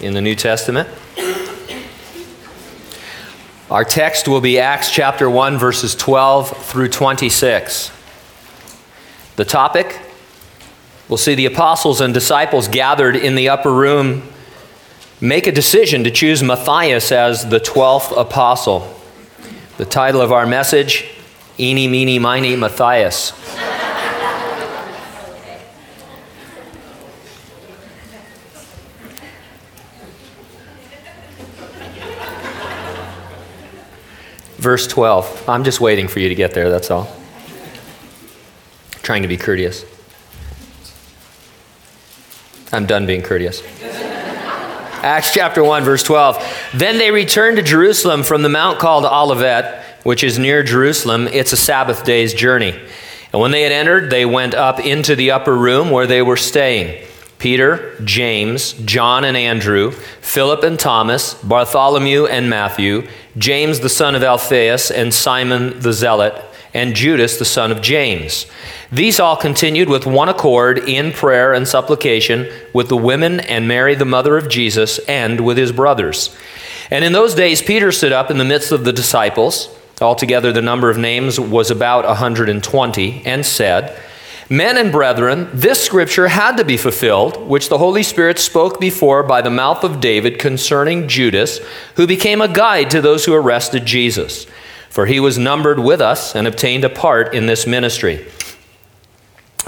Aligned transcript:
in 0.00 0.14
the 0.14 0.20
New 0.20 0.34
Testament. 0.34 0.88
Our 3.70 3.84
text 3.84 4.28
will 4.28 4.40
be 4.40 4.58
Acts 4.58 4.90
chapter 4.90 5.30
1, 5.30 5.58
verses 5.58 5.94
12 5.94 6.56
through 6.66 6.88
26. 6.88 7.90
The 9.36 9.44
topic 9.44 9.98
we'll 11.08 11.16
see 11.16 11.34
the 11.34 11.46
apostles 11.46 12.00
and 12.00 12.12
disciples 12.12 12.68
gathered 12.68 13.16
in 13.16 13.34
the 13.34 13.48
upper 13.48 13.72
room 13.72 14.28
make 15.22 15.46
a 15.46 15.52
decision 15.52 16.04
to 16.04 16.10
choose 16.10 16.42
Matthias 16.42 17.12
as 17.12 17.48
the 17.48 17.60
12th 17.60 18.14
apostle. 18.20 18.94
The 19.78 19.84
title 19.86 20.20
of 20.20 20.32
our 20.32 20.46
message 20.46 21.08
Eeny, 21.58 21.86
Meeny, 21.86 22.18
Miny, 22.18 22.56
Matthias. 22.56 23.32
Verse 34.62 34.86
12. 34.86 35.48
I'm 35.48 35.64
just 35.64 35.80
waiting 35.80 36.06
for 36.06 36.20
you 36.20 36.28
to 36.28 36.36
get 36.36 36.54
there, 36.54 36.70
that's 36.70 36.88
all. 36.88 37.12
Trying 39.02 39.22
to 39.22 39.28
be 39.28 39.36
courteous. 39.36 39.84
I'm 42.70 42.86
done 42.86 43.04
being 43.04 43.22
courteous. 43.22 43.60
Acts 43.82 45.34
chapter 45.34 45.64
1, 45.64 45.82
verse 45.82 46.04
12. 46.04 46.70
Then 46.74 46.98
they 46.98 47.10
returned 47.10 47.56
to 47.56 47.64
Jerusalem 47.64 48.22
from 48.22 48.42
the 48.42 48.48
mount 48.48 48.78
called 48.78 49.04
Olivet, 49.04 49.84
which 50.04 50.22
is 50.22 50.38
near 50.38 50.62
Jerusalem. 50.62 51.26
It's 51.26 51.52
a 51.52 51.56
Sabbath 51.56 52.04
day's 52.04 52.32
journey. 52.32 52.80
And 53.32 53.42
when 53.42 53.50
they 53.50 53.62
had 53.62 53.72
entered, 53.72 54.10
they 54.10 54.24
went 54.24 54.54
up 54.54 54.78
into 54.78 55.16
the 55.16 55.32
upper 55.32 55.56
room 55.56 55.90
where 55.90 56.06
they 56.06 56.22
were 56.22 56.36
staying. 56.36 57.04
Peter, 57.42 57.96
James, 58.04 58.72
John 58.84 59.24
and 59.24 59.36
Andrew, 59.36 59.90
Philip 59.90 60.62
and 60.62 60.78
Thomas, 60.78 61.34
Bartholomew 61.42 62.26
and 62.26 62.48
Matthew, 62.48 63.08
James 63.36 63.80
the 63.80 63.88
son 63.88 64.14
of 64.14 64.22
Alphaeus, 64.22 64.92
and 64.92 65.12
Simon 65.12 65.80
the 65.80 65.92
Zealot, 65.92 66.40
and 66.72 66.94
Judas 66.94 67.40
the 67.40 67.44
son 67.44 67.72
of 67.72 67.82
James. 67.82 68.46
These 68.92 69.18
all 69.18 69.36
continued 69.36 69.88
with 69.88 70.06
one 70.06 70.28
accord 70.28 70.88
in 70.88 71.10
prayer 71.10 71.52
and 71.52 71.66
supplication 71.66 72.48
with 72.72 72.88
the 72.88 72.96
women 72.96 73.40
and 73.40 73.66
Mary, 73.66 73.96
the 73.96 74.04
mother 74.04 74.36
of 74.36 74.48
Jesus, 74.48 75.00
and 75.08 75.44
with 75.44 75.56
his 75.56 75.72
brothers. 75.72 76.32
And 76.92 77.04
in 77.04 77.12
those 77.12 77.34
days, 77.34 77.60
Peter 77.60 77.90
stood 77.90 78.12
up 78.12 78.30
in 78.30 78.38
the 78.38 78.44
midst 78.44 78.70
of 78.70 78.84
the 78.84 78.92
disciples. 78.92 79.68
Altogether, 80.00 80.52
the 80.52 80.62
number 80.62 80.90
of 80.90 80.96
names 80.96 81.40
was 81.40 81.72
about 81.72 82.04
120, 82.04 83.22
and 83.26 83.44
said, 83.44 84.00
Men 84.52 84.76
and 84.76 84.92
brethren, 84.92 85.48
this 85.54 85.82
scripture 85.82 86.28
had 86.28 86.58
to 86.58 86.64
be 86.64 86.76
fulfilled, 86.76 87.48
which 87.48 87.70
the 87.70 87.78
Holy 87.78 88.02
Spirit 88.02 88.38
spoke 88.38 88.78
before 88.78 89.22
by 89.22 89.40
the 89.40 89.48
mouth 89.48 89.82
of 89.82 89.98
David 89.98 90.38
concerning 90.38 91.08
Judas, 91.08 91.58
who 91.96 92.06
became 92.06 92.42
a 92.42 92.52
guide 92.52 92.90
to 92.90 93.00
those 93.00 93.24
who 93.24 93.32
arrested 93.32 93.86
Jesus. 93.86 94.46
For 94.90 95.06
he 95.06 95.20
was 95.20 95.38
numbered 95.38 95.78
with 95.78 96.02
us 96.02 96.36
and 96.36 96.46
obtained 96.46 96.84
a 96.84 96.90
part 96.90 97.34
in 97.34 97.46
this 97.46 97.66
ministry. 97.66 98.26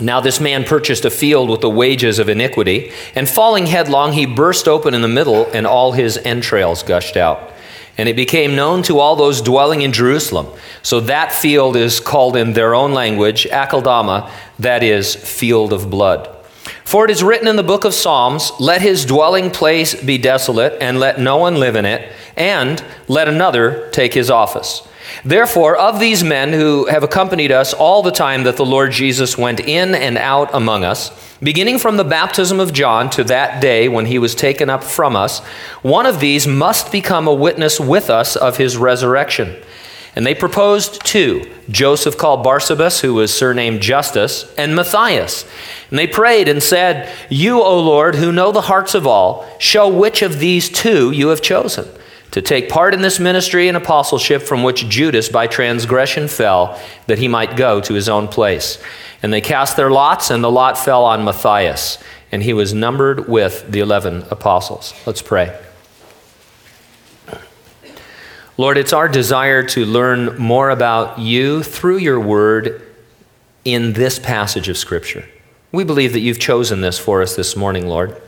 Now, 0.03 0.21
this 0.21 0.39
man 0.39 0.65
purchased 0.65 1.07
a 1.07 1.11
field 1.11 1.49
with 1.49 1.63
the 1.63 1.71
wages 1.71 2.19
of 2.19 2.29
iniquity, 2.29 2.93
and 3.15 3.27
falling 3.27 3.65
headlong, 3.65 4.13
he 4.13 4.27
burst 4.27 4.69
open 4.69 4.93
in 4.93 5.01
the 5.01 5.09
middle, 5.09 5.47
and 5.55 5.67
all 5.67 5.93
his 5.93 6.19
entrails 6.19 6.83
gushed 6.83 7.17
out. 7.17 7.54
And 7.97 8.09
it 8.09 8.17
became 8.17 8.57
known 8.57 8.83
to 8.85 8.99
all 8.99 9.15
those 9.15 9.41
dwelling 9.41 9.83
in 9.83 9.93
Jerusalem. 9.93 10.49
So 10.83 11.01
that 11.01 11.33
field 11.33 11.77
is 11.77 12.01
called 12.01 12.37
in 12.37 12.53
their 12.53 12.75
own 12.75 12.93
language, 12.93 13.47
Akeldama, 13.51 14.31
that 14.59 14.83
is, 14.83 15.15
field 15.15 15.73
of 15.73 15.91
blood. 15.91 16.29
For 16.85 17.05
it 17.05 17.11
is 17.11 17.23
written 17.23 17.49
in 17.49 17.57
the 17.57 17.63
book 17.63 17.85
of 17.85 17.95
Psalms, 17.95 18.53
Let 18.59 18.83
his 18.83 19.05
dwelling 19.05 19.51
place 19.51 19.95
be 19.95 20.19
desolate, 20.19 20.77
and 20.81 20.99
let 20.99 21.21
no 21.21 21.37
one 21.37 21.61
live 21.61 21.77
in 21.77 21.85
it, 21.85 22.13
and 22.37 22.83
let 23.07 23.29
another 23.29 23.89
take 23.91 24.15
his 24.15 24.31
office. 24.31 24.87
Therefore, 25.23 25.77
of 25.77 26.01
these 26.01 26.25
men 26.25 26.53
who 26.53 26.87
have 26.87 27.03
accompanied 27.03 27.53
us 27.53 27.73
all 27.73 28.03
the 28.03 28.11
time 28.11 28.45
that 28.45 28.57
the 28.57 28.65
Lord 28.65 28.93
Jesus 28.93 29.39
went 29.39 29.61
in 29.61 29.95
and 29.95 30.19
out 30.19 30.51
among 30.55 30.85
us, 30.85 31.11
beginning 31.41 31.79
from 31.79 31.97
the 31.97 32.05
baptism 32.05 32.61
of 32.61 32.73
John 32.73 33.11
to 33.11 33.25
that 33.25 33.61
day 33.61 33.89
when 33.89 34.07
he 34.07 34.19
was 34.19 34.35
taken 34.35 34.71
up 34.71 34.83
from 34.83 35.15
us, 35.15 35.41
one 35.83 36.07
of 36.07 36.21
these 36.21 36.47
must 36.47 36.91
become 36.91 37.29
a 37.29 37.35
witness 37.35 37.79
with 37.79 38.11
us 38.11 38.37
of 38.37 38.57
his 38.57 38.77
resurrection. 38.77 39.57
And 40.17 40.25
they 40.25 40.35
proposed 40.35 41.05
two 41.05 41.51
Joseph 41.71 42.17
called 42.17 42.45
Barsabas, 42.45 43.01
who 43.01 43.15
was 43.15 43.37
surnamed 43.37 43.81
Justus, 43.81 44.53
and 44.57 44.77
Matthias. 44.77 45.45
And 45.91 45.99
they 45.99 46.07
prayed 46.07 46.47
and 46.47 46.63
said, 46.63 47.11
You, 47.29 47.63
O 47.63 47.81
Lord, 47.81 48.15
who 48.15 48.31
know 48.31 48.53
the 48.53 48.61
hearts 48.63 48.95
of 48.95 49.07
all, 49.07 49.47
show 49.59 49.89
which 49.89 50.23
of 50.23 50.39
these 50.39 50.69
two 50.69 51.11
you 51.11 51.29
have 51.29 51.43
chosen 51.43 51.89
to 52.35 52.43
take 52.43 52.69
part 52.69 52.95
in 52.95 53.01
this 53.01 53.21
ministry 53.21 53.69
and 53.69 53.77
apostleship 53.77 54.43
from 54.43 54.65
which 54.65 54.89
Judas 54.89 55.29
by 55.29 55.47
transgression 55.47 56.27
fell, 56.27 56.77
that 57.07 57.19
he 57.19 57.29
might 57.29 57.57
go 57.57 57.81
to 57.83 57.95
his 57.95 58.09
own 58.09 58.27
place. 58.27 58.83
And 59.23 59.33
they 59.33 59.41
cast 59.41 59.77
their 59.77 59.89
lots, 59.89 60.31
and 60.31 60.43
the 60.43 60.51
lot 60.51 60.77
fell 60.77 61.05
on 61.05 61.25
Matthias, 61.25 62.03
and 62.33 62.43
he 62.43 62.53
was 62.53 62.75
numbered 62.75 63.29
with 63.29 63.71
the 63.71 63.79
eleven 63.79 64.25
apostles. 64.33 64.95
Let's 65.07 65.23
pray. 65.23 65.57
Lord, 68.57 68.79
it's 68.79 68.93
our 68.93 69.09
desire 69.09 69.63
to 69.69 69.87
learn 69.87 70.37
more 70.37 70.71
about 70.71 71.21
you 71.21 71.63
through 71.63 71.99
your 71.99 72.19
word 72.19 72.83
in 73.65 73.93
this 73.93 74.19
passage 74.19 74.69
of 74.69 74.77
Scripture. 74.77 75.25
We 75.71 75.85
believe 75.85 76.13
that 76.15 76.21
you've 76.21 76.41
chosen 76.41 76.81
this 76.81 76.99
for 76.99 77.23
us 77.23 77.37
this 77.37 77.55
morning, 77.55 77.87
Lord. 77.87 78.21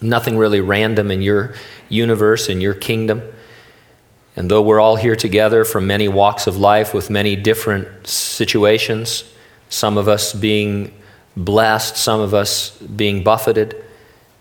Nothing 0.00 0.38
really 0.38 0.60
random 0.60 1.10
in 1.10 1.22
your 1.22 1.54
universe, 1.88 2.48
in 2.48 2.60
your 2.60 2.74
kingdom. 2.74 3.22
And 4.36 4.50
though 4.50 4.62
we're 4.62 4.80
all 4.80 4.96
here 4.96 5.16
together 5.16 5.64
from 5.64 5.86
many 5.86 6.08
walks 6.08 6.46
of 6.46 6.56
life 6.56 6.94
with 6.94 7.10
many 7.10 7.36
different 7.36 8.06
situations, 8.06 9.24
some 9.68 9.98
of 9.98 10.08
us 10.08 10.32
being 10.32 10.94
blessed, 11.36 11.96
some 11.96 12.20
of 12.20 12.32
us 12.32 12.70
being 12.78 13.22
buffeted, 13.22 13.84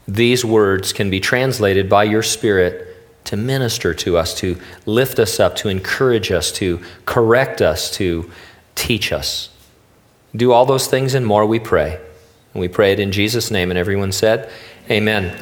these 0.07 0.43
words 0.43 0.93
can 0.93 1.09
be 1.09 1.19
translated 1.19 1.89
by 1.89 2.03
your 2.03 2.23
Spirit 2.23 2.85
to 3.25 3.37
minister 3.37 3.93
to 3.93 4.17
us, 4.17 4.33
to 4.35 4.59
lift 4.85 5.19
us 5.19 5.39
up, 5.39 5.55
to 5.57 5.69
encourage 5.69 6.31
us, 6.31 6.51
to 6.53 6.81
correct 7.05 7.61
us, 7.61 7.91
to 7.91 8.31
teach 8.75 9.11
us. 9.11 9.49
Do 10.35 10.51
all 10.51 10.65
those 10.65 10.87
things 10.87 11.13
and 11.13 11.25
more, 11.25 11.45
we 11.45 11.59
pray. 11.59 11.99
And 12.53 12.61
we 12.61 12.67
pray 12.67 12.91
it 12.91 12.99
in 12.99 13.11
Jesus' 13.11 13.51
name. 13.51 13.69
And 13.69 13.77
everyone 13.77 14.11
said, 14.11 14.51
Amen. 14.89 15.37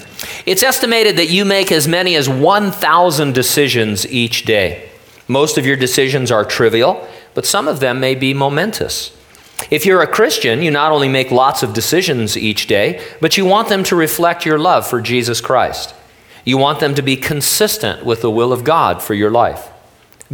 It's 0.46 0.64
estimated 0.64 1.18
that 1.18 1.30
you 1.30 1.46
make 1.46 1.72
as 1.72 1.88
many 1.88 2.16
as 2.16 2.28
1,000 2.28 3.34
decisions 3.34 4.06
each 4.08 4.44
day. 4.44 4.90
Most 5.28 5.58
of 5.58 5.66
your 5.66 5.78
decisions 5.78 6.32
are 6.32 6.44
trivial, 6.44 7.08
but 7.34 7.46
some 7.46 7.68
of 7.68 7.80
them 7.80 8.00
may 8.00 8.16
be 8.16 8.34
momentous. 8.34 9.16
If 9.70 9.86
you're 9.86 10.02
a 10.02 10.08
Christian, 10.08 10.62
you 10.62 10.72
not 10.72 10.92
only 10.92 11.10
make 11.10 11.32
lots 11.32 11.64
of 11.64 11.74
decisions 11.74 12.38
each 12.38 12.68
day, 12.68 13.04
but 13.20 13.38
you 13.38 13.46
want 13.46 13.70
them 13.70 13.84
to 13.86 13.96
reflect 13.96 14.46
your 14.46 14.60
love 14.60 14.88
for 14.88 15.02
Jesus 15.02 15.42
Christ. 15.42 15.94
You 16.46 16.58
want 16.58 16.80
them 16.80 16.96
to 16.96 17.02
be 17.02 17.18
consistent 17.18 18.06
with 18.06 18.22
the 18.22 18.32
will 18.32 18.54
of 18.54 18.64
God 18.64 19.02
for 19.02 19.14
your 19.14 19.32
life. 19.32 19.70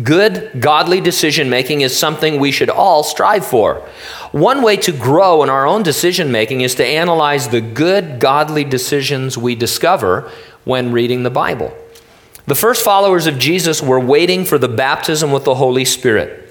Good, 0.01 0.59
godly 0.59 1.01
decision 1.01 1.51
making 1.51 1.81
is 1.81 1.95
something 1.95 2.39
we 2.39 2.51
should 2.51 2.69
all 2.69 3.03
strive 3.03 3.45
for. 3.45 3.87
One 4.31 4.63
way 4.63 4.75
to 4.77 4.91
grow 4.91 5.43
in 5.43 5.49
our 5.49 5.67
own 5.67 5.83
decision 5.83 6.31
making 6.31 6.61
is 6.61 6.73
to 6.75 6.85
analyze 6.85 7.49
the 7.49 7.61
good, 7.61 8.19
godly 8.19 8.63
decisions 8.63 9.37
we 9.37 9.53
discover 9.53 10.31
when 10.63 10.91
reading 10.91 11.21
the 11.21 11.29
Bible. 11.29 11.77
The 12.47 12.55
first 12.55 12.83
followers 12.83 13.27
of 13.27 13.37
Jesus 13.37 13.83
were 13.83 13.99
waiting 13.99 14.45
for 14.45 14.57
the 14.57 14.67
baptism 14.67 15.31
with 15.31 15.43
the 15.43 15.55
Holy 15.55 15.85
Spirit. 15.85 16.42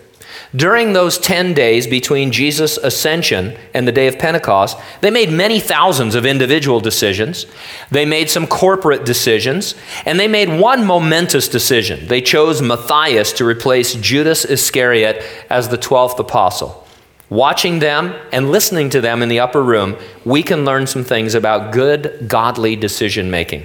During 0.54 0.92
those 0.92 1.16
10 1.16 1.54
days 1.54 1.86
between 1.86 2.30
Jesus' 2.30 2.76
ascension 2.76 3.56
and 3.72 3.88
the 3.88 3.92
day 3.92 4.06
of 4.06 4.18
Pentecost, 4.18 4.76
they 5.00 5.10
made 5.10 5.32
many 5.32 5.60
thousands 5.60 6.14
of 6.14 6.26
individual 6.26 6.78
decisions. 6.78 7.46
They 7.90 8.04
made 8.04 8.28
some 8.28 8.46
corporate 8.46 9.06
decisions, 9.06 9.74
and 10.04 10.21
they 10.21 10.28
made 10.28 10.60
one 10.60 10.84
momentous 10.84 11.48
decision. 11.48 12.06
They 12.06 12.21
chose 12.21 12.60
Matthias 12.60 13.32
to 13.34 13.47
replace 13.47 13.94
Judas 13.94 14.44
Iscariot 14.44 15.24
as 15.48 15.71
the 15.71 15.78
12th 15.78 16.18
apostle. 16.18 16.86
Watching 17.30 17.78
them 17.78 18.15
and 18.30 18.50
listening 18.50 18.91
to 18.91 19.00
them 19.00 19.22
in 19.22 19.30
the 19.30 19.41
upper 19.41 19.62
room, 19.62 19.97
we 20.27 20.42
can 20.42 20.66
learn 20.66 20.86
some 20.86 21.03
things 21.03 21.34
about 21.34 21.72
good, 21.72 22.27
godly 22.28 22.77
decision 22.77 23.30
making. 23.30 23.65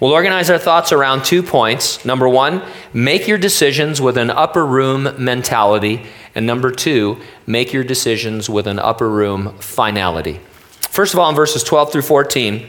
We'll 0.00 0.12
organize 0.12 0.50
our 0.50 0.58
thoughts 0.58 0.92
around 0.92 1.24
two 1.24 1.42
points. 1.42 2.04
Number 2.04 2.28
one, 2.28 2.62
make 2.92 3.26
your 3.26 3.38
decisions 3.38 3.98
with 3.98 4.18
an 4.18 4.28
upper 4.28 4.66
room 4.66 5.14
mentality. 5.16 6.04
And 6.36 6.46
number 6.46 6.70
two, 6.70 7.18
make 7.46 7.72
your 7.72 7.82
decisions 7.82 8.48
with 8.50 8.66
an 8.66 8.78
upper 8.78 9.08
room 9.08 9.56
finality. 9.58 10.38
First 10.90 11.14
of 11.14 11.18
all, 11.18 11.30
in 11.30 11.34
verses 11.34 11.64
12 11.64 11.92
through 11.92 12.02
14, 12.02 12.68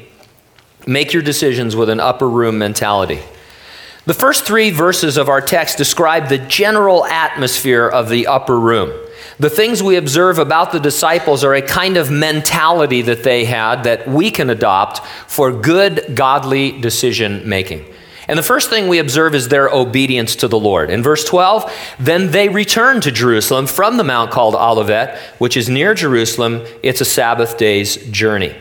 make 0.87 1.11
your 1.11 1.21
decisions 1.21 1.75
with 1.75 1.89
an 1.89 1.99
upper 1.99 2.29
room 2.29 2.57
mentality. 2.57 3.19
The 4.05 4.13
first 4.13 4.45
three 4.45 4.69
verses 4.71 5.17
of 5.17 5.27
our 5.27 5.41
text 5.41 5.77
describe 5.77 6.29
the 6.29 6.37
general 6.37 7.03
atmosphere 7.05 7.85
of 7.85 8.07
the 8.07 8.27
upper 8.27 8.57
room. 8.57 8.97
The 9.37 9.49
things 9.49 9.83
we 9.83 9.97
observe 9.97 10.39
about 10.39 10.71
the 10.71 10.79
disciples 10.79 11.43
are 11.43 11.53
a 11.53 11.61
kind 11.61 11.97
of 11.97 12.09
mentality 12.09 13.01
that 13.01 13.23
they 13.23 13.43
had 13.43 13.83
that 13.83 14.07
we 14.07 14.31
can 14.31 14.49
adopt 14.49 15.05
for 15.29 15.51
good, 15.51 16.15
godly 16.15 16.79
decision 16.79 17.47
making. 17.49 17.85
And 18.27 18.37
the 18.37 18.43
first 18.43 18.69
thing 18.69 18.87
we 18.87 18.99
observe 18.99 19.33
is 19.33 19.47
their 19.47 19.69
obedience 19.69 20.35
to 20.37 20.47
the 20.47 20.59
Lord. 20.59 20.89
In 20.89 21.01
verse 21.01 21.23
12, 21.23 21.71
then 21.99 22.31
they 22.31 22.49
returned 22.49 23.03
to 23.03 23.11
Jerusalem 23.11 23.67
from 23.67 23.97
the 23.97 24.03
mount 24.03 24.31
called 24.31 24.55
Olivet, 24.55 25.17
which 25.37 25.55
is 25.55 25.69
near 25.69 25.93
Jerusalem. 25.93 26.65
It's 26.83 27.01
a 27.01 27.05
Sabbath 27.05 27.57
day's 27.57 27.95
journey. 28.11 28.55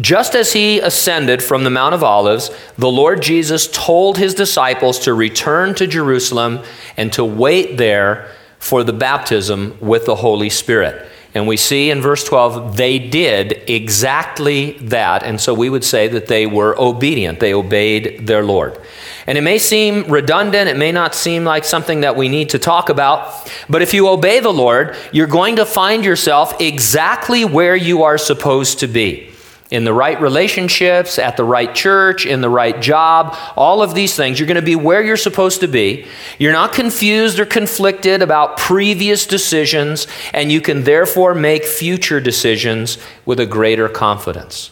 Just 0.00 0.34
as 0.34 0.52
he 0.52 0.78
ascended 0.80 1.42
from 1.42 1.64
the 1.64 1.70
Mount 1.70 1.94
of 1.94 2.02
Olives, 2.02 2.50
the 2.76 2.90
Lord 2.90 3.22
Jesus 3.22 3.66
told 3.68 4.18
his 4.18 4.34
disciples 4.34 4.98
to 5.00 5.14
return 5.14 5.74
to 5.74 5.86
Jerusalem 5.86 6.60
and 6.98 7.12
to 7.14 7.24
wait 7.24 7.78
there 7.78 8.30
for 8.58 8.84
the 8.84 8.92
baptism 8.92 9.76
with 9.80 10.04
the 10.04 10.16
Holy 10.16 10.50
Spirit. 10.50 11.06
And 11.36 11.46
we 11.46 11.58
see 11.58 11.90
in 11.90 12.00
verse 12.00 12.24
12, 12.24 12.78
they 12.78 12.98
did 12.98 13.62
exactly 13.68 14.70
that. 14.80 15.22
And 15.22 15.38
so 15.38 15.52
we 15.52 15.68
would 15.68 15.84
say 15.84 16.08
that 16.08 16.28
they 16.28 16.46
were 16.46 16.74
obedient. 16.80 17.40
They 17.40 17.52
obeyed 17.52 18.26
their 18.26 18.42
Lord. 18.42 18.80
And 19.26 19.36
it 19.36 19.42
may 19.42 19.58
seem 19.58 20.04
redundant, 20.10 20.70
it 20.70 20.78
may 20.78 20.92
not 20.92 21.14
seem 21.14 21.44
like 21.44 21.64
something 21.64 22.00
that 22.00 22.16
we 22.16 22.30
need 22.30 22.48
to 22.50 22.58
talk 22.58 22.88
about, 22.88 23.52
but 23.68 23.82
if 23.82 23.92
you 23.92 24.08
obey 24.08 24.40
the 24.40 24.52
Lord, 24.52 24.96
you're 25.12 25.26
going 25.26 25.56
to 25.56 25.66
find 25.66 26.06
yourself 26.06 26.58
exactly 26.58 27.44
where 27.44 27.76
you 27.76 28.04
are 28.04 28.16
supposed 28.16 28.78
to 28.78 28.86
be 28.86 29.30
in 29.70 29.84
the 29.84 29.92
right 29.92 30.20
relationships, 30.20 31.18
at 31.18 31.36
the 31.36 31.44
right 31.44 31.74
church, 31.74 32.24
in 32.24 32.40
the 32.40 32.48
right 32.48 32.80
job, 32.80 33.36
all 33.56 33.82
of 33.82 33.94
these 33.94 34.14
things. 34.14 34.38
You're 34.38 34.46
going 34.46 34.54
to 34.56 34.62
be 34.62 34.76
where 34.76 35.02
you're 35.02 35.16
supposed 35.16 35.60
to 35.60 35.66
be. 35.66 36.06
You're 36.38 36.52
not 36.52 36.72
confused 36.72 37.40
or 37.40 37.46
conflicted 37.46 38.22
about 38.22 38.58
previous 38.58 39.26
decisions, 39.26 40.06
and 40.32 40.52
you 40.52 40.60
can 40.60 40.84
therefore 40.84 41.34
make 41.34 41.64
future 41.64 42.20
decisions 42.20 42.98
with 43.24 43.40
a 43.40 43.46
greater 43.46 43.88
confidence. 43.88 44.70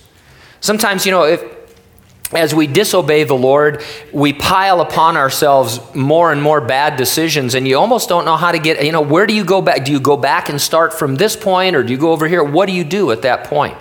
Sometimes, 0.61 1.05
you 1.05 1.11
know, 1.11 1.25
if, 1.25 1.43
as 2.33 2.55
we 2.55 2.69
disobey 2.69 3.25
the 3.25 3.35
Lord, 3.35 3.83
we 4.13 4.33
pile 4.33 4.81
upon 4.81 5.17
ourselves 5.17 5.81
more 5.95 6.31
and 6.31 6.41
more 6.41 6.61
bad 6.61 6.97
decisions, 6.97 7.57
and 7.57 7.67
you 7.67 7.77
almost 7.77 8.09
don't 8.09 8.25
know 8.25 8.37
how 8.37 8.53
to 8.53 8.61
get, 8.61 8.85
you 8.85 8.93
know, 8.93 9.03
where 9.03 9.27
do 9.27 9.35
you 9.35 9.45
go 9.45 9.61
back? 9.61 9.85
Do 9.85 9.91
you 9.91 10.01
go 10.01 10.17
back 10.17 10.49
and 10.49 10.61
start 10.61 10.93
from 10.93 11.17
this 11.17 11.35
point, 11.35 11.75
or 11.75 11.83
do 11.83 11.93
you 11.93 11.99
go 11.99 12.13
over 12.13 12.29
here? 12.29 12.45
What 12.45 12.67
do 12.67 12.73
you 12.73 12.85
do 12.85 13.11
at 13.11 13.23
that 13.23 13.45
point? 13.45 13.77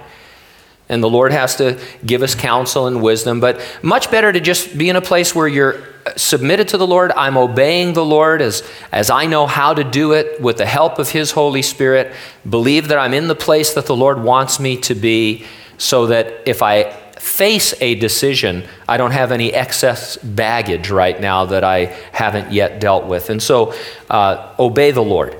And 0.89 1.01
the 1.01 1.09
Lord 1.09 1.31
has 1.31 1.55
to 1.57 1.79
give 2.05 2.21
us 2.23 2.35
counsel 2.35 2.87
and 2.87 3.01
wisdom, 3.01 3.39
but 3.39 3.61
much 3.81 4.11
better 4.11 4.31
to 4.31 4.39
just 4.39 4.77
be 4.77 4.89
in 4.89 4.95
a 4.95 5.01
place 5.01 5.33
where 5.33 5.47
you're 5.47 5.81
submitted 6.17 6.67
to 6.69 6.77
the 6.77 6.85
Lord. 6.85 7.11
I'm 7.13 7.37
obeying 7.37 7.93
the 7.93 8.05
Lord 8.05 8.41
as, 8.41 8.63
as 8.91 9.09
I 9.09 9.25
know 9.25 9.47
how 9.47 9.73
to 9.73 9.83
do 9.83 10.11
it 10.11 10.41
with 10.41 10.57
the 10.57 10.65
help 10.65 10.99
of 10.99 11.09
His 11.09 11.31
Holy 11.31 11.61
Spirit. 11.61 12.13
Believe 12.47 12.89
that 12.89 12.97
I'm 12.97 13.13
in 13.13 13.27
the 13.27 13.35
place 13.35 13.73
that 13.73 13.85
the 13.85 13.95
Lord 13.95 14.21
wants 14.21 14.59
me 14.59 14.77
to 14.81 14.95
be 14.95 15.45
so 15.77 16.07
that 16.07 16.47
if 16.47 16.61
I 16.61 16.91
face 17.17 17.73
a 17.79 17.95
decision, 17.95 18.63
I 18.87 18.97
don't 18.97 19.11
have 19.11 19.31
any 19.31 19.53
excess 19.53 20.17
baggage 20.17 20.89
right 20.89 21.19
now 21.19 21.45
that 21.45 21.63
I 21.63 21.85
haven't 22.11 22.51
yet 22.51 22.81
dealt 22.81 23.05
with. 23.05 23.29
And 23.29 23.41
so 23.41 23.73
uh, 24.09 24.53
obey 24.59 24.91
the 24.91 25.01
Lord. 25.01 25.37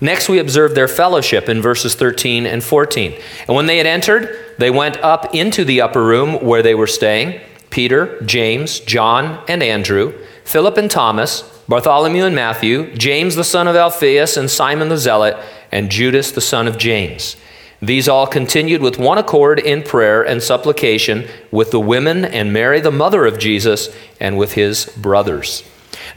Next, 0.00 0.28
we 0.28 0.38
observe 0.38 0.74
their 0.74 0.88
fellowship 0.88 1.48
in 1.48 1.62
verses 1.62 1.94
13 1.94 2.46
and 2.46 2.62
14. 2.62 3.18
And 3.46 3.56
when 3.56 3.66
they 3.66 3.78
had 3.78 3.86
entered, 3.86 4.54
they 4.58 4.70
went 4.70 4.98
up 4.98 5.34
into 5.34 5.64
the 5.64 5.80
upper 5.80 6.04
room 6.04 6.44
where 6.44 6.62
they 6.62 6.74
were 6.74 6.86
staying 6.86 7.40
Peter, 7.70 8.20
James, 8.22 8.80
John, 8.80 9.42
and 9.48 9.62
Andrew, 9.62 10.14
Philip 10.44 10.76
and 10.76 10.90
Thomas, 10.90 11.42
Bartholomew 11.68 12.24
and 12.24 12.34
Matthew, 12.34 12.94
James 12.94 13.34
the 13.34 13.44
son 13.44 13.66
of 13.66 13.74
Alphaeus, 13.74 14.36
and 14.36 14.50
Simon 14.50 14.88
the 14.88 14.96
Zealot, 14.96 15.36
and 15.72 15.90
Judas 15.90 16.30
the 16.30 16.40
son 16.40 16.68
of 16.68 16.78
James. 16.78 17.36
These 17.82 18.08
all 18.08 18.26
continued 18.26 18.80
with 18.80 18.98
one 18.98 19.18
accord 19.18 19.58
in 19.58 19.82
prayer 19.82 20.22
and 20.22 20.42
supplication 20.42 21.28
with 21.50 21.72
the 21.72 21.80
women 21.80 22.24
and 22.24 22.52
Mary, 22.52 22.80
the 22.80 22.90
mother 22.90 23.26
of 23.26 23.38
Jesus, 23.38 23.94
and 24.20 24.38
with 24.38 24.52
his 24.52 24.86
brothers. 24.96 25.62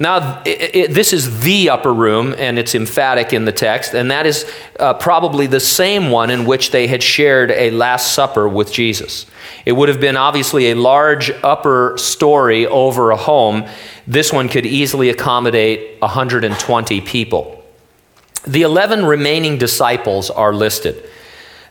Now, 0.01 0.41
it, 0.45 0.75
it, 0.75 0.91
this 0.93 1.11
is 1.11 1.41
the 1.41 1.69
upper 1.69 1.93
room, 1.93 2.33
and 2.37 2.57
it's 2.57 2.73
emphatic 2.73 3.33
in 3.33 3.43
the 3.43 3.51
text, 3.51 3.93
and 3.93 4.09
that 4.11 4.25
is 4.25 4.49
uh, 4.79 4.93
probably 4.93 5.45
the 5.45 5.59
same 5.59 6.09
one 6.09 6.29
in 6.29 6.45
which 6.45 6.71
they 6.71 6.87
had 6.87 7.03
shared 7.03 7.51
a 7.51 7.69
Last 7.71 8.13
Supper 8.13 8.47
with 8.47 8.71
Jesus. 8.71 9.25
It 9.65 9.73
would 9.73 9.89
have 9.89 9.99
been 9.99 10.15
obviously 10.15 10.71
a 10.71 10.75
large 10.75 11.31
upper 11.43 11.97
story 11.97 12.65
over 12.65 13.11
a 13.11 13.17
home. 13.17 13.65
This 14.07 14.31
one 14.31 14.47
could 14.47 14.65
easily 14.65 15.09
accommodate 15.09 15.99
120 16.01 17.01
people. 17.01 17.61
The 18.47 18.61
11 18.61 19.05
remaining 19.05 19.57
disciples 19.57 20.29
are 20.29 20.53
listed, 20.53 21.03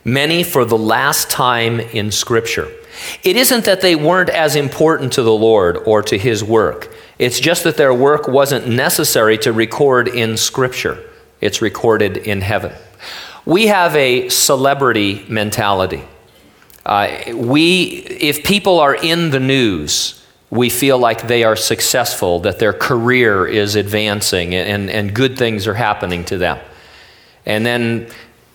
many 0.05 0.43
for 0.43 0.65
the 0.65 0.77
last 0.77 1.31
time 1.31 1.79
in 1.79 2.11
Scripture. 2.11 2.71
It 3.23 3.35
isn't 3.35 3.65
that 3.65 3.81
they 3.81 3.95
weren't 3.95 4.29
as 4.29 4.55
important 4.55 5.13
to 5.13 5.23
the 5.23 5.33
Lord 5.33 5.77
or 5.77 6.01
to 6.03 6.17
His 6.17 6.43
work. 6.43 6.93
It's 7.17 7.39
just 7.39 7.63
that 7.63 7.77
their 7.77 7.93
work 7.93 8.27
wasn't 8.27 8.67
necessary 8.67 9.37
to 9.39 9.51
record 9.51 10.07
in 10.07 10.37
Scripture, 10.37 11.03
it's 11.41 11.61
recorded 11.61 12.17
in 12.17 12.41
heaven. 12.41 12.73
We 13.45 13.67
have 13.67 13.95
a 13.95 14.29
celebrity 14.29 15.25
mentality. 15.27 16.03
Uh, 16.85 17.09
we, 17.33 17.83
if 18.19 18.43
people 18.43 18.79
are 18.79 18.95
in 18.95 19.31
the 19.31 19.39
news, 19.39 20.25
we 20.49 20.69
feel 20.69 20.97
like 20.97 21.27
they 21.27 21.43
are 21.43 21.55
successful, 21.55 22.39
that 22.39 22.59
their 22.59 22.73
career 22.73 23.45
is 23.45 23.75
advancing, 23.75 24.55
and, 24.55 24.89
and 24.89 25.13
good 25.13 25.37
things 25.37 25.67
are 25.67 25.75
happening 25.75 26.25
to 26.25 26.37
them. 26.37 26.59
And 27.45 27.65
then 27.65 28.07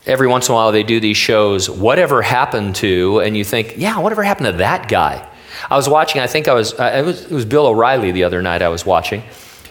every 0.06 0.26
once 0.26 0.48
in 0.48 0.52
a 0.52 0.54
while 0.54 0.72
they 0.72 0.82
do 0.82 1.00
these 1.00 1.16
shows, 1.16 1.68
Whatever 1.68 2.22
Happened 2.22 2.76
to, 2.76 3.20
and 3.20 3.36
you 3.36 3.44
think, 3.44 3.74
yeah, 3.76 3.98
whatever 3.98 4.22
happened 4.22 4.46
to 4.46 4.52
that 4.58 4.88
guy? 4.88 5.26
I 5.70 5.76
was 5.76 5.88
watching, 5.88 6.20
I 6.20 6.26
think 6.26 6.48
I 6.48 6.54
was, 6.54 6.74
uh, 6.74 6.92
it, 6.96 7.04
was 7.04 7.24
it 7.24 7.30
was 7.30 7.44
Bill 7.44 7.66
O'Reilly 7.66 8.12
the 8.12 8.24
other 8.24 8.42
night 8.42 8.60
I 8.60 8.68
was 8.68 8.84
watching, 8.84 9.22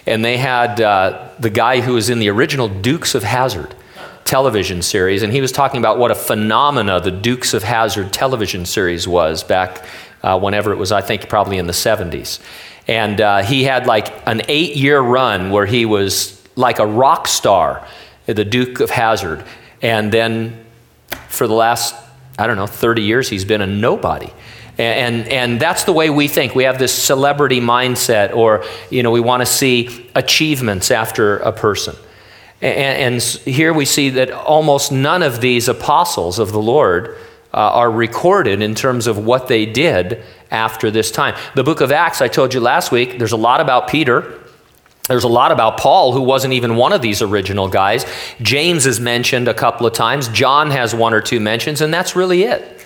and 0.08 0.24
they 0.24 0.38
had 0.38 0.82
uh, 0.82 1.30
the 1.40 1.50
guy 1.50 1.82
who 1.82 1.94
was 1.94 2.10
in 2.10 2.20
the 2.20 2.30
original 2.30 2.68
Dukes 2.68 3.16
of 3.16 3.24
Hazzard 3.24 3.76
television 4.26 4.82
series, 4.82 5.22
and 5.24 5.34
he 5.34 5.42
was 5.42 5.52
talking 5.52 5.80
about 5.80 5.98
what 5.98 6.10
a 6.10 6.16
phenomena 6.16 7.00
the 7.00 7.12
Dukes 7.12 7.54
of 7.54 7.64
Hazzard 7.64 8.14
television 8.14 8.66
series 8.66 9.08
was 9.08 9.44
back 9.44 9.86
uh, 10.24 10.40
whenever 10.40 10.72
it 10.72 10.78
was, 10.78 10.92
I 10.92 11.02
think 11.02 11.30
probably 11.30 11.58
in 11.58 11.68
the 11.68 11.74
70s. 11.74 12.40
And 12.88 13.22
uh, 13.22 13.44
he 13.44 13.64
had 13.64 13.86
like 13.86 14.14
an 14.28 14.42
eight 14.48 14.76
year 14.76 15.00
run 15.00 15.52
where 15.52 15.66
he 15.66 15.86
was 15.86 16.42
like 16.56 16.80
a 16.80 16.86
rock 16.86 17.28
star, 17.28 17.86
the 18.26 18.46
Duke 18.46 18.80
of 18.80 18.90
Hazzard. 18.90 19.44
And 19.84 20.12
then 20.12 20.66
for 21.28 21.46
the 21.46 21.54
last, 21.54 21.94
I 22.40 22.48
don't 22.48 22.56
know, 22.56 22.66
30 22.66 23.04
years, 23.04 23.30
he's 23.30 23.46
been 23.46 23.62
a 23.62 23.68
nobody. 23.68 24.32
And, 24.80 25.28
and 25.28 25.60
that's 25.60 25.84
the 25.84 25.94
way 25.94 26.10
we 26.10 26.28
think. 26.28 26.56
We 26.56 26.64
have 26.64 26.80
this 26.80 26.92
celebrity 26.92 27.62
mindset, 27.62 28.36
or, 28.36 28.64
you 28.90 29.04
know, 29.04 29.12
we 29.12 29.20
want 29.20 29.42
to 29.42 29.46
see 29.46 30.10
achievements 30.16 30.90
after 30.90 31.38
a 31.38 31.52
person. 31.52 31.96
And, 32.60 33.14
and 33.16 33.22
here 33.22 33.72
we 33.72 33.86
see 33.86 34.10
that 34.12 34.32
almost 34.32 34.92
none 34.92 35.22
of 35.22 35.42
these 35.42 35.68
apostles 35.68 36.40
of 36.40 36.52
the 36.52 36.62
Lord 36.62 37.18
uh, 37.54 37.58
are 37.58 37.92
recorded 37.92 38.64
in 38.64 38.74
terms 38.74 39.06
of 39.06 39.24
what 39.24 39.48
they 39.48 39.68
did 39.68 40.24
after 40.50 40.90
this 40.90 41.12
time. 41.12 41.36
The 41.54 41.64
book 41.64 41.82
of 41.82 41.92
Acts, 41.92 42.22
I 42.22 42.28
told 42.28 42.54
you 42.56 42.60
last 42.60 42.92
week, 42.92 43.20
there's 43.20 43.32
a 43.32 43.38
lot 43.38 43.62
about 43.62 43.90
Peter. 43.90 44.40
There's 45.08 45.26
a 45.26 45.30
lot 45.30 45.52
about 45.52 45.78
Paul, 45.78 46.14
who 46.14 46.22
wasn't 46.22 46.54
even 46.54 46.78
one 46.78 46.94
of 46.94 47.02
these 47.02 47.22
original 47.22 47.68
guys. 47.68 48.06
James 48.42 48.86
is 48.86 49.02
mentioned 49.02 49.50
a 49.50 49.54
couple 49.54 49.86
of 49.86 49.94
times. 49.94 50.30
John 50.30 50.72
has 50.72 50.96
one 50.96 51.14
or 51.14 51.20
two 51.20 51.42
mentions, 51.42 51.82
and 51.82 51.94
that's 51.94 52.16
really 52.16 52.44
it. 52.44 52.86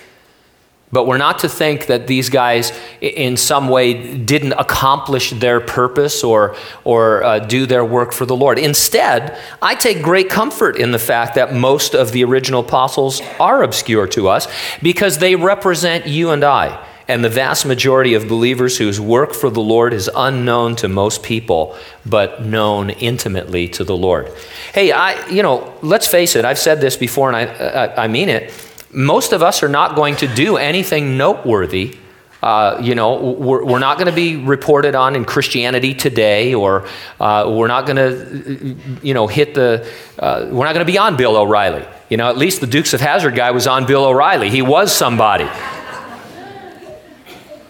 But 0.90 1.06
we're 1.06 1.18
not 1.18 1.40
to 1.40 1.48
think 1.48 1.86
that 1.86 2.06
these 2.06 2.28
guys, 2.30 2.72
in 3.00 3.36
some 3.36 3.68
way, 3.68 4.16
didn't 4.16 4.54
accomplish 4.54 5.30
their 5.30 5.60
purpose 5.60 6.24
or, 6.24 6.56
or 6.82 7.22
uh, 7.22 7.38
do 7.40 7.66
their 7.66 7.84
work 7.84 8.12
for 8.12 8.24
the 8.24 8.34
Lord. 8.34 8.58
Instead, 8.58 9.38
I 9.60 9.74
take 9.74 10.02
great 10.02 10.30
comfort 10.30 10.76
in 10.76 10.90
the 10.90 10.98
fact 10.98 11.34
that 11.34 11.54
most 11.54 11.94
of 11.94 12.12
the 12.12 12.24
original 12.24 12.60
apostles 12.60 13.20
are 13.38 13.62
obscure 13.62 14.06
to 14.08 14.28
us 14.28 14.48
because 14.82 15.18
they 15.18 15.36
represent 15.36 16.06
you 16.06 16.30
and 16.30 16.42
I 16.42 16.84
and 17.08 17.24
the 17.24 17.28
vast 17.28 17.66
majority 17.66 18.14
of 18.14 18.28
believers 18.28 18.78
whose 18.78 19.00
work 19.00 19.32
for 19.32 19.50
the 19.50 19.60
Lord 19.60 19.92
is 19.92 20.10
unknown 20.14 20.76
to 20.76 20.88
most 20.88 21.22
people, 21.22 21.76
but 22.06 22.42
known 22.44 22.90
intimately 22.90 23.66
to 23.70 23.82
the 23.82 23.96
Lord. 23.96 24.30
Hey, 24.72 24.92
I, 24.92 25.26
you 25.28 25.42
know, 25.42 25.74
let's 25.82 26.06
face 26.06 26.36
it, 26.36 26.44
I've 26.44 26.58
said 26.58 26.80
this 26.80 26.96
before 26.96 27.32
and 27.32 27.36
I, 27.36 27.44
I, 27.44 28.04
I 28.04 28.08
mean 28.08 28.28
it 28.28 28.52
most 28.90 29.32
of 29.32 29.42
us 29.42 29.62
are 29.62 29.68
not 29.68 29.94
going 29.94 30.16
to 30.16 30.26
do 30.28 30.56
anything 30.56 31.16
noteworthy. 31.16 31.96
Uh, 32.42 32.78
you 32.80 32.94
know, 32.94 33.32
we're, 33.32 33.64
we're 33.64 33.78
not 33.80 33.98
going 33.98 34.06
to 34.06 34.14
be 34.14 34.36
reported 34.36 34.94
on 34.94 35.16
in 35.16 35.24
Christianity 35.24 35.92
today, 35.92 36.54
or 36.54 36.86
uh, 37.18 37.52
we're 37.52 37.66
not 37.66 37.84
going 37.84 37.96
to, 37.96 38.76
you 39.02 39.12
know, 39.12 39.26
hit 39.26 39.54
the, 39.54 39.88
uh, 40.18 40.46
we're 40.50 40.64
not 40.64 40.72
going 40.72 40.86
to 40.86 40.90
be 40.90 40.98
on 40.98 41.16
Bill 41.16 41.36
O'Reilly. 41.36 41.84
You 42.08 42.16
know, 42.16 42.28
at 42.28 42.38
least 42.38 42.60
the 42.60 42.66
Dukes 42.68 42.94
of 42.94 43.00
Hazzard 43.00 43.34
guy 43.34 43.50
was 43.50 43.66
on 43.66 43.86
Bill 43.86 44.04
O'Reilly. 44.04 44.50
He 44.50 44.62
was 44.62 44.92
somebody. 44.92 45.48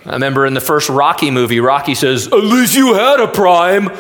I 0.08 0.14
remember 0.14 0.46
in 0.46 0.54
the 0.54 0.60
first 0.62 0.88
Rocky 0.88 1.30
movie, 1.30 1.60
Rocky 1.60 1.94
says, 1.94 2.28
At 2.28 2.42
least 2.42 2.74
you 2.74 2.94
had 2.94 3.20
a 3.20 3.28
prime. 3.28 3.90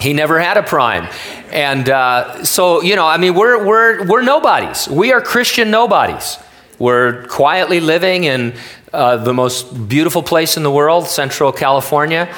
He 0.00 0.12
never 0.12 0.40
had 0.40 0.56
a 0.56 0.64
prime. 0.64 1.08
And 1.52 1.88
uh, 1.88 2.44
so, 2.44 2.82
you 2.82 2.96
know, 2.96 3.06
I 3.06 3.16
mean, 3.16 3.34
we're, 3.34 3.64
we're, 3.64 4.04
we're 4.06 4.22
nobodies. 4.22 4.88
We 4.88 5.12
are 5.12 5.20
Christian 5.20 5.70
nobodies. 5.70 6.36
We're 6.80 7.26
quietly 7.26 7.78
living 7.78 8.24
in 8.24 8.54
uh, 8.92 9.18
the 9.18 9.32
most 9.32 9.88
beautiful 9.88 10.24
place 10.24 10.56
in 10.56 10.64
the 10.64 10.70
world, 10.70 11.06
Central 11.06 11.52
California. 11.52 12.34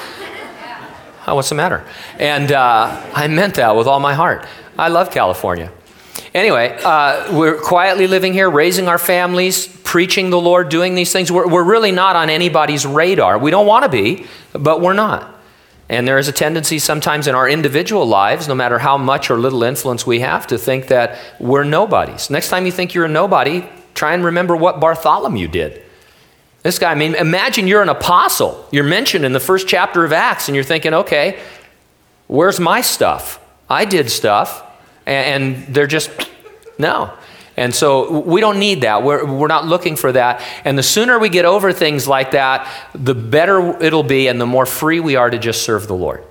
Oh, 1.25 1.33
what's 1.33 1.49
the 1.49 1.55
matter? 1.55 1.83
And 2.19 2.51
uh, 2.51 3.09
I 3.15 3.27
meant 3.27 3.55
that 3.55 3.75
with 3.75 3.87
all 3.87 3.99
my 3.99 4.13
heart. 4.13 4.45
I 4.77 4.89
love 4.89 5.09
California. 5.09 5.71
Anyway, 6.33 6.77
uh, 6.85 7.37
we're 7.37 7.59
quietly 7.59 8.07
living 8.07 8.31
here, 8.31 8.49
raising 8.49 8.87
our 8.87 8.97
families, 8.97 9.67
preaching 9.83 10.29
the 10.29 10.39
Lord, 10.39 10.69
doing 10.69 10.95
these 10.95 11.11
things. 11.11 11.29
We're, 11.29 11.47
we're 11.47 11.63
really 11.63 11.91
not 11.91 12.15
on 12.15 12.29
anybody's 12.29 12.85
radar. 12.85 13.37
We 13.37 13.51
don't 13.51 13.67
want 13.67 13.83
to 13.83 13.89
be, 13.89 14.25
but 14.53 14.79
we're 14.79 14.93
not. 14.93 15.37
And 15.89 16.07
there 16.07 16.17
is 16.17 16.29
a 16.29 16.31
tendency 16.31 16.79
sometimes 16.79 17.27
in 17.27 17.35
our 17.35 17.49
individual 17.49 18.05
lives, 18.05 18.47
no 18.47 18.55
matter 18.55 18.79
how 18.79 18.97
much 18.97 19.29
or 19.29 19.37
little 19.37 19.61
influence 19.61 20.07
we 20.07 20.21
have, 20.21 20.47
to 20.47 20.57
think 20.57 20.87
that 20.87 21.19
we're 21.37 21.65
nobodies. 21.65 22.29
Next 22.29 22.47
time 22.47 22.65
you 22.65 22.71
think 22.71 22.93
you're 22.93 23.05
a 23.05 23.09
nobody, 23.09 23.67
try 23.93 24.13
and 24.13 24.23
remember 24.23 24.55
what 24.55 24.79
Bartholomew 24.79 25.49
did. 25.49 25.81
This 26.63 26.79
guy, 26.79 26.91
I 26.91 26.95
mean, 26.95 27.15
imagine 27.15 27.67
you're 27.67 27.81
an 27.81 27.89
apostle. 27.89 28.65
You're 28.71 28.85
mentioned 28.85 29.25
in 29.25 29.33
the 29.33 29.39
first 29.41 29.67
chapter 29.67 30.05
of 30.05 30.13
Acts, 30.13 30.47
and 30.47 30.55
you're 30.55 30.63
thinking, 30.63 30.93
okay, 30.93 31.41
where's 32.27 32.57
my 32.57 32.79
stuff? 32.79 33.45
I 33.69 33.83
did 33.83 34.09
stuff, 34.09 34.63
and, 35.05 35.65
they're 35.73 35.87
just, 35.87 36.09
no. 36.77 37.13
And 37.57 37.75
so 37.75 38.21
we 38.21 38.41
don't 38.41 38.59
need 38.59 38.81
that. 38.81 39.03
We're, 39.03 39.25
we're 39.25 39.47
not 39.47 39.65
looking 39.65 39.95
for 39.95 40.11
that. 40.11 40.41
And 40.63 40.77
the 40.77 40.83
sooner 40.83 41.19
we 41.19 41.29
get 41.29 41.45
over 41.45 41.73
things 41.73 42.07
like 42.07 42.31
that, 42.31 42.67
the 42.93 43.13
better 43.13 43.81
it'll 43.83 44.03
be 44.03 44.27
and 44.27 44.39
the 44.39 44.45
more 44.45 44.65
free 44.65 44.99
we 44.99 45.15
are 45.15 45.29
to 45.29 45.37
just 45.37 45.63
serve 45.63 45.87
the 45.87 45.95
Lord 45.95 46.23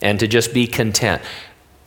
and 0.00 0.18
to 0.20 0.28
just 0.28 0.54
be 0.54 0.66
content. 0.66 1.22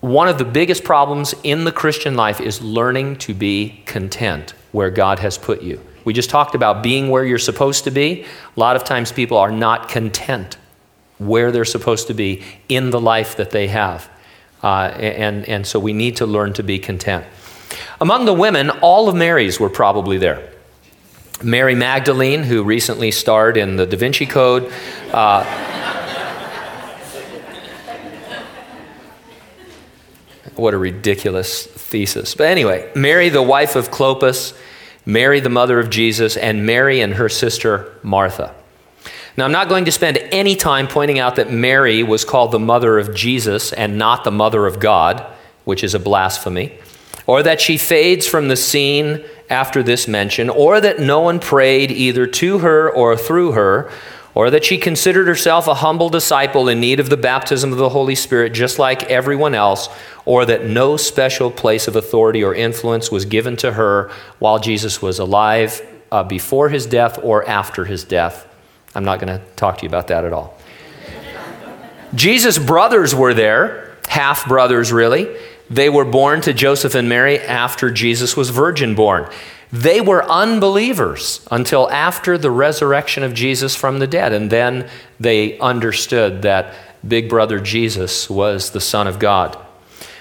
One 0.01 0.27
of 0.27 0.37
the 0.37 0.45
biggest 0.45 0.83
problems 0.83 1.33
in 1.43 1.63
the 1.63 1.71
Christian 1.71 2.15
life 2.15 2.41
is 2.41 2.61
learning 2.61 3.17
to 3.19 3.33
be 3.33 3.81
content 3.85 4.53
where 4.73 4.89
God 4.89 5.19
has 5.19 5.37
put 5.37 5.61
you. 5.61 5.79
We 6.03 6.11
just 6.11 6.29
talked 6.29 6.55
about 6.55 6.83
being 6.83 7.09
where 7.09 7.23
you're 7.23 7.39
supposed 7.39 7.85
to 7.85 7.91
be. 7.91 8.23
A 8.55 8.59
lot 8.59 8.75
of 8.75 8.83
times 8.83 9.11
people 9.11 9.37
are 9.37 9.51
not 9.51 9.87
content 9.87 10.57
where 11.19 11.51
they're 11.51 11.63
supposed 11.63 12.07
to 12.07 12.13
be 12.13 12.43
in 12.67 12.89
the 12.89 12.99
life 12.99 13.37
that 13.37 13.51
they 13.51 13.67
have. 13.67 14.09
Uh, 14.63 14.88
and, 14.98 15.48
and 15.50 15.67
so 15.67 15.77
we 15.77 15.91
need 15.91 16.15
to 16.15 16.25
learn 16.25 16.53
to 16.53 16.63
be 16.63 16.79
content. 16.79 17.25
Among 18.00 18.25
the 18.25 18.34
women, 18.34 18.70
all 18.70 19.10
of 19.10 19.15
Mary's 19.15 19.60
were 19.60 19.70
probably 19.70 20.17
there. 20.17 20.50
Mary 21.43 21.75
Magdalene, 21.75 22.43
who 22.43 22.63
recently 22.63 23.12
starred 23.12 23.58
in 23.58 23.75
the 23.75 23.86
Da 23.86 23.98
Vinci 23.98 24.25
Code. 24.25 24.72
Uh, 25.12 25.43
what 30.55 30.74
a 30.74 30.77
ridiculous 30.77 31.65
thesis. 31.65 32.36
But 32.36 32.48
anyway, 32.48 32.89
Mary, 32.96 33.29
the 33.29 33.41
wife 33.41 33.75
of 33.75 33.91
Clopas, 33.91 34.58
Mary, 35.05 35.39
the 35.41 35.50
mother 35.50 35.79
of 35.79 35.89
Jesus, 35.89 36.38
and 36.38 36.65
Mary 36.65 37.01
and 37.01 37.15
her 37.15 37.27
sister 37.27 37.91
Martha. 38.03 38.55
Now, 39.35 39.45
I'm 39.45 39.51
not 39.51 39.69
going 39.69 39.85
to 39.85 39.91
spend 39.91 40.17
any 40.17 40.55
time 40.55 40.87
pointing 40.87 41.19
out 41.19 41.37
that 41.37 41.51
Mary 41.51 42.03
was 42.03 42.23
called 42.23 42.51
the 42.51 42.59
mother 42.59 42.99
of 42.99 43.15
Jesus 43.15 43.73
and 43.73 43.97
not 43.97 44.23
the 44.23 44.31
mother 44.31 44.67
of 44.67 44.79
God, 44.79 45.25
which 45.65 45.83
is 45.83 45.93
a 45.93 45.99
blasphemy 45.99 46.77
or 47.25 47.43
that 47.43 47.61
she 47.61 47.77
fades 47.77 48.27
from 48.27 48.47
the 48.47 48.55
scene 48.55 49.23
after 49.49 49.83
this 49.83 50.07
mention, 50.07 50.49
or 50.49 50.81
that 50.81 50.99
no 50.99 51.21
one 51.21 51.39
prayed 51.39 51.91
either 51.91 52.25
to 52.25 52.59
her 52.59 52.89
or 52.89 53.15
through 53.15 53.53
her, 53.53 53.89
or 54.35 54.49
that 54.49 54.65
she 54.65 54.77
considered 54.77 55.27
herself 55.27 55.67
a 55.67 55.75
humble 55.75 56.09
disciple 56.09 56.67
in 56.67 56.79
need 56.79 56.99
of 56.99 57.09
the 57.09 57.17
baptism 57.17 57.71
of 57.71 57.77
the 57.77 57.89
Holy 57.89 58.15
Spirit 58.15 58.51
just 58.51 58.79
like 58.79 59.03
everyone 59.03 59.53
else, 59.53 59.89
or 60.25 60.45
that 60.45 60.65
no 60.65 60.97
special 60.97 61.51
place 61.51 61.87
of 61.87 61.95
authority 61.95 62.43
or 62.43 62.55
influence 62.55 63.11
was 63.11 63.25
given 63.25 63.55
to 63.55 63.73
her 63.73 64.11
while 64.39 64.59
Jesus 64.59 65.01
was 65.01 65.19
alive, 65.19 65.81
uh, 66.11 66.23
before 66.23 66.69
his 66.69 66.85
death 66.85 67.19
or 67.23 67.47
after 67.47 67.85
his 67.85 68.03
death. 68.03 68.47
I'm 68.95 69.03
not 69.03 69.19
going 69.19 69.39
to 69.39 69.43
talk 69.55 69.77
to 69.79 69.83
you 69.83 69.89
about 69.89 70.07
that 70.07 70.25
at 70.25 70.33
all. 70.33 70.57
Jesus' 72.15 72.59
brothers 72.59 73.15
were 73.15 73.33
there, 73.33 73.97
half 74.07 74.47
brothers 74.47 74.91
really. 74.91 75.35
They 75.69 75.89
were 75.89 76.05
born 76.05 76.41
to 76.41 76.53
Joseph 76.53 76.93
and 76.93 77.09
Mary 77.09 77.39
after 77.39 77.89
Jesus 77.89 78.38
was 78.38 78.50
virgin 78.50 78.93
born. 78.93 79.27
They 79.71 80.01
were 80.01 80.23
unbelievers 80.29 81.45
until 81.50 81.89
after 81.89 82.38
the 82.38 82.51
resurrection 82.51 83.23
of 83.23 83.33
Jesus 83.33 83.75
from 83.75 83.97
the 83.97 84.05
dead. 84.05 84.31
And 84.31 84.51
then 84.51 84.88
they 85.19 85.57
understood 85.57 86.43
that 86.43 86.75
big 87.07 87.27
brother 87.27 87.59
Jesus 87.59 88.29
was 88.29 88.69
the 88.69 88.79
Son 88.79 89.07
of 89.07 89.17
God. 89.17 89.57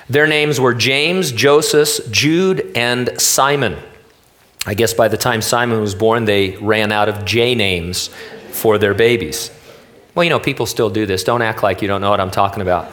Their 0.09 0.27
names 0.27 0.59
were 0.59 0.73
James, 0.73 1.33
Joseph, 1.33 2.11
Jude, 2.11 2.73
and 2.75 3.21
Simon. 3.21 3.77
I 4.65 4.75
guess 4.75 4.95
by 4.95 5.09
the 5.09 5.17
time 5.19 5.43
Simon 5.43 5.81
was 5.81 5.95
born, 5.95 6.25
they 6.25 6.57
ran 6.57 6.91
out 6.91 7.11
of 7.11 7.25
J 7.27 7.55
names 7.55 8.09
for 8.53 8.79
their 8.79 8.95
babies. 8.95 9.51
Well, 10.15 10.25
you 10.25 10.31
know, 10.31 10.39
people 10.39 10.67
still 10.67 10.91
do 10.91 11.07
this. 11.07 11.25
Don't 11.25 11.43
act 11.43 11.63
like 11.63 11.83
you 11.83 11.89
don't 11.89 12.01
know 12.01 12.11
what 12.11 12.21
I'm 12.21 12.31
talking 12.31 12.63
about. 12.63 12.91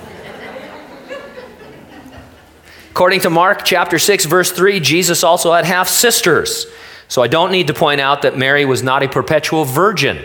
According 2.92 3.22
to 3.22 3.30
Mark 3.30 3.64
chapter 3.64 4.00
6, 4.00 4.26
verse 4.26 4.52
3, 4.52 4.80
Jesus 4.80 5.24
also 5.24 5.54
had 5.54 5.66
half 5.66 5.88
sisters. 5.88 6.66
So 7.08 7.22
I 7.22 7.28
don't 7.28 7.52
need 7.52 7.68
to 7.68 7.74
point 7.74 8.02
out 8.02 8.22
that 8.24 8.38
Mary 8.38 8.66
was 8.66 8.84
not 8.84 9.04
a 9.04 9.08
perpetual 9.08 9.66
virgin. 9.66 10.24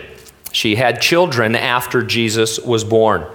She 0.51 0.75
had 0.75 1.01
children 1.01 1.55
after 1.55 2.03
Jesus 2.03 2.59
was 2.59 2.83
born. 2.83 3.25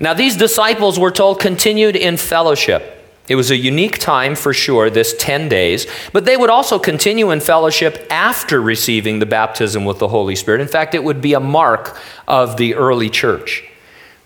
Now, 0.00 0.14
these 0.14 0.36
disciples 0.36 0.98
were 0.98 1.10
told 1.10 1.40
continued 1.40 1.96
in 1.96 2.16
fellowship. 2.16 3.05
It 3.28 3.36
was 3.36 3.50
a 3.50 3.56
unique 3.56 3.98
time 3.98 4.34
for 4.36 4.52
sure, 4.52 4.88
this 4.88 5.14
10 5.18 5.48
days, 5.48 5.86
but 6.12 6.24
they 6.24 6.36
would 6.36 6.50
also 6.50 6.78
continue 6.78 7.30
in 7.30 7.40
fellowship 7.40 8.06
after 8.10 8.60
receiving 8.60 9.18
the 9.18 9.26
baptism 9.26 9.84
with 9.84 9.98
the 9.98 10.08
Holy 10.08 10.36
Spirit. 10.36 10.60
In 10.60 10.68
fact, 10.68 10.94
it 10.94 11.02
would 11.02 11.20
be 11.20 11.34
a 11.34 11.40
mark 11.40 11.98
of 12.28 12.56
the 12.56 12.74
early 12.74 13.10
church. 13.10 13.64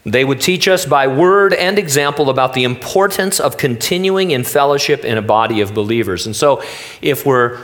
They 0.04 0.24
would 0.24 0.40
teach 0.40 0.66
us 0.66 0.86
by 0.86 1.06
word 1.08 1.52
and 1.52 1.78
example 1.78 2.30
about 2.30 2.54
the 2.54 2.64
importance 2.64 3.38
of 3.38 3.58
continuing 3.58 4.30
in 4.30 4.44
fellowship 4.44 5.04
in 5.04 5.18
a 5.18 5.22
body 5.22 5.60
of 5.60 5.74
believers. 5.74 6.24
And 6.24 6.34
so, 6.34 6.62
if 7.02 7.26
we're 7.26 7.58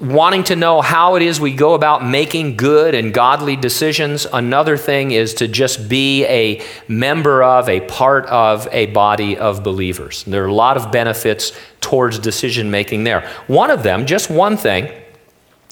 wanting 0.00 0.44
to 0.44 0.56
know 0.56 0.80
how 0.80 1.16
it 1.16 1.22
is 1.22 1.40
we 1.40 1.54
go 1.54 1.74
about 1.74 2.04
making 2.04 2.56
good 2.56 2.94
and 2.94 3.12
godly 3.12 3.56
decisions, 3.56 4.26
another 4.32 4.76
thing 4.76 5.12
is 5.12 5.34
to 5.34 5.48
just 5.48 5.88
be 5.88 6.24
a 6.26 6.62
member 6.88 7.42
of, 7.42 7.68
a 7.68 7.80
part 7.80 8.26
of 8.26 8.68
a 8.72 8.86
body 8.86 9.36
of 9.36 9.62
believers. 9.62 10.24
And 10.24 10.34
there 10.34 10.44
are 10.44 10.48
a 10.48 10.54
lot 10.54 10.76
of 10.76 10.92
benefits 10.92 11.52
towards 11.80 12.18
decision 12.18 12.70
making 12.70 13.04
there. 13.04 13.28
One 13.46 13.70
of 13.70 13.82
them, 13.82 14.06
just 14.06 14.30
one 14.30 14.56
thing, 14.56 14.90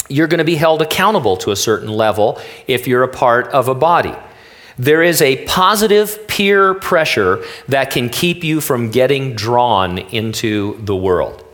you're 0.09 0.29
going 0.29 0.39
to 0.39 0.45
be 0.45 0.57
held 0.57 0.81
accountable 0.81 1.37
to 1.39 1.51
a 1.51 1.57
certain 1.57 1.89
level 1.89 2.41
if 2.67 2.87
you're 2.87 3.03
a 3.03 3.09
part 3.09 3.49
of 3.49 3.69
a 3.69 3.75
body. 3.75 4.15
There 4.79 5.03
is 5.03 5.21
a 5.21 5.45
positive 5.47 6.27
peer 6.29 6.75
pressure 6.75 7.45
that 7.67 7.91
can 7.91 8.09
keep 8.09 8.45
you 8.45 8.61
from 8.61 8.91
getting 8.91 9.35
drawn 9.35 9.99
into 9.99 10.81
the 10.85 10.97
world. 10.97 11.45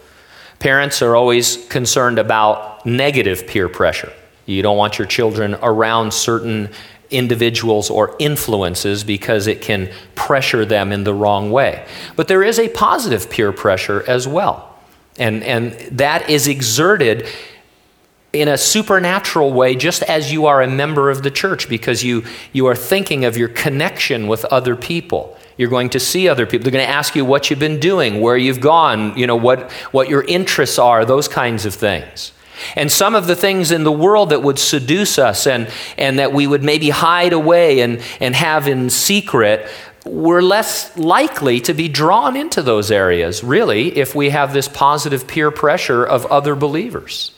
Parents 0.65 1.03
are 1.03 1.15
always 1.15 1.59
concerned 1.67 2.19
about 2.19 2.87
negative 2.87 3.47
peer 3.47 3.69
pressure. 3.69 4.11
You 4.47 4.63
don't 4.63 4.79
want 4.79 4.99
your 4.99 5.07
children 5.07 5.57
around 5.61 6.15
certain 6.15 6.71
individuals 7.11 7.91
or 7.91 8.17
influences 8.19 9.05
because 9.05 9.47
it 9.47 9.61
can 9.61 9.91
pressure 10.15 10.65
them 10.65 10.91
in 10.91 11.05
the 11.05 11.13
wrong 11.13 11.51
way. 11.51 11.87
But 12.17 12.29
there 12.29 12.43
is 12.43 12.59
a 12.59 12.71
positive 12.71 13.29
peer 13.29 13.53
pressure 13.53 14.05
as 14.09 14.27
well. 14.27 14.75
And, 15.19 15.43
and 15.43 15.73
that 15.99 16.31
is 16.31 16.49
exerted 16.49 17.27
in 18.33 18.49
a 18.49 18.57
supernatural 18.57 19.53
way, 19.53 19.75
just 19.75 20.03
as 20.05 20.33
you 20.33 20.47
are 20.47 20.63
a 20.63 20.67
member 20.67 21.11
of 21.11 21.23
the 21.23 21.31
church, 21.31 21.69
because 21.69 22.03
you, 22.03 22.25
you 22.55 22.65
are 22.69 22.75
thinking 22.75 23.27
of 23.27 23.37
your 23.37 23.49
connection 23.49 24.29
with 24.29 24.47
other 24.47 24.77
people. 24.77 25.37
You're 25.57 25.71
going 25.71 25.91
to 25.91 26.01
see 26.01 26.29
other 26.29 26.47
people. 26.47 26.65
They're 26.65 26.73
going 26.73 26.87
to 26.87 26.93
ask 26.93 27.15
you 27.15 27.25
what 27.25 27.49
you've 27.49 27.59
been 27.59 27.81
doing, 27.81 28.21
where 28.21 28.37
you've 28.37 28.61
gone, 28.61 29.17
you 29.17 29.27
know, 29.27 29.37
what, 29.37 29.71
what 29.93 30.09
your 30.09 30.23
interests 30.23 30.79
are, 30.79 31.05
those 31.05 31.29
kinds 31.29 31.65
of 31.65 31.75
things. 31.75 32.33
And 32.77 32.91
some 32.91 33.15
of 33.15 33.27
the 33.27 33.37
things 33.37 33.71
in 33.71 33.85
the 33.85 33.93
world 33.93 34.31
that 34.31 34.43
would 34.43 34.59
seduce 34.59 35.19
us 35.19 35.47
and, 35.47 35.69
and 35.99 36.19
that 36.19 36.33
we 36.33 36.47
would 36.47 36.63
maybe 36.63 36.91
hide 36.91 37.33
away 37.33 37.81
and, 37.81 38.01
and 38.21 38.35
have 38.35 38.69
in 38.69 38.91
secret, 38.91 39.69
we're 40.05 40.43
less 40.43 40.97
likely 40.97 41.61
to 41.61 41.75
be 41.75 41.89
drawn 41.89 42.37
into 42.37 42.63
those 42.63 42.91
areas, 42.91 43.43
really, 43.43 43.97
if 43.97 44.15
we 44.15 44.31
have 44.31 44.53
this 44.53 44.69
positive 44.69 45.27
peer 45.27 45.51
pressure 45.51 46.05
of 46.05 46.27
other 46.27 46.55
believers. 46.55 47.33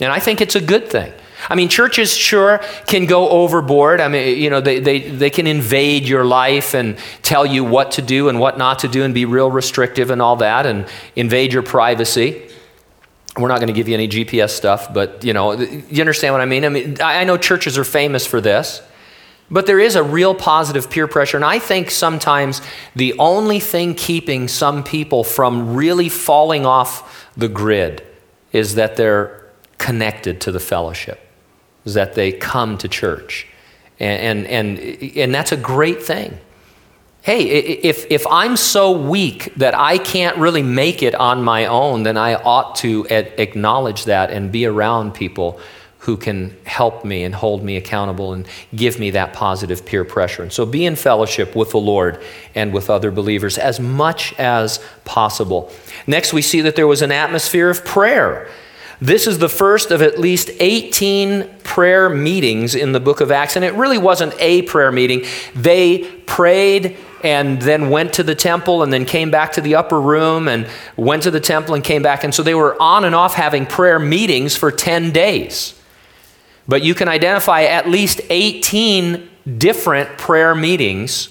And 0.00 0.12
I 0.12 0.18
think 0.18 0.40
it's 0.40 0.56
a 0.56 0.60
good 0.60 0.90
thing. 0.90 1.12
I 1.48 1.54
mean, 1.54 1.68
churches 1.68 2.14
sure 2.14 2.58
can 2.86 3.06
go 3.06 3.28
overboard. 3.28 4.00
I 4.00 4.08
mean, 4.08 4.38
you 4.38 4.50
know, 4.50 4.60
they, 4.60 4.80
they, 4.80 5.00
they 5.00 5.30
can 5.30 5.46
invade 5.46 6.08
your 6.08 6.24
life 6.24 6.74
and 6.74 6.98
tell 7.22 7.44
you 7.44 7.64
what 7.64 7.92
to 7.92 8.02
do 8.02 8.28
and 8.28 8.40
what 8.40 8.58
not 8.58 8.80
to 8.80 8.88
do 8.88 9.02
and 9.02 9.14
be 9.14 9.24
real 9.24 9.50
restrictive 9.50 10.10
and 10.10 10.22
all 10.22 10.36
that 10.36 10.66
and 10.66 10.86
invade 11.16 11.52
your 11.52 11.62
privacy. 11.62 12.50
We're 13.36 13.48
not 13.48 13.58
going 13.58 13.68
to 13.68 13.74
give 13.74 13.88
you 13.88 13.94
any 13.94 14.08
GPS 14.08 14.50
stuff, 14.50 14.94
but, 14.94 15.24
you 15.24 15.32
know, 15.32 15.52
you 15.52 16.00
understand 16.00 16.34
what 16.34 16.40
I 16.40 16.46
mean? 16.46 16.64
I 16.64 16.68
mean, 16.68 17.00
I 17.00 17.24
know 17.24 17.36
churches 17.36 17.76
are 17.76 17.84
famous 17.84 18.26
for 18.26 18.40
this. 18.40 18.80
But 19.50 19.66
there 19.66 19.78
is 19.78 19.94
a 19.94 20.02
real 20.02 20.34
positive 20.34 20.90
peer 20.90 21.06
pressure. 21.06 21.36
And 21.36 21.44
I 21.44 21.58
think 21.58 21.90
sometimes 21.90 22.62
the 22.96 23.14
only 23.18 23.60
thing 23.60 23.94
keeping 23.94 24.48
some 24.48 24.82
people 24.82 25.22
from 25.22 25.74
really 25.74 26.08
falling 26.08 26.64
off 26.64 27.30
the 27.36 27.48
grid 27.48 28.02
is 28.52 28.76
that 28.76 28.96
they're 28.96 29.46
connected 29.78 30.40
to 30.42 30.52
the 30.52 30.60
fellowship, 30.60 31.20
is 31.84 31.94
that 31.94 32.14
they 32.14 32.32
come 32.32 32.78
to 32.78 32.88
church. 32.88 33.46
And, 34.00 34.46
and, 34.46 34.78
and, 34.78 35.16
and 35.16 35.34
that's 35.34 35.52
a 35.52 35.56
great 35.56 36.02
thing. 36.02 36.38
Hey, 37.22 37.44
if, 37.44 38.04
if 38.10 38.26
I'm 38.26 38.56
so 38.56 38.92
weak 38.92 39.54
that 39.56 39.74
I 39.74 39.96
can't 39.96 40.36
really 40.36 40.62
make 40.62 41.02
it 41.02 41.14
on 41.14 41.42
my 41.42 41.64
own, 41.66 42.02
then 42.02 42.18
I 42.18 42.34
ought 42.34 42.76
to 42.76 43.06
acknowledge 43.08 44.04
that 44.04 44.30
and 44.30 44.52
be 44.52 44.66
around 44.66 45.14
people 45.14 45.58
who 46.04 46.18
can 46.18 46.54
help 46.66 47.02
me 47.02 47.24
and 47.24 47.34
hold 47.34 47.64
me 47.64 47.78
accountable 47.78 48.34
and 48.34 48.46
give 48.76 48.98
me 48.98 49.10
that 49.12 49.32
positive 49.32 49.86
peer 49.86 50.04
pressure. 50.04 50.42
And 50.42 50.52
so 50.52 50.66
be 50.66 50.84
in 50.84 50.96
fellowship 50.96 51.56
with 51.56 51.70
the 51.70 51.78
Lord 51.78 52.22
and 52.54 52.74
with 52.74 52.90
other 52.90 53.10
believers 53.10 53.56
as 53.56 53.80
much 53.80 54.34
as 54.38 54.80
possible. 55.06 55.72
Next, 56.06 56.34
we 56.34 56.42
see 56.42 56.60
that 56.60 56.76
there 56.76 56.86
was 56.86 57.00
an 57.00 57.10
atmosphere 57.10 57.70
of 57.70 57.86
prayer. 57.86 58.50
This 59.04 59.26
is 59.26 59.38
the 59.38 59.50
first 59.50 59.90
of 59.90 60.00
at 60.00 60.18
least 60.18 60.48
18 60.60 61.46
prayer 61.62 62.08
meetings 62.08 62.74
in 62.74 62.92
the 62.92 63.00
book 63.00 63.20
of 63.20 63.30
Acts. 63.30 63.54
And 63.54 63.62
it 63.62 63.74
really 63.74 63.98
wasn't 63.98 64.34
a 64.38 64.62
prayer 64.62 64.90
meeting. 64.90 65.26
They 65.54 66.10
prayed 66.24 66.96
and 67.22 67.60
then 67.60 67.90
went 67.90 68.14
to 68.14 68.22
the 68.22 68.34
temple 68.34 68.82
and 68.82 68.90
then 68.90 69.04
came 69.04 69.30
back 69.30 69.52
to 69.52 69.60
the 69.60 69.74
upper 69.74 70.00
room 70.00 70.48
and 70.48 70.66
went 70.96 71.22
to 71.24 71.30
the 71.30 71.38
temple 71.38 71.74
and 71.74 71.84
came 71.84 72.00
back. 72.00 72.24
And 72.24 72.34
so 72.34 72.42
they 72.42 72.54
were 72.54 72.80
on 72.80 73.04
and 73.04 73.14
off 73.14 73.34
having 73.34 73.66
prayer 73.66 73.98
meetings 73.98 74.56
for 74.56 74.72
10 74.72 75.10
days. 75.10 75.78
But 76.66 76.82
you 76.82 76.94
can 76.94 77.06
identify 77.06 77.64
at 77.64 77.86
least 77.86 78.22
18 78.30 79.28
different 79.58 80.16
prayer 80.16 80.54
meetings, 80.54 81.28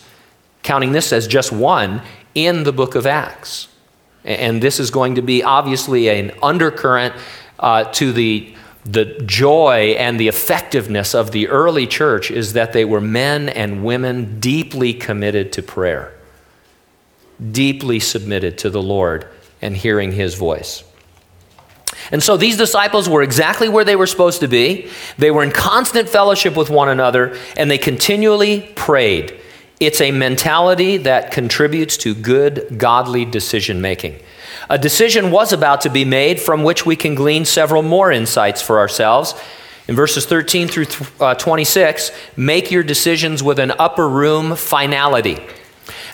counting 0.62 0.92
this 0.92 1.12
as 1.12 1.26
just 1.26 1.52
one, 1.52 2.04
in 2.36 2.66
the 2.66 2.72
book 2.72 2.94
of 2.94 3.08
Acts. 3.08 3.68
And 4.24 4.62
this 4.62 4.80
is 4.80 4.92
going 4.92 5.16
to 5.16 5.24
be 5.24 5.42
obviously 5.42 6.08
an 6.08 6.34
undercurrent 6.44 7.16
uh, 7.60 7.86
to 7.86 8.12
the, 8.12 8.54
the 8.86 9.06
joy 9.26 9.96
and 9.98 10.20
the 10.20 10.28
effectiveness 10.28 11.16
of 11.16 11.32
the 11.32 11.48
early 11.48 11.88
church 11.88 12.32
is 12.32 12.54
that 12.54 12.74
they 12.74 12.86
were 12.86 13.02
men 13.02 13.50
and 13.50 13.84
women 13.84 14.40
deeply 14.40 14.94
committed 14.94 15.52
to 15.54 15.64
prayer, 15.64 16.14
deeply 17.52 18.00
submitted 18.00 18.58
to 18.60 18.70
the 18.70 18.82
Lord 18.82 19.28
and 19.62 19.78
hearing 19.78 20.12
his 20.12 20.36
voice. 20.36 20.84
And 22.12 22.22
so 22.22 22.38
these 22.38 22.58
disciples 22.58 23.08
were 23.08 23.22
exactly 23.22 23.70
where 23.70 23.86
they 23.86 23.96
were 23.96 24.08
supposed 24.08 24.42
to 24.42 24.48
be. 24.48 24.90
They 25.18 25.32
were 25.32 25.44
in 25.44 25.52
constant 25.52 26.10
fellowship 26.10 26.58
with 26.58 26.70
one 26.70 26.90
another, 26.90 27.38
and 27.56 27.72
they 27.72 27.78
continually 27.78 28.72
prayed. 28.76 29.40
It's 29.86 30.00
a 30.00 30.12
mentality 30.12 30.96
that 30.98 31.32
contributes 31.32 31.98
to 31.98 32.16
good, 32.16 32.78
godly 32.78 33.26
decision 33.26 33.82
making. 33.82 34.18
A 34.70 34.78
decision 34.78 35.30
was 35.30 35.52
about 35.52 35.82
to 35.82 35.90
be 35.90 36.06
made 36.06 36.40
from 36.40 36.64
which 36.64 36.86
we 36.86 36.96
can 36.96 37.16
glean 37.16 37.44
several 37.44 37.82
more 37.82 38.10
insights 38.10 38.62
for 38.62 38.80
ourselves. 38.80 39.36
In 39.90 39.96
verses 39.96 40.26
13 40.26 40.70
through 40.70 40.86
uh, 41.20 41.36
26, 41.36 42.12
make 42.38 42.72
your 42.72 42.84
decisions 42.84 43.44
with 43.44 43.60
an 43.60 43.74
upper 43.78 44.08
room 44.08 44.56
finality. 44.56 45.38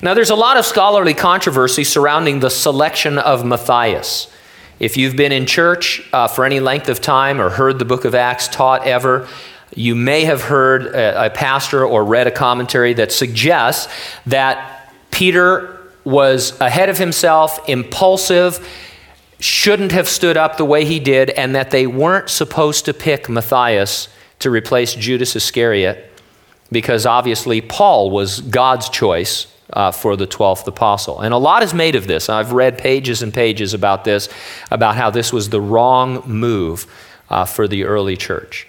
Now, 0.01 0.15
there's 0.15 0.31
a 0.31 0.35
lot 0.35 0.57
of 0.57 0.65
scholarly 0.65 1.13
controversy 1.13 1.83
surrounding 1.83 2.39
the 2.39 2.49
selection 2.49 3.19
of 3.19 3.45
Matthias. 3.45 4.33
If 4.79 4.97
you've 4.97 5.15
been 5.15 5.31
in 5.31 5.45
church 5.45 6.01
uh, 6.11 6.27
for 6.27 6.43
any 6.43 6.59
length 6.59 6.89
of 6.89 7.01
time 7.01 7.39
or 7.39 7.51
heard 7.51 7.77
the 7.77 7.85
book 7.85 8.03
of 8.03 8.15
Acts 8.15 8.47
taught 8.47 8.88
ever, 8.88 9.27
you 9.75 9.95
may 9.95 10.25
have 10.25 10.41
heard 10.41 10.88
a, 10.88 11.25
a 11.25 11.29
pastor 11.29 11.85
or 11.85 12.03
read 12.03 12.27
a 12.27 12.31
commentary 12.31 12.93
that 12.93 13.11
suggests 13.11 13.91
that 14.25 14.93
Peter 15.11 15.79
was 16.03 16.59
ahead 16.59 16.89
of 16.89 16.97
himself, 16.97 17.59
impulsive, 17.69 18.67
shouldn't 19.39 19.91
have 19.91 20.07
stood 20.07 20.38
up 20.38 20.57
the 20.57 20.65
way 20.65 20.85
he 20.85 20.99
did, 20.99 21.29
and 21.31 21.55
that 21.55 21.71
they 21.71 21.88
weren't 21.88 22.29
supposed 22.29 22.85
to 22.85 22.93
pick 22.93 23.29
Matthias 23.29 24.09
to 24.39 24.49
replace 24.49 24.95
Judas 24.95 25.35
Iscariot 25.35 26.05
because 26.71 27.05
obviously 27.05 27.61
Paul 27.61 28.11
was 28.11 28.41
God's 28.41 28.89
choice 28.89 29.47
uh, 29.73 29.91
for 29.91 30.15
the 30.15 30.27
12th 30.27 30.67
apostle. 30.67 31.21
And 31.21 31.34
a 31.34 31.38
lot 31.38 31.63
is 31.63 31.73
made 31.73 31.95
of 31.95 32.08
this. 32.08 32.29
I've 32.29 32.51
read 32.51 32.77
pages 32.77 33.21
and 33.21 33.34
pages 33.34 33.73
about 33.73 34.03
this, 34.03 34.29
about 34.71 34.95
how 34.95 35.10
this 35.10 35.32
was 35.32 35.49
the 35.49 35.62
wrong 35.62 36.23
move 36.25 36.86
uh, 37.29 37.45
for 37.45 37.67
the 37.67 37.86
early 37.86 38.17
church. 38.17 38.67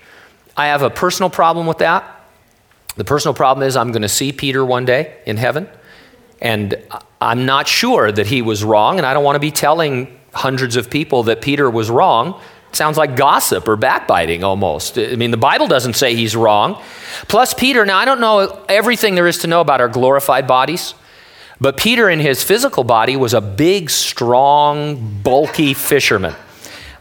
I 0.61 0.67
have 0.67 0.83
a 0.83 0.91
personal 0.91 1.31
problem 1.31 1.67
with 1.67 1.79
that. 1.79 2.05
The 2.97 3.05
personal 3.05 3.33
problem 3.33 3.67
is 3.67 3.77
I'm 3.77 3.93
going 3.93 4.03
to 4.03 4.11
see 4.11 4.31
Peter 4.31 4.63
one 4.63 4.85
day 4.85 5.17
in 5.25 5.39
heaven, 5.39 5.67
and 6.39 6.75
I'm 7.19 7.47
not 7.47 7.67
sure 7.67 8.13
that 8.13 8.27
he 8.27 8.43
was 8.43 8.63
wrong, 8.63 8.99
and 8.99 9.07
I 9.07 9.15
don't 9.15 9.25
want 9.25 9.37
to 9.37 9.41
be 9.41 9.51
telling 9.51 10.19
hundreds 10.35 10.77
of 10.77 10.91
people 10.91 11.23
that 11.25 11.41
Peter 11.41 11.71
was 11.71 11.89
wrong 11.89 12.39
sounds 12.73 12.99
like 12.99 13.17
gossip 13.17 13.67
or 13.67 13.77
backbiting 13.77 14.45
almost. 14.45 14.99
I 14.99 15.17
mean, 15.17 15.31
the 15.31 15.39
Bible 15.39 15.67
doesn't 15.67 15.95
say 15.95 16.15
he's 16.15 16.37
wrong. 16.37 16.81
Plus, 17.27 17.55
Peter, 17.55 17.87
now 17.87 17.97
I 17.97 18.05
don't 18.05 18.21
know 18.21 18.63
everything 18.69 19.15
there 19.15 19.27
is 19.27 19.39
to 19.39 19.47
know 19.47 19.63
about 19.63 19.81
our 19.81 19.89
glorified 19.89 20.47
bodies, 20.47 20.95
but 21.59 21.79
Peter 21.79 22.11
in 22.11 22.21
his 22.21 22.45
physical 22.45 22.85
body 22.85 23.17
was 23.17 23.33
a 23.33 23.41
big, 23.41 23.89
strong, 23.89 25.23
bulky 25.23 25.73
fisherman. 25.73 26.35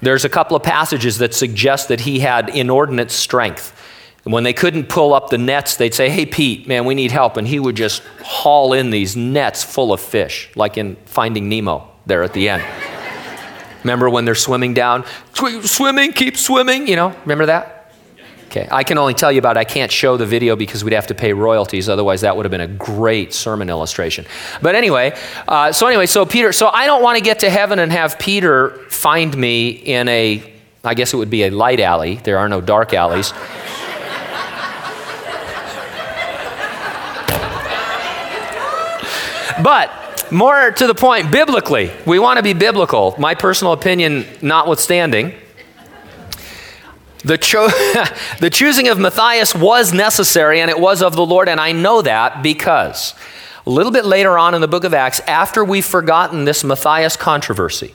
There's 0.01 0.25
a 0.25 0.29
couple 0.29 0.55
of 0.55 0.63
passages 0.63 1.17
that 1.17 1.33
suggest 1.33 1.89
that 1.89 2.01
he 2.01 2.19
had 2.19 2.49
inordinate 2.49 3.11
strength. 3.11 3.75
When 4.23 4.43
they 4.43 4.53
couldn't 4.53 4.89
pull 4.89 5.13
up 5.13 5.29
the 5.29 5.37
nets, 5.37 5.77
they'd 5.77 5.93
say, 5.93 6.09
Hey, 6.09 6.25
Pete, 6.25 6.67
man, 6.67 6.85
we 6.85 6.93
need 6.93 7.11
help. 7.11 7.37
And 7.37 7.47
he 7.47 7.59
would 7.59 7.75
just 7.75 8.03
haul 8.23 8.73
in 8.73 8.91
these 8.91 9.15
nets 9.15 9.63
full 9.63 9.91
of 9.91 9.99
fish, 9.99 10.49
like 10.55 10.77
in 10.77 10.97
Finding 11.05 11.49
Nemo 11.49 11.89
there 12.05 12.21
at 12.23 12.33
the 12.33 12.49
end. 12.49 12.63
Remember 13.83 14.09
when 14.09 14.25
they're 14.25 14.35
swimming 14.35 14.73
down? 14.73 15.05
Swimming, 15.33 16.11
keep 16.11 16.37
swimming, 16.37 16.87
you 16.87 16.95
know, 16.95 17.15
remember 17.23 17.45
that? 17.45 17.78
Okay, 18.49 18.67
I 18.71 18.83
can 18.83 18.97
only 18.97 19.13
tell 19.13 19.31
you 19.31 19.37
about 19.37 19.57
it. 19.57 19.59
I 19.59 19.63
can't 19.63 19.91
show 19.91 20.17
the 20.17 20.25
video 20.25 20.55
because 20.55 20.83
we'd 20.83 20.93
have 20.93 21.05
to 21.07 21.13
pay 21.13 21.33
royalties. 21.33 21.87
Otherwise, 21.87 22.21
that 22.21 22.35
would 22.35 22.45
have 22.45 22.51
been 22.51 22.61
a 22.61 22.67
great 22.67 23.31
sermon 23.31 23.69
illustration. 23.69 24.25
But 24.59 24.73
anyway, 24.73 25.15
uh, 25.47 25.71
so 25.71 25.85
anyway, 25.85 26.07
so 26.07 26.25
Peter, 26.25 26.51
so 26.51 26.67
I 26.67 26.87
don't 26.87 27.03
want 27.03 27.19
to 27.19 27.23
get 27.23 27.41
to 27.41 27.49
heaven 27.51 27.77
and 27.77 27.91
have 27.91 28.17
Peter 28.17 28.71
find 28.89 29.37
me 29.37 29.69
in 29.69 30.07
a, 30.07 30.51
I 30.83 30.95
guess 30.95 31.13
it 31.13 31.17
would 31.17 31.29
be 31.29 31.43
a 31.43 31.51
light 31.51 31.79
alley. 31.79 32.15
There 32.15 32.39
are 32.39 32.49
no 32.49 32.59
dark 32.59 32.91
alleys. 32.95 33.33
but 39.63 40.31
more 40.31 40.71
to 40.71 40.87
the 40.87 40.95
point, 40.95 41.31
biblically, 41.31 41.91
we 42.07 42.17
want 42.17 42.37
to 42.37 42.43
be 42.43 42.53
biblical. 42.53 43.13
My 43.19 43.35
personal 43.35 43.73
opinion 43.73 44.25
notwithstanding, 44.41 45.35
the, 47.23 47.37
cho- 47.37 47.67
the 48.39 48.49
choosing 48.49 48.87
of 48.87 48.97
Matthias 48.97 49.53
was 49.53 49.93
necessary 49.93 50.61
and 50.61 50.69
it 50.69 50.79
was 50.79 51.01
of 51.01 51.15
the 51.15 51.25
Lord, 51.25 51.49
and 51.49 51.59
I 51.59 51.71
know 51.71 52.01
that 52.01 52.41
because 52.41 53.13
a 53.65 53.69
little 53.69 53.91
bit 53.91 54.05
later 54.05 54.37
on 54.37 54.55
in 54.55 54.61
the 54.61 54.67
book 54.67 54.83
of 54.83 54.93
Acts, 54.93 55.19
after 55.21 55.63
we've 55.63 55.85
forgotten 55.85 56.45
this 56.45 56.63
Matthias 56.63 57.15
controversy, 57.15 57.93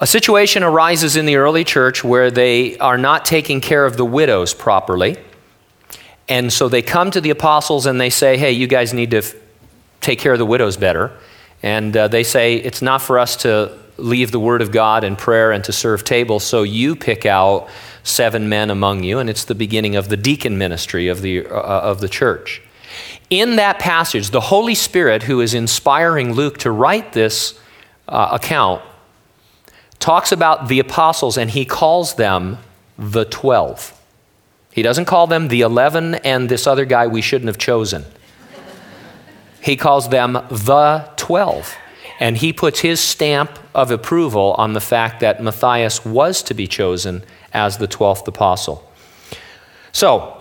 a 0.00 0.06
situation 0.06 0.62
arises 0.62 1.16
in 1.16 1.26
the 1.26 1.36
early 1.36 1.64
church 1.64 2.04
where 2.04 2.30
they 2.30 2.78
are 2.78 2.96
not 2.96 3.24
taking 3.24 3.60
care 3.60 3.84
of 3.84 3.96
the 3.96 4.04
widows 4.04 4.54
properly. 4.54 5.16
And 6.28 6.52
so 6.52 6.68
they 6.68 6.82
come 6.82 7.10
to 7.10 7.20
the 7.20 7.30
apostles 7.30 7.86
and 7.86 8.00
they 8.00 8.10
say, 8.10 8.36
hey, 8.36 8.52
you 8.52 8.66
guys 8.66 8.94
need 8.94 9.10
to 9.10 9.22
take 10.00 10.20
care 10.20 10.32
of 10.32 10.38
the 10.38 10.46
widows 10.46 10.76
better. 10.76 11.10
And 11.62 11.96
uh, 11.96 12.06
they 12.06 12.22
say, 12.22 12.56
it's 12.56 12.82
not 12.82 13.02
for 13.02 13.18
us 13.18 13.34
to 13.38 13.76
leave 13.98 14.30
the 14.30 14.40
Word 14.40 14.62
of 14.62 14.72
God 14.72 15.04
and 15.04 15.18
prayer 15.18 15.52
and 15.52 15.62
to 15.64 15.72
serve 15.72 16.04
tables, 16.04 16.44
so 16.44 16.62
you 16.62 16.96
pick 16.96 17.26
out 17.26 17.68
seven 18.02 18.48
men 18.48 18.70
among 18.70 19.02
you, 19.02 19.18
and 19.18 19.28
it's 19.28 19.44
the 19.44 19.54
beginning 19.54 19.96
of 19.96 20.08
the 20.08 20.16
deacon 20.16 20.56
ministry 20.56 21.08
of 21.08 21.20
the, 21.20 21.46
uh, 21.46 21.50
of 21.50 22.00
the 22.00 22.08
church. 22.08 22.62
In 23.30 23.56
that 23.56 23.78
passage, 23.78 24.30
the 24.30 24.40
Holy 24.40 24.74
Spirit, 24.74 25.24
who 25.24 25.40
is 25.40 25.52
inspiring 25.52 26.32
Luke 26.32 26.58
to 26.58 26.70
write 26.70 27.12
this 27.12 27.60
uh, 28.08 28.30
account, 28.32 28.82
talks 29.98 30.32
about 30.32 30.68
the 30.68 30.78
apostles 30.78 31.36
and 31.36 31.50
he 31.50 31.64
calls 31.64 32.14
them 32.14 32.58
the 32.98 33.24
12. 33.26 33.94
He 34.72 34.82
doesn't 34.82 35.04
call 35.06 35.26
them 35.26 35.48
the 35.48 35.60
11 35.60 36.16
and 36.16 36.48
this 36.48 36.66
other 36.66 36.84
guy 36.84 37.06
we 37.06 37.20
shouldn't 37.20 37.48
have 37.48 37.58
chosen. 37.58 38.04
He 39.60 39.76
calls 39.76 40.08
them 40.08 40.32
the 40.32 41.10
12. 41.16 41.76
And 42.20 42.36
he 42.36 42.52
puts 42.52 42.80
his 42.80 43.00
stamp 43.00 43.58
of 43.74 43.90
approval 43.90 44.54
on 44.58 44.72
the 44.72 44.80
fact 44.80 45.20
that 45.20 45.42
Matthias 45.42 46.04
was 46.04 46.42
to 46.44 46.54
be 46.54 46.66
chosen 46.66 47.22
as 47.52 47.78
the 47.78 47.88
12th 47.88 48.26
apostle. 48.26 48.84
So, 49.92 50.34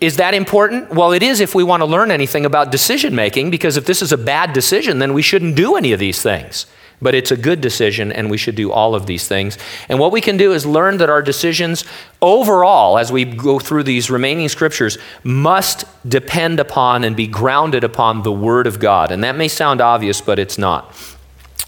is 0.00 0.16
that 0.16 0.34
important? 0.34 0.90
Well, 0.90 1.12
it 1.12 1.22
is 1.22 1.40
if 1.40 1.54
we 1.54 1.62
want 1.62 1.82
to 1.82 1.86
learn 1.86 2.10
anything 2.10 2.44
about 2.44 2.72
decision 2.72 3.14
making, 3.14 3.50
because 3.50 3.76
if 3.76 3.86
this 3.86 4.02
is 4.02 4.12
a 4.12 4.18
bad 4.18 4.52
decision, 4.52 4.98
then 4.98 5.14
we 5.14 5.22
shouldn't 5.22 5.54
do 5.54 5.76
any 5.76 5.92
of 5.92 6.00
these 6.00 6.20
things. 6.20 6.66
But 7.00 7.14
it's 7.14 7.30
a 7.30 7.36
good 7.36 7.60
decision, 7.60 8.10
and 8.10 8.30
we 8.30 8.36
should 8.36 8.56
do 8.56 8.72
all 8.72 8.94
of 8.94 9.06
these 9.06 9.28
things. 9.28 9.56
And 9.88 9.98
what 9.98 10.10
we 10.10 10.20
can 10.20 10.36
do 10.36 10.52
is 10.52 10.66
learn 10.66 10.96
that 10.98 11.08
our 11.08 11.22
decisions 11.22 11.84
overall, 12.20 12.98
as 12.98 13.12
we 13.12 13.24
go 13.24 13.58
through 13.58 13.84
these 13.84 14.10
remaining 14.10 14.48
scriptures, 14.48 14.98
must 15.22 15.84
depend 16.08 16.58
upon 16.58 17.04
and 17.04 17.14
be 17.14 17.26
grounded 17.26 17.84
upon 17.84 18.22
the 18.22 18.32
Word 18.32 18.66
of 18.66 18.80
God. 18.80 19.12
And 19.12 19.22
that 19.22 19.36
may 19.36 19.48
sound 19.48 19.80
obvious, 19.80 20.20
but 20.20 20.38
it's 20.38 20.58
not. 20.58 20.92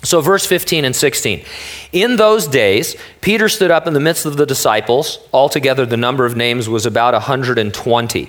So, 0.02 0.22
verse 0.22 0.46
15 0.46 0.86
and 0.86 0.96
16. 0.96 1.44
In 1.92 2.16
those 2.16 2.46
days, 2.46 2.96
Peter 3.20 3.50
stood 3.50 3.70
up 3.70 3.86
in 3.86 3.92
the 3.92 4.00
midst 4.00 4.24
of 4.24 4.38
the 4.38 4.46
disciples. 4.46 5.18
Altogether, 5.32 5.84
the 5.84 5.98
number 5.98 6.24
of 6.24 6.36
names 6.36 6.70
was 6.70 6.86
about 6.86 7.12
120. 7.12 8.28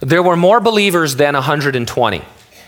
There 0.00 0.22
were 0.22 0.36
more 0.36 0.60
believers 0.60 1.14
than 1.14 1.34
120. 1.34 2.22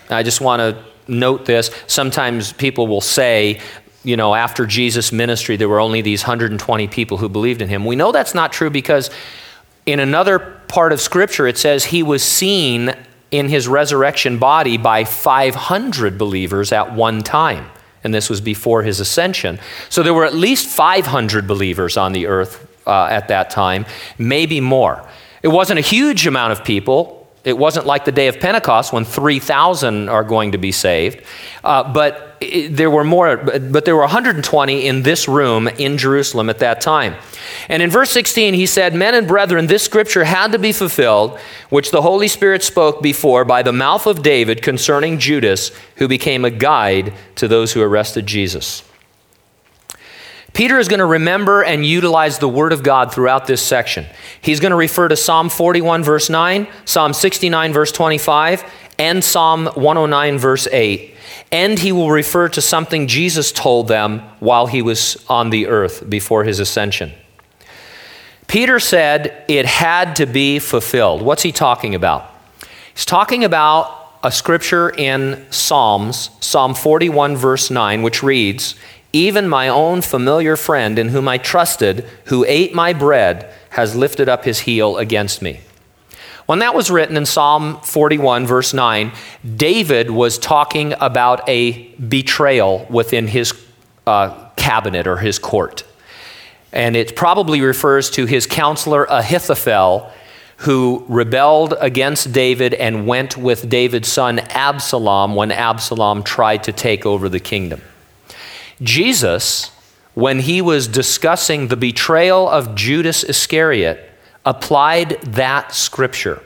I 0.09 0.23
just 0.23 0.41
want 0.41 0.61
to 0.61 0.85
note 1.09 1.45
this. 1.45 1.71
Sometimes 1.87 2.53
people 2.53 2.87
will 2.87 3.01
say, 3.01 3.61
you 4.03 4.17
know, 4.17 4.35
after 4.35 4.67
Jesus' 4.67 5.13
ministry, 5.13 5.57
there 5.57 5.69
were 5.69 5.81
only 5.81 6.01
these 6.01 6.23
120 6.23 6.89
people 6.89 7.19
who 7.19 7.29
believed 7.29 7.63
in 7.63 7.69
him. 7.69 7.85
We 7.85 7.97
know 7.97 8.13
that's 8.13 8.35
not 8.35 8.53
true 8.53 8.71
because 8.71 9.11
in 9.85 10.01
another 10.01 10.39
part 10.39 10.93
of 10.93 11.01
Scripture, 11.01 11.47
it 11.47 11.59
says 11.59 11.85
he 11.85 12.03
was 12.03 12.23
seen 12.23 12.95
in 13.31 13.49
his 13.49 13.67
resurrection 13.67 14.39
body 14.39 14.77
by 14.77 15.05
500 15.05 16.17
believers 16.17 16.73
at 16.73 16.95
one 16.95 17.23
time 17.23 17.71
and 18.07 18.15
this 18.15 18.31
was 18.31 18.41
before 18.41 18.85
his 18.85 19.01
ascension. 19.01 19.59
So 19.89 20.05
there 20.05 20.15
were 20.15 20.25
at 20.25 20.33
least 20.33 20.69
500 20.69 21.45
believers 21.49 21.97
on 21.97 22.13
the 22.13 22.29
earth 22.29 22.65
uh, 22.87 23.07
at 23.07 23.27
that 23.29 23.51
time, 23.51 23.85
maybe 24.17 24.61
more. 24.61 25.07
It 25.43 25.49
wasn't 25.49 25.81
a 25.81 25.83
huge 25.83 26.25
amount 26.25 26.53
of 26.53 26.65
people. 26.65 27.26
It 27.47 27.57
wasn't 27.57 27.87
like 27.87 28.05
the 28.05 28.11
day 28.11 28.27
of 28.27 28.41
Pentecost 28.41 28.93
when 28.93 29.05
3,000 29.05 30.09
are 30.09 30.25
going 30.25 30.51
to 30.51 30.59
be 30.59 30.73
saved. 30.73 31.23
Uh, 31.63 31.93
but 31.93 32.37
it, 32.41 32.71
there 32.71 32.91
were 32.91 33.05
more, 33.05 33.37
but 33.37 33.85
there 33.85 33.95
were 33.95 34.03
120 34.03 34.85
in 34.85 35.03
this 35.03 35.29
room 35.29 35.69
in 35.69 35.97
Jerusalem 35.97 36.51
at 36.51 36.59
that 36.59 36.81
time. 36.81 37.15
And 37.69 37.85
in 37.85 37.89
verse 37.89 38.11
16, 38.11 38.55
he 38.55 38.67
said, 38.67 38.97
Men 38.97 39.15
and 39.15 39.29
brethren, 39.29 39.69
this 39.69 39.85
scripture 39.85 40.25
had 40.25 40.51
to 40.51 40.59
be 40.59 40.73
fulfilled, 40.73 41.39
which 41.71 41.93
the 41.93 42.03
Holy 42.03 42.27
Spirit 42.27 42.65
spoke 42.65 43.01
before 43.01 43.45
by 43.45 43.63
the 43.63 43.73
mouth 43.73 44.09
of 44.09 44.25
David 44.25 44.61
concerning 44.61 45.21
Judas, 45.21 45.71
who 45.99 46.09
became 46.09 46.45
a 46.45 46.51
guide 46.51 47.15
to 47.37 47.47
those 47.47 47.75
who 47.75 47.81
arrested 47.81 48.27
Jesus. 48.27 48.83
Peter 50.57 50.79
is 50.79 50.89
going 50.89 51.01
to 51.01 51.05
remember 51.05 51.63
and 51.63 51.85
utilize 51.85 52.39
the 52.39 52.49
Word 52.49 52.73
of 52.73 52.83
God 52.83 53.13
throughout 53.13 53.47
this 53.47 53.61
section. 53.61 54.07
He's 54.41 54.59
going 54.59 54.71
to 54.71 54.77
refer 54.77 55.07
to 55.07 55.15
Psalm 55.15 55.51
41, 55.51 56.03
verse 56.03 56.31
9, 56.31 56.67
Psalm 56.87 57.13
69, 57.13 57.75
verse 57.75 57.93
25, 57.93 58.65
and 58.99 59.23
Psalm 59.23 59.67
109, 59.67 60.39
verse 60.39 60.67
8. 60.67 61.15
And 61.53 61.79
he 61.79 61.93
will 61.93 62.11
refer 62.11 62.49
to 62.49 62.63
something 62.63 63.07
Jesus 63.07 63.53
told 63.53 63.89
them 63.89 64.21
while 64.41 64.67
he 64.67 64.81
was 64.81 65.23
on 65.29 65.51
the 65.51 65.67
earth 65.67 66.09
before 66.09 66.45
his 66.45 66.59
ascension. 66.59 67.13
Peter 68.47 68.81
said 68.81 69.45
it 69.49 69.67
had 69.67 70.17
to 70.17 70.25
be 70.25 70.59
fulfilled. 70.59 71.21
What's 71.21 71.43
he 71.43 71.53
talking 71.53 71.95
about? 71.95 72.33
He's 72.95 73.05
talking 73.05 73.45
about 73.45 74.07
a 74.23 74.33
scripture 74.33 74.89
in 74.89 75.45
Psalms, 75.51 76.31
Psalm 76.41 76.75
41, 76.75 77.37
verse 77.37 77.71
9, 77.71 78.03
which 78.03 78.23
reads, 78.23 78.75
even 79.25 79.49
my 79.49 79.69
own 79.69 80.03
familiar 80.03 80.57
friend 80.57 80.99
in 80.99 81.09
whom 81.09 81.29
I 81.29 81.39
trusted, 81.39 82.05
who 82.27 82.45
ate 82.47 82.75
my 82.75 82.93
bread, 82.93 83.53
has 83.71 83.97
lifted 83.97 84.29
up 84.29 84.45
his 84.45 84.61
heel 84.61 84.99
against 84.99 85.41
me. 85.43 85.61
When 86.47 86.61
that 86.61 86.75
was 86.75 86.91
written 86.91 87.17
in 87.17 87.27
Psalm 87.27 87.81
41, 87.81 88.47
verse 88.47 88.73
9, 88.73 89.13
David 89.57 90.11
was 90.11 90.39
talking 90.39 90.95
about 91.01 91.47
a 91.49 91.89
betrayal 91.95 92.87
within 92.89 93.27
his 93.27 93.53
uh, 94.07 94.49
cabinet 94.57 95.07
or 95.07 95.17
his 95.17 95.41
court. 95.41 95.83
And 96.73 96.95
it 96.95 97.17
probably 97.17 97.61
refers 97.63 98.11
to 98.11 98.27
his 98.27 98.47
counselor 98.47 99.07
Ahithophel, 99.07 100.13
who 100.59 101.05
rebelled 101.09 101.75
against 101.81 102.33
David 102.33 102.75
and 102.75 103.07
went 103.07 103.37
with 103.37 103.69
David's 103.69 104.13
son 104.13 104.39
Absalom 104.39 105.35
when 105.35 105.51
Absalom 105.51 106.23
tried 106.23 106.63
to 106.65 106.73
take 106.73 107.05
over 107.05 107.29
the 107.29 107.41
kingdom. 107.41 107.83
Jesus, 108.81 109.71
when 110.15 110.41
he 110.41 110.61
was 110.61 110.89
discussing 110.89 111.69
the 111.69 111.77
betrayal 111.77 112.49
of 112.49 112.75
Judas 112.75 113.25
Iscariot, 113.25 114.11
applied 114.45 115.21
that 115.23 115.75
scripture. 115.75 116.43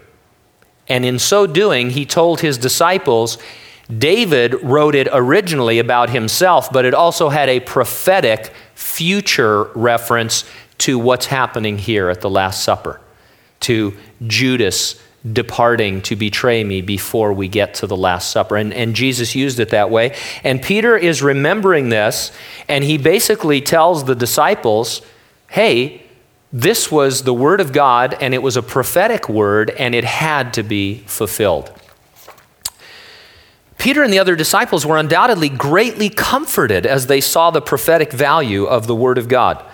And 0.88 1.04
in 1.04 1.18
so 1.18 1.46
doing, 1.46 1.90
he 1.90 2.04
told 2.04 2.40
his 2.40 2.58
disciples, 2.58 3.38
David 3.98 4.54
wrote 4.62 4.94
it 4.94 5.08
originally 5.12 5.78
about 5.78 6.10
himself, 6.10 6.72
but 6.72 6.84
it 6.84 6.94
also 6.94 7.28
had 7.28 7.48
a 7.48 7.60
prophetic 7.60 8.52
future 8.74 9.64
reference 9.74 10.44
to 10.78 10.98
what's 10.98 11.26
happening 11.26 11.78
here 11.78 12.08
at 12.08 12.20
the 12.20 12.30
Last 12.30 12.64
Supper, 12.64 13.00
to 13.60 13.96
Judas 14.26 15.00
departing 15.32 16.00
to 16.02 16.16
betray 16.16 16.64
me 16.64 16.80
before 16.80 17.32
we 17.32 17.46
get 17.46 17.74
to 17.74 17.86
the 17.86 17.96
Last 17.96 18.30
Supper. 18.30 18.56
And, 18.56 18.72
and 18.72 18.94
Jesus 18.96 19.34
used 19.34 19.60
it 19.60 19.68
that 19.70 19.90
way. 19.90 20.16
And 20.42 20.62
Peter 20.62 20.96
is 20.96 21.22
remembering 21.22 21.90
this, 21.90 22.32
and 22.68 22.82
he 22.84 22.96
basically 22.96 23.60
tells 23.60 24.04
the 24.04 24.14
disciples, 24.14 25.02
hey, 25.48 26.02
this 26.52 26.90
was 26.90 27.22
the 27.22 27.34
Word 27.34 27.60
of 27.60 27.72
God, 27.72 28.16
and 28.20 28.34
it 28.34 28.42
was 28.42 28.56
a 28.56 28.62
prophetic 28.62 29.28
word, 29.28 29.70
and 29.70 29.94
it 29.94 30.04
had 30.04 30.54
to 30.54 30.62
be 30.62 30.98
fulfilled. 31.06 31.72
Peter 33.78 34.02
and 34.02 34.12
the 34.12 34.18
other 34.18 34.36
disciples 34.36 34.84
were 34.84 34.98
undoubtedly 34.98 35.48
greatly 35.48 36.10
comforted 36.10 36.84
as 36.84 37.06
they 37.06 37.20
saw 37.20 37.50
the 37.50 37.62
prophetic 37.62 38.12
value 38.12 38.64
of 38.64 38.86
the 38.86 38.94
Word 38.94 39.16
of 39.16 39.28
God. 39.28 39.64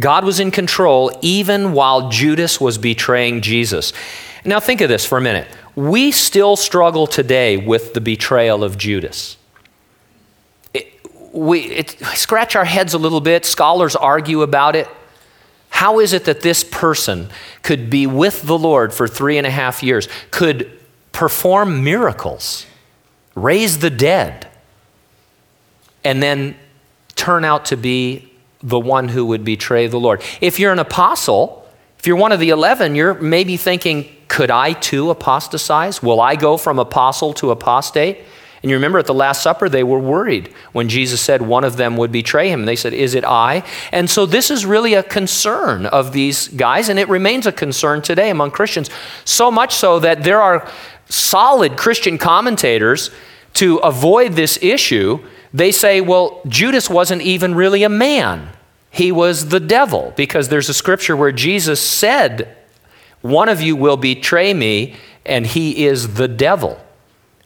God 0.00 0.24
was 0.24 0.40
in 0.40 0.50
control 0.50 1.16
even 1.20 1.72
while 1.72 2.08
Judas 2.10 2.60
was 2.60 2.78
betraying 2.78 3.42
Jesus. 3.42 3.92
Now, 4.44 4.60
think 4.60 4.80
of 4.82 4.88
this 4.88 5.06
for 5.06 5.18
a 5.18 5.20
minute. 5.20 5.48
We 5.74 6.10
still 6.10 6.56
struggle 6.56 7.06
today 7.06 7.56
with 7.56 7.94
the 7.94 8.00
betrayal 8.00 8.62
of 8.62 8.76
Judas. 8.76 9.38
It, 10.74 10.92
we 11.32 11.60
it, 11.62 11.98
scratch 12.14 12.54
our 12.54 12.64
heads 12.64 12.94
a 12.94 12.98
little 12.98 13.20
bit, 13.20 13.44
scholars 13.46 13.96
argue 13.96 14.42
about 14.42 14.76
it. 14.76 14.86
How 15.70 15.98
is 15.98 16.12
it 16.12 16.26
that 16.26 16.42
this 16.42 16.62
person 16.62 17.30
could 17.62 17.90
be 17.90 18.06
with 18.06 18.42
the 18.42 18.56
Lord 18.56 18.94
for 18.94 19.08
three 19.08 19.38
and 19.38 19.46
a 19.46 19.50
half 19.50 19.82
years, 19.82 20.08
could 20.30 20.70
perform 21.10 21.82
miracles, 21.82 22.66
raise 23.34 23.78
the 23.78 23.90
dead, 23.90 24.46
and 26.04 26.22
then 26.22 26.54
turn 27.16 27.44
out 27.44 27.64
to 27.66 27.76
be 27.76 28.30
the 28.62 28.78
one 28.78 29.08
who 29.08 29.26
would 29.26 29.44
betray 29.44 29.86
the 29.86 29.98
Lord? 29.98 30.22
If 30.40 30.60
you're 30.60 30.72
an 30.72 30.78
apostle, 30.78 31.66
if 31.98 32.06
you're 32.06 32.16
one 32.16 32.32
of 32.32 32.38
the 32.38 32.50
11, 32.50 32.94
you're 32.94 33.14
maybe 33.14 33.56
thinking, 33.56 34.13
could 34.28 34.50
I 34.50 34.72
too 34.72 35.10
apostatize? 35.10 36.02
Will 36.02 36.20
I 36.20 36.36
go 36.36 36.56
from 36.56 36.78
apostle 36.78 37.32
to 37.34 37.50
apostate? 37.50 38.18
And 38.64 38.70
you 38.70 38.76
remember 38.76 38.98
at 38.98 39.04
the 39.04 39.12
Last 39.12 39.42
Supper, 39.42 39.68
they 39.68 39.84
were 39.84 39.98
worried 39.98 40.48
when 40.72 40.88
Jesus 40.88 41.20
said 41.20 41.42
one 41.42 41.64
of 41.64 41.76
them 41.76 41.98
would 41.98 42.10
betray 42.10 42.48
him. 42.48 42.64
They 42.64 42.76
said, 42.76 42.94
Is 42.94 43.14
it 43.14 43.22
I? 43.22 43.62
And 43.92 44.08
so 44.08 44.24
this 44.24 44.50
is 44.50 44.64
really 44.64 44.94
a 44.94 45.02
concern 45.02 45.84
of 45.84 46.12
these 46.12 46.48
guys, 46.48 46.88
and 46.88 46.98
it 46.98 47.10
remains 47.10 47.46
a 47.46 47.52
concern 47.52 48.00
today 48.00 48.30
among 48.30 48.52
Christians. 48.52 48.88
So 49.26 49.50
much 49.50 49.74
so 49.74 49.98
that 49.98 50.24
there 50.24 50.40
are 50.40 50.66
solid 51.10 51.76
Christian 51.76 52.16
commentators 52.16 53.10
to 53.54 53.76
avoid 53.78 54.32
this 54.32 54.58
issue. 54.62 55.22
They 55.52 55.70
say, 55.70 56.00
Well, 56.00 56.40
Judas 56.48 56.88
wasn't 56.88 57.20
even 57.20 57.54
really 57.54 57.82
a 57.82 57.90
man, 57.90 58.48
he 58.90 59.12
was 59.12 59.50
the 59.50 59.60
devil, 59.60 60.14
because 60.16 60.48
there's 60.48 60.70
a 60.70 60.74
scripture 60.74 61.18
where 61.18 61.32
Jesus 61.32 61.82
said, 61.82 62.56
one 63.24 63.48
of 63.48 63.62
you 63.62 63.74
will 63.74 63.96
betray 63.96 64.52
me, 64.52 64.96
and 65.24 65.46
he 65.46 65.86
is 65.86 66.12
the 66.12 66.28
devil. 66.28 66.78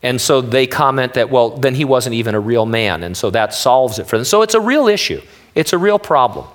And 0.03 0.21
so 0.21 0.41
they 0.41 0.67
comment 0.67 1.15
that, 1.15 1.31
well, 1.31 1.51
then 1.51 1.77
he 1.77 1.85
wasn't 1.85 2.17
even 2.17 2.35
a 2.35 2.41
real 2.41 2.67
man. 2.67 3.05
And 3.05 3.17
so 3.17 3.31
that 3.31 3.55
solves 3.55 4.01
it 4.01 4.09
for 4.09 4.17
them. 4.19 4.25
So 4.25 4.43
it's 4.43 4.55
a 4.55 4.61
real 4.61 4.89
issue, 4.89 5.23
it's 5.55 5.73
a 5.73 5.79
real 5.79 6.01
problem. 6.01 6.49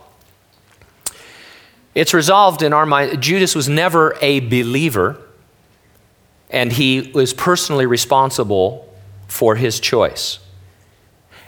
It's 1.95 2.13
resolved 2.13 2.63
in 2.63 2.73
our 2.73 2.85
mind. 2.85 3.23
Judas 3.23 3.55
was 3.55 3.69
never 3.69 4.17
a 4.19 4.41
believer, 4.41 5.21
and 6.49 6.73
he 6.73 7.09
was 7.15 7.33
personally 7.33 7.85
responsible 7.85 8.93
for 9.29 9.55
his 9.55 9.79
choice. 9.79 10.39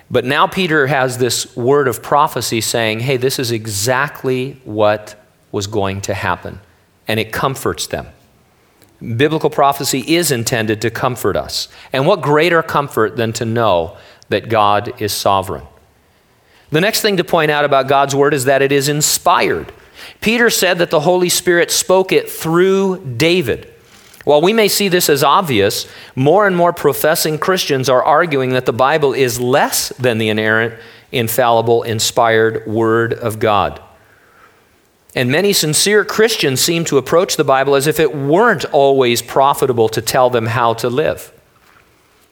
But 0.10 0.24
now 0.24 0.48
Peter 0.48 0.88
has 0.88 1.18
this 1.18 1.58
word 1.58 1.90
of 1.90 2.02
prophecy 2.02 2.62
saying, 2.62 3.02
hey, 3.02 3.18
this 3.18 3.38
is 3.38 3.52
exactly 3.52 4.62
what 4.64 5.22
was 5.52 5.68
going 5.68 6.00
to 6.02 6.14
happen 6.14 6.62
and 7.08 7.20
it 7.20 7.32
comforts 7.32 7.88
them. 7.88 8.08
Biblical 9.18 9.50
prophecy 9.50 10.16
is 10.16 10.32
intended 10.32 10.82
to 10.82 10.90
comfort 10.90 11.36
us. 11.36 11.68
And 11.92 12.08
what 12.08 12.22
greater 12.22 12.64
comfort 12.64 13.18
than 13.18 13.34
to 13.34 13.46
know 13.46 13.98
that 14.30 14.50
God 14.50 15.00
is 15.02 15.12
sovereign? 15.14 15.66
The 16.72 16.82
next 16.82 17.02
thing 17.02 17.18
to 17.18 17.24
point 17.24 17.52
out 17.52 17.66
about 17.66 17.88
God's 17.88 18.16
word 18.16 18.34
is 18.34 18.46
that 18.46 18.62
it 18.62 18.72
is 18.72 18.90
inspired. 18.90 19.72
Peter 20.22 20.50
said 20.50 20.80
that 20.80 20.90
the 20.90 21.02
Holy 21.02 21.30
Spirit 21.30 21.72
spoke 21.72 22.12
it 22.12 22.30
through 22.30 23.16
David. 23.18 23.72
While 24.24 24.42
we 24.42 24.54
may 24.54 24.68
see 24.68 24.88
this 24.88 25.08
as 25.08 25.24
obvious, 25.24 25.88
more 26.16 26.48
and 26.48 26.56
more 26.56 26.74
professing 26.74 27.38
Christians 27.38 27.90
are 27.90 28.04
arguing 28.04 28.52
that 28.52 28.66
the 28.66 28.74
Bible 28.74 29.14
is 29.14 29.40
less 29.40 29.90
than 29.90 30.18
the 30.18 30.30
inerrant 30.30 30.74
infallible, 31.12 31.84
inspired 31.84 32.66
Word 32.66 33.14
of 33.14 33.40
God. 33.40 33.80
And 35.16 35.32
many 35.32 35.54
sincere 35.54 36.04
Christians 36.04 36.60
seem 36.60 36.84
to 36.86 36.98
approach 36.98 37.38
the 37.38 37.46
Bible 37.46 37.76
as 37.76 37.88
if 37.88 38.00
it 38.00 38.14
weren't 38.14 38.66
always 38.66 39.22
profitable 39.22 39.88
to 39.90 40.02
tell 40.02 40.30
them 40.30 40.46
how 40.46 40.74
to 40.76 40.90
live. 40.90 41.32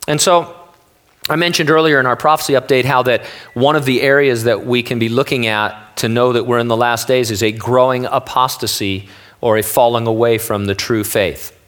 And 0.06 0.20
so, 0.20 0.54
I 1.26 1.36
mentioned 1.36 1.70
earlier 1.70 1.98
in 1.98 2.04
our 2.04 2.16
prophecy 2.16 2.52
update 2.52 2.84
how 2.84 3.02
that 3.04 3.24
one 3.54 3.76
of 3.76 3.86
the 3.86 4.02
areas 4.02 4.44
that 4.44 4.66
we 4.66 4.82
can 4.82 4.98
be 4.98 5.08
looking 5.08 5.46
at 5.46 5.96
to 5.96 6.08
know 6.08 6.34
that 6.34 6.44
we're 6.44 6.58
in 6.58 6.68
the 6.68 6.76
last 6.76 7.08
days 7.08 7.30
is 7.30 7.42
a 7.42 7.50
growing 7.50 8.04
apostasy 8.04 9.08
or 9.40 9.56
a 9.56 9.62
falling 9.62 10.06
away 10.06 10.36
from 10.36 10.66
the 10.66 10.74
true 10.74 11.02
faith. 11.02 11.58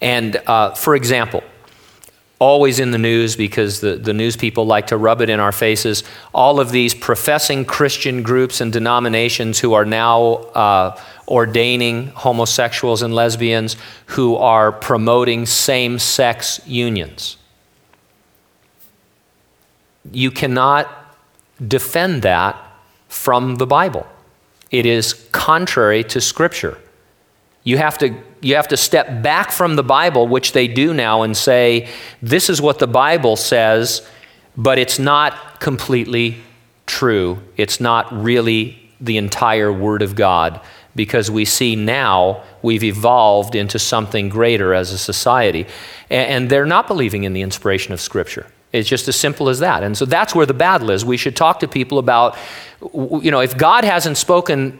And 0.00 0.36
uh, 0.48 0.74
for 0.74 0.96
example, 0.96 1.44
always 2.44 2.78
in 2.78 2.90
the 2.90 2.98
news 2.98 3.36
because 3.36 3.80
the, 3.80 3.96
the 3.96 4.12
news 4.12 4.36
people 4.36 4.66
like 4.66 4.88
to 4.88 4.98
rub 4.98 5.22
it 5.22 5.30
in 5.30 5.40
our 5.40 5.50
faces. 5.50 6.04
All 6.34 6.60
of 6.60 6.72
these 6.72 6.92
professing 6.92 7.64
Christian 7.64 8.22
groups 8.22 8.60
and 8.60 8.70
denominations 8.70 9.60
who 9.60 9.72
are 9.72 9.86
now 9.86 10.20
uh, 10.54 11.00
ordaining 11.26 12.08
homosexuals 12.08 13.00
and 13.00 13.14
lesbians, 13.14 13.76
who 14.08 14.36
are 14.36 14.72
promoting 14.72 15.46
same 15.46 15.98
sex 15.98 16.60
unions. 16.66 17.38
You 20.12 20.30
cannot 20.30 20.84
defend 21.66 22.22
that 22.22 22.62
from 23.08 23.56
the 23.56 23.66
Bible. 23.66 24.06
It 24.70 24.84
is 24.84 25.14
contrary 25.32 26.04
to 26.04 26.20
Scripture. 26.20 26.76
You 27.62 27.78
have 27.78 27.96
to 27.98 28.10
you 28.44 28.56
have 28.56 28.68
to 28.68 28.76
step 28.76 29.22
back 29.22 29.50
from 29.50 29.76
the 29.76 29.82
Bible, 29.82 30.28
which 30.28 30.52
they 30.52 30.68
do 30.68 30.92
now, 30.92 31.22
and 31.22 31.36
say, 31.36 31.88
this 32.22 32.50
is 32.50 32.60
what 32.60 32.78
the 32.78 32.86
Bible 32.86 33.36
says, 33.36 34.06
but 34.56 34.78
it's 34.78 34.98
not 34.98 35.60
completely 35.60 36.36
true. 36.86 37.40
It's 37.56 37.80
not 37.80 38.12
really 38.12 38.80
the 39.00 39.16
entire 39.16 39.72
Word 39.72 40.02
of 40.02 40.14
God 40.14 40.60
because 40.94 41.30
we 41.30 41.44
see 41.44 41.74
now 41.74 42.42
we've 42.62 42.84
evolved 42.84 43.54
into 43.54 43.78
something 43.78 44.28
greater 44.28 44.74
as 44.74 44.92
a 44.92 44.98
society. 44.98 45.66
And 46.10 46.48
they're 46.48 46.66
not 46.66 46.86
believing 46.86 47.24
in 47.24 47.32
the 47.32 47.42
inspiration 47.42 47.92
of 47.92 48.00
Scripture. 48.00 48.46
It's 48.72 48.88
just 48.88 49.08
as 49.08 49.16
simple 49.16 49.48
as 49.48 49.60
that. 49.60 49.82
And 49.82 49.96
so 49.96 50.04
that's 50.04 50.34
where 50.34 50.46
the 50.46 50.54
battle 50.54 50.90
is. 50.90 51.04
We 51.04 51.16
should 51.16 51.36
talk 51.36 51.60
to 51.60 51.68
people 51.68 51.98
about, 51.98 52.36
you 52.82 53.30
know, 53.30 53.40
if 53.40 53.56
God 53.56 53.84
hasn't 53.84 54.16
spoken 54.16 54.78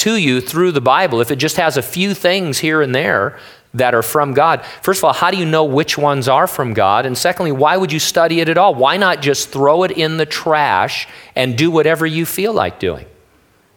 to 0.00 0.16
you 0.16 0.40
through 0.40 0.72
the 0.72 0.80
Bible, 0.80 1.20
if 1.20 1.30
it 1.30 1.36
just 1.36 1.56
has 1.56 1.76
a 1.76 1.82
few 1.82 2.14
things 2.14 2.58
here 2.58 2.80
and 2.80 2.94
there 2.94 3.38
that 3.74 3.94
are 3.94 4.02
from 4.02 4.32
God, 4.34 4.64
first 4.82 5.00
of 5.00 5.04
all, 5.04 5.12
how 5.12 5.30
do 5.30 5.36
you 5.36 5.44
know 5.44 5.64
which 5.64 5.98
ones 5.98 6.26
are 6.26 6.46
from 6.46 6.72
God? 6.72 7.06
And 7.06 7.16
secondly, 7.16 7.52
why 7.52 7.76
would 7.76 7.92
you 7.92 7.98
study 7.98 8.40
it 8.40 8.48
at 8.48 8.58
all? 8.58 8.74
Why 8.74 8.96
not 8.96 9.20
just 9.20 9.50
throw 9.50 9.82
it 9.82 9.90
in 9.90 10.16
the 10.16 10.26
trash 10.26 11.06
and 11.36 11.56
do 11.56 11.70
whatever 11.70 12.06
you 12.06 12.24
feel 12.24 12.52
like 12.52 12.80
doing? 12.80 13.06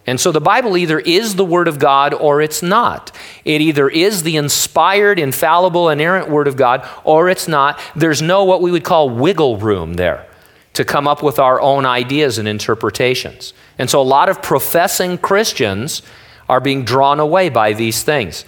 And 0.05 0.19
so 0.19 0.31
the 0.31 0.41
Bible 0.41 0.77
either 0.77 0.99
is 0.99 1.35
the 1.35 1.45
Word 1.45 1.67
of 1.67 1.79
God 1.79 2.13
or 2.13 2.41
it's 2.41 2.61
not. 2.61 3.11
It 3.45 3.61
either 3.61 3.87
is 3.87 4.23
the 4.23 4.37
inspired, 4.37 5.19
infallible, 5.19 5.89
inerrant 5.89 6.29
Word 6.29 6.47
of 6.47 6.57
God 6.57 6.87
or 7.03 7.29
it's 7.29 7.47
not. 7.47 7.79
There's 7.95 8.21
no 8.21 8.43
what 8.43 8.61
we 8.61 8.71
would 8.71 8.83
call 8.83 9.09
wiggle 9.09 9.57
room 9.57 9.93
there 9.95 10.25
to 10.73 10.83
come 10.83 11.07
up 11.07 11.21
with 11.21 11.39
our 11.39 11.61
own 11.61 11.85
ideas 11.85 12.37
and 12.37 12.47
interpretations. 12.47 13.53
And 13.77 13.89
so 13.89 14.01
a 14.01 14.03
lot 14.03 14.29
of 14.29 14.41
professing 14.41 15.17
Christians 15.17 16.01
are 16.49 16.59
being 16.59 16.83
drawn 16.83 17.19
away 17.19 17.49
by 17.49 17.73
these 17.73 18.03
things. 18.03 18.45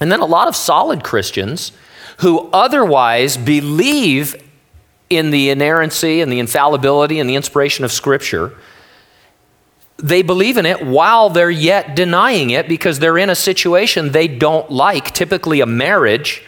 And 0.00 0.12
then 0.12 0.20
a 0.20 0.26
lot 0.26 0.48
of 0.48 0.54
solid 0.54 1.02
Christians 1.02 1.72
who 2.18 2.50
otherwise 2.52 3.36
believe 3.36 4.36
in 5.10 5.30
the 5.30 5.50
inerrancy 5.50 6.20
and 6.20 6.30
the 6.30 6.38
infallibility 6.38 7.18
and 7.18 7.28
the 7.28 7.34
inspiration 7.34 7.84
of 7.84 7.92
Scripture, 7.92 8.54
they 9.96 10.22
believe 10.22 10.56
in 10.56 10.66
it 10.66 10.84
while 10.84 11.30
they're 11.30 11.50
yet 11.50 11.96
denying 11.96 12.50
it 12.50 12.68
because 12.68 12.98
they're 12.98 13.18
in 13.18 13.30
a 13.30 13.34
situation 13.34 14.12
they 14.12 14.28
don't 14.28 14.70
like, 14.70 15.12
typically 15.12 15.60
a 15.60 15.66
marriage, 15.66 16.44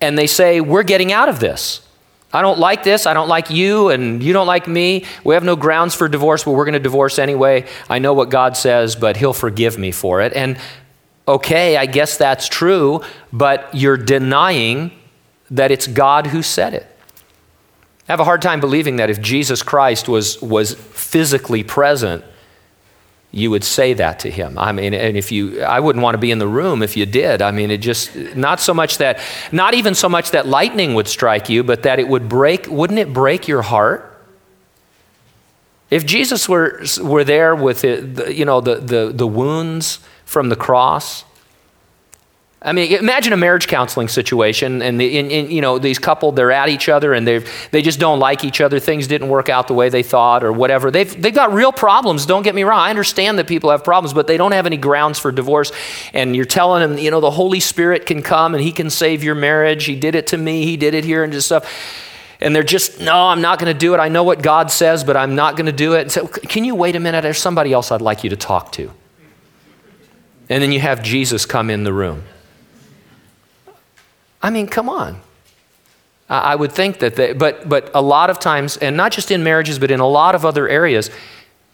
and 0.00 0.16
they 0.16 0.26
say, 0.26 0.60
We're 0.60 0.84
getting 0.84 1.12
out 1.12 1.28
of 1.28 1.40
this. 1.40 1.87
I 2.32 2.42
don't 2.42 2.58
like 2.58 2.84
this. 2.84 3.06
I 3.06 3.14
don't 3.14 3.28
like 3.28 3.48
you, 3.48 3.88
and 3.88 4.22
you 4.22 4.32
don't 4.32 4.46
like 4.46 4.68
me. 4.68 5.06
We 5.24 5.34
have 5.34 5.44
no 5.44 5.56
grounds 5.56 5.94
for 5.94 6.08
divorce, 6.08 6.44
but 6.44 6.52
we're 6.52 6.66
going 6.66 6.74
to 6.74 6.78
divorce 6.78 7.18
anyway. 7.18 7.66
I 7.88 7.98
know 7.98 8.12
what 8.12 8.28
God 8.28 8.56
says, 8.56 8.96
but 8.96 9.16
He'll 9.16 9.32
forgive 9.32 9.78
me 9.78 9.92
for 9.92 10.20
it. 10.20 10.34
And 10.34 10.58
okay, 11.26 11.76
I 11.76 11.86
guess 11.86 12.18
that's 12.18 12.48
true, 12.48 13.02
but 13.32 13.74
you're 13.74 13.96
denying 13.96 14.92
that 15.50 15.70
it's 15.70 15.86
God 15.86 16.26
who 16.26 16.42
said 16.42 16.74
it. 16.74 16.86
I 18.08 18.12
have 18.12 18.20
a 18.20 18.24
hard 18.24 18.42
time 18.42 18.60
believing 18.60 18.96
that 18.96 19.10
if 19.10 19.20
Jesus 19.20 19.62
Christ 19.62 20.08
was, 20.08 20.40
was 20.40 20.74
physically 20.74 21.62
present, 21.62 22.24
you 23.30 23.50
would 23.50 23.64
say 23.64 23.92
that 23.92 24.20
to 24.20 24.30
him. 24.30 24.58
I 24.58 24.72
mean, 24.72 24.94
and 24.94 25.16
if 25.16 25.30
you, 25.30 25.62
I 25.62 25.80
wouldn't 25.80 26.02
want 26.02 26.14
to 26.14 26.18
be 26.18 26.30
in 26.30 26.38
the 26.38 26.48
room 26.48 26.82
if 26.82 26.96
you 26.96 27.04
did. 27.04 27.42
I 27.42 27.50
mean, 27.50 27.70
it 27.70 27.78
just, 27.78 28.14
not 28.34 28.58
so 28.58 28.72
much 28.72 28.98
that, 28.98 29.20
not 29.52 29.74
even 29.74 29.94
so 29.94 30.08
much 30.08 30.30
that 30.30 30.46
lightning 30.46 30.94
would 30.94 31.08
strike 31.08 31.50
you, 31.50 31.62
but 31.62 31.82
that 31.82 31.98
it 31.98 32.08
would 32.08 32.28
break, 32.28 32.66
wouldn't 32.68 32.98
it 32.98 33.12
break 33.12 33.46
your 33.46 33.62
heart? 33.62 34.04
If 35.90 36.06
Jesus 36.06 36.48
were, 36.48 36.82
were 37.02 37.24
there 37.24 37.54
with, 37.54 37.82
the, 37.82 38.32
you 38.34 38.44
know, 38.44 38.60
the, 38.62 38.76
the, 38.76 39.12
the 39.14 39.26
wounds 39.26 40.00
from 40.24 40.48
the 40.48 40.56
cross, 40.56 41.24
I 42.60 42.72
mean, 42.72 42.92
imagine 42.92 43.32
a 43.32 43.36
marriage 43.36 43.68
counseling 43.68 44.08
situation, 44.08 44.82
and, 44.82 45.00
the, 45.00 45.16
in, 45.16 45.30
in, 45.30 45.48
you 45.48 45.60
know 45.60 45.78
these 45.78 46.00
couple 46.00 46.32
they're 46.32 46.50
at 46.50 46.68
each 46.68 46.88
other, 46.88 47.14
and 47.14 47.24
they 47.24 47.44
they 47.70 47.82
just 47.82 48.00
don't 48.00 48.18
like 48.18 48.42
each 48.42 48.60
other. 48.60 48.80
Things 48.80 49.06
didn't 49.06 49.28
work 49.28 49.48
out 49.48 49.68
the 49.68 49.74
way 49.74 49.90
they 49.90 50.02
thought, 50.02 50.42
or 50.42 50.52
whatever. 50.52 50.90
They've 50.90 51.22
they've 51.22 51.34
got 51.34 51.52
real 51.52 51.70
problems. 51.70 52.26
Don't 52.26 52.42
get 52.42 52.56
me 52.56 52.64
wrong. 52.64 52.80
I 52.80 52.90
understand 52.90 53.38
that 53.38 53.46
people 53.46 53.70
have 53.70 53.84
problems, 53.84 54.12
but 54.12 54.26
they 54.26 54.36
don't 54.36 54.50
have 54.50 54.66
any 54.66 54.76
grounds 54.76 55.20
for 55.20 55.30
divorce. 55.30 55.70
And 56.12 56.34
you're 56.34 56.44
telling 56.44 56.80
them, 56.80 56.98
you 56.98 57.12
know, 57.12 57.20
the 57.20 57.30
Holy 57.30 57.60
Spirit 57.60 58.06
can 58.06 58.22
come 58.22 58.54
and 58.56 58.62
He 58.62 58.72
can 58.72 58.90
save 58.90 59.22
your 59.22 59.36
marriage. 59.36 59.84
He 59.84 59.94
did 59.94 60.16
it 60.16 60.26
to 60.28 60.36
me. 60.36 60.64
He 60.64 60.76
did 60.76 60.94
it 60.94 61.04
here, 61.04 61.22
and 61.22 61.32
just 61.32 61.46
stuff. 61.46 62.04
And 62.40 62.54
they're 62.54 62.62
just, 62.62 63.00
no, 63.00 63.14
I'm 63.28 63.40
not 63.40 63.58
going 63.58 63.72
to 63.72 63.78
do 63.78 63.94
it. 63.94 63.98
I 63.98 64.08
know 64.08 64.22
what 64.22 64.42
God 64.42 64.70
says, 64.70 65.02
but 65.02 65.16
I'm 65.16 65.34
not 65.34 65.56
going 65.56 65.66
to 65.66 65.72
do 65.72 65.94
it. 65.94 66.02
And 66.02 66.12
so, 66.12 66.26
can 66.26 66.64
you 66.64 66.74
wait 66.74 66.94
a 66.94 67.00
minute? 67.00 67.22
There's 67.22 67.38
somebody 67.38 67.72
else 67.72 67.90
I'd 67.90 68.00
like 68.00 68.22
you 68.22 68.30
to 68.30 68.36
talk 68.36 68.72
to. 68.72 68.92
And 70.48 70.62
then 70.62 70.72
you 70.72 70.80
have 70.80 71.02
Jesus 71.02 71.46
come 71.46 71.70
in 71.70 71.84
the 71.84 71.92
room. 71.92 72.24
I 74.42 74.50
mean, 74.50 74.66
come 74.66 74.88
on. 74.88 75.20
I 76.30 76.54
would 76.54 76.72
think 76.72 76.98
that, 76.98 77.16
they, 77.16 77.32
but, 77.32 77.68
but 77.68 77.90
a 77.94 78.02
lot 78.02 78.28
of 78.28 78.38
times, 78.38 78.76
and 78.76 78.96
not 78.96 79.12
just 79.12 79.30
in 79.30 79.42
marriages, 79.42 79.78
but 79.78 79.90
in 79.90 79.98
a 79.98 80.06
lot 80.06 80.34
of 80.34 80.44
other 80.44 80.68
areas, 80.68 81.10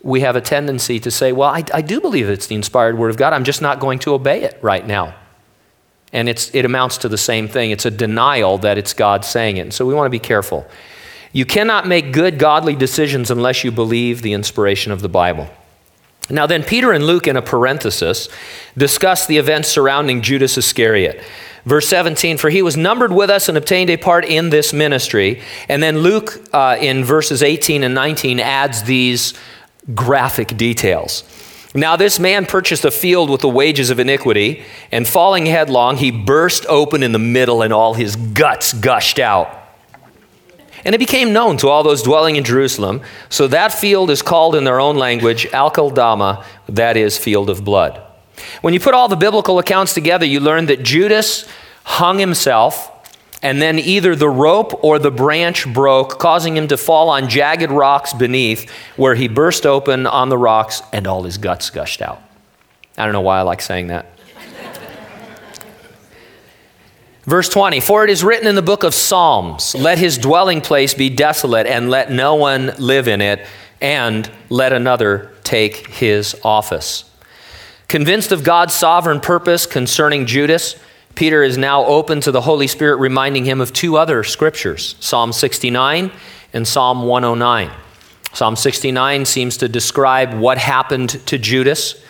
we 0.03 0.21
have 0.21 0.37
a 0.37 0.41
tendency 0.41 1.01
to 1.01 1.11
say, 1.11 1.33
well, 1.33 1.49
I, 1.49 1.65
I 1.73 1.81
do 1.81 2.01
believe 2.01 2.29
it's 2.29 2.47
the 2.47 2.55
inspired 2.55 2.97
word 2.97 3.11
of 3.11 3.17
God. 3.17 3.33
I'm 3.33 3.43
just 3.43 3.61
not 3.61 3.81
going 3.81 3.99
to 4.01 4.15
obey 4.15 4.45
it 4.45 4.57
right 4.63 4.87
now. 4.87 5.15
And 6.13 6.29
it's, 6.29 6.55
it 6.55 6.65
amounts 6.65 6.99
to 6.99 7.09
the 7.09 7.19
same 7.19 7.49
thing. 7.49 7.73
It's 7.73 7.85
a 7.85 7.91
denial 7.91 8.59
that 8.59 8.79
it's 8.79 8.95
God 8.95 9.25
saying 9.25 9.57
it. 9.57 9.63
And 9.63 9.75
so 9.75 9.85
we 9.85 9.95
want 9.95 10.07
to 10.07 10.11
be 10.11 10.21
careful. 10.21 10.65
You 11.33 11.45
cannot 11.45 11.89
make 11.89 12.13
good, 12.13 12.39
godly 12.39 12.77
decisions 12.77 13.33
unless 13.33 13.65
you 13.65 13.73
believe 13.73 14.23
the 14.23 14.35
inspiration 14.35 14.93
of 14.93 15.01
the 15.01 15.09
Bible. 15.09 15.49
Now, 16.31 16.47
then, 16.47 16.63
Peter 16.63 16.93
and 16.93 17.05
Luke, 17.05 17.27
in 17.27 17.37
a 17.37 17.43
parenthesis, 17.43 18.29
discuss 18.79 19.27
the 19.27 19.39
events 19.39 19.69
surrounding 19.69 20.23
Judas 20.23 20.57
Iscariot. 20.57 21.21
Verse 21.65 21.89
17, 21.89 22.37
for 22.37 22.51
he 22.51 22.61
was 22.61 22.77
numbered 22.77 23.13
with 23.13 23.31
us 23.31 23.49
and 23.49 23.57
obtained 23.57 23.89
a 23.89 23.97
part 23.97 24.25
in 24.25 24.51
this 24.51 24.73
ministry. 24.73 25.41
And 25.69 25.83
then 25.83 25.99
Luke, 25.99 26.43
uh, 26.53 26.77
in 26.79 27.05
verses 27.05 27.43
18 27.43 27.83
and 27.83 27.95
19, 27.95 28.39
adds 28.39 28.83
these 28.83 29.33
graphic 29.95 30.57
details. 30.57 31.25
Now, 31.75 31.97
this 31.97 32.21
man 32.21 32.47
purchased 32.47 32.85
a 32.85 32.91
field 32.91 33.31
with 33.31 33.41
the 33.41 33.49
wages 33.49 33.91
of 33.91 33.99
iniquity, 33.99 34.63
and 34.93 35.09
falling 35.09 35.47
headlong, 35.47 35.97
he 35.97 36.13
burst 36.13 36.67
open 36.67 37.03
in 37.03 37.13
the 37.13 37.19
middle, 37.19 37.63
and 37.63 37.73
all 37.73 37.95
his 37.95 38.15
guts 38.15 38.73
gushed 38.73 39.19
out. 39.19 39.63
And 40.85 40.95
it 40.95 40.99
became 40.99 41.33
known 41.33 41.57
to 41.59 41.69
all 41.69 41.83
those 41.83 42.03
dwelling 42.03 42.37
in 42.37 42.45
Jerusalem. 42.45 43.01
So 43.31 43.49
that 43.49 43.73
field 43.73 44.11
is 44.11 44.23
called 44.23 44.55
in 44.55 44.65
their 44.65 44.79
own 44.79 44.97
language 44.97 45.47
Akeldama, 45.47 46.45
that 46.69 46.97
is, 46.97 47.17
field 47.17 47.49
of 47.49 47.65
blood. 47.65 48.01
When 48.61 48.75
you 48.75 48.81
put 48.81 48.95
all 48.95 49.09
the 49.09 49.17
biblical 49.17 49.59
accounts 49.59 49.95
together, 49.95 50.25
you 50.25 50.41
learn 50.41 50.67
that 50.67 50.83
Judas 50.83 51.49
hung 51.85 52.19
himself, 52.19 52.91
and 53.43 53.61
then 53.61 53.79
either 53.79 54.17
the 54.17 54.29
rope 54.29 54.83
or 54.83 54.99
the 54.99 55.11
branch 55.11 55.73
broke, 55.73 56.19
causing 56.19 56.57
him 56.57 56.69
to 56.69 56.77
fall 56.77 57.11
on 57.11 57.29
jagged 57.29 57.71
rocks 57.71 58.13
beneath, 58.13 58.71
where 58.97 59.15
he 59.15 59.29
burst 59.29 59.67
open 59.67 60.07
on 60.07 60.31
the 60.31 60.39
rocks 60.39 60.83
and 60.93 61.07
all 61.07 61.23
his 61.23 61.39
guts 61.39 61.71
gushed 61.71 62.01
out. 62.01 62.23
I 62.97 63.05
don't 63.05 63.13
know 63.13 63.21
why 63.21 63.39
I 63.39 63.43
like 63.43 63.61
saying 63.61 63.89
that. 63.89 64.15
Verse 67.25 67.49
20 67.49 67.81
For 67.81 68.05
it 68.05 68.11
is 68.11 68.23
written 68.23 68.47
in 68.47 68.55
the 68.55 68.63
book 68.63 68.85
of 68.85 68.95
Psalms, 68.95 69.75
let 69.75 69.99
his 69.99 70.19
dwelling 70.19 70.61
place 70.61 70.95
be 70.95 71.11
desolate, 71.11 71.67
and 71.67 71.91
let 71.91 72.11
no 72.11 72.35
one 72.35 72.73
live 72.79 73.09
in 73.09 73.21
it, 73.21 73.47
and 73.81 74.31
let 74.51 74.73
another 74.73 75.33
take 75.43 75.89
his 75.89 76.37
office. 76.45 77.11
Convinced 77.89 78.33
of 78.33 78.45
God's 78.45 78.75
sovereign 78.75 79.21
purpose 79.21 79.67
concerning 79.67 80.27
Judas, 80.27 80.77
Peter 81.15 81.43
is 81.43 81.57
now 81.57 81.85
open 81.85 82.21
to 82.23 82.33
the 82.33 82.41
Holy 82.41 82.67
Spirit 82.67 82.97
reminding 82.97 83.45
him 83.45 83.61
of 83.61 83.73
two 83.73 83.97
other 83.97 84.25
scriptures 84.25 84.97
Psalm 85.01 85.33
69 85.33 86.11
and 86.53 86.67
Psalm 86.67 87.03
109. 87.03 87.71
Psalm 88.33 88.57
69 88.57 89.25
seems 89.27 89.57
to 89.59 89.69
describe 89.69 90.35
what 90.35 90.59
happened 90.59 91.11
to 91.27 91.39
Judas. 91.39 92.03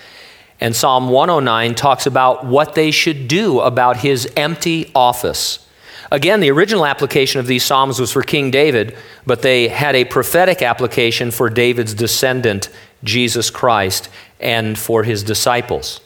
And 0.61 0.75
Psalm 0.75 1.09
109 1.11 1.75
talks 1.75 2.07
about 2.07 2.47
what 2.47 2.75
they 2.75 2.91
should 2.91 3.29
do 3.29 3.61
about 3.61 3.99
his 3.99 4.31
empty 4.37 4.91
office. 4.95 5.69
Again, 6.11 6.41
the 6.41 6.51
original 6.51 6.87
application 6.87 7.41
of 7.41 7.47
these 7.47 7.65
Psalms 7.65 7.99
was 7.99 8.13
for 8.13 8.23
King 8.23 8.51
David, 8.51 8.97
but 9.27 9.43
they 9.43 9.69
had 9.69 9.95
a 9.97 10.05
prophetic 10.05 10.63
application 10.63 11.31
for 11.31 11.51
David's 11.51 11.93
descendant, 11.93 12.69
Jesus 13.05 13.51
Christ, 13.51 14.09
and 14.41 14.79
for 14.79 15.05
his 15.05 15.23
disciples. 15.23 16.01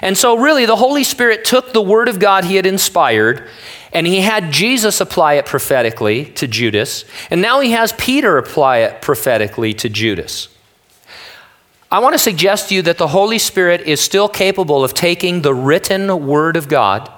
And 0.00 0.16
so, 0.16 0.38
really, 0.38 0.66
the 0.66 0.76
Holy 0.76 1.04
Spirit 1.04 1.44
took 1.44 1.72
the 1.72 1.82
Word 1.82 2.08
of 2.08 2.18
God 2.18 2.44
he 2.44 2.56
had 2.56 2.66
inspired, 2.66 3.46
and 3.92 4.06
he 4.06 4.20
had 4.20 4.52
Jesus 4.52 5.00
apply 5.00 5.34
it 5.34 5.46
prophetically 5.46 6.26
to 6.32 6.46
Judas, 6.46 7.04
and 7.30 7.42
now 7.42 7.60
he 7.60 7.72
has 7.72 7.92
Peter 7.92 8.38
apply 8.38 8.78
it 8.78 9.02
prophetically 9.02 9.74
to 9.74 9.88
Judas. 9.88 10.48
I 11.90 12.00
want 12.00 12.14
to 12.14 12.18
suggest 12.18 12.68
to 12.68 12.74
you 12.74 12.82
that 12.82 12.98
the 12.98 13.08
Holy 13.08 13.38
Spirit 13.38 13.82
is 13.82 14.00
still 14.00 14.28
capable 14.28 14.82
of 14.82 14.92
taking 14.92 15.42
the 15.42 15.54
written 15.54 16.26
Word 16.26 16.56
of 16.56 16.68
God 16.68 17.10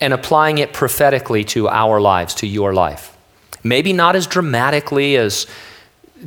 and 0.00 0.12
applying 0.12 0.58
it 0.58 0.72
prophetically 0.72 1.42
to 1.44 1.68
our 1.68 2.00
lives, 2.00 2.34
to 2.36 2.46
your 2.46 2.72
life. 2.72 3.16
Maybe 3.64 3.92
not 3.92 4.14
as 4.14 4.26
dramatically 4.26 5.16
as 5.16 5.46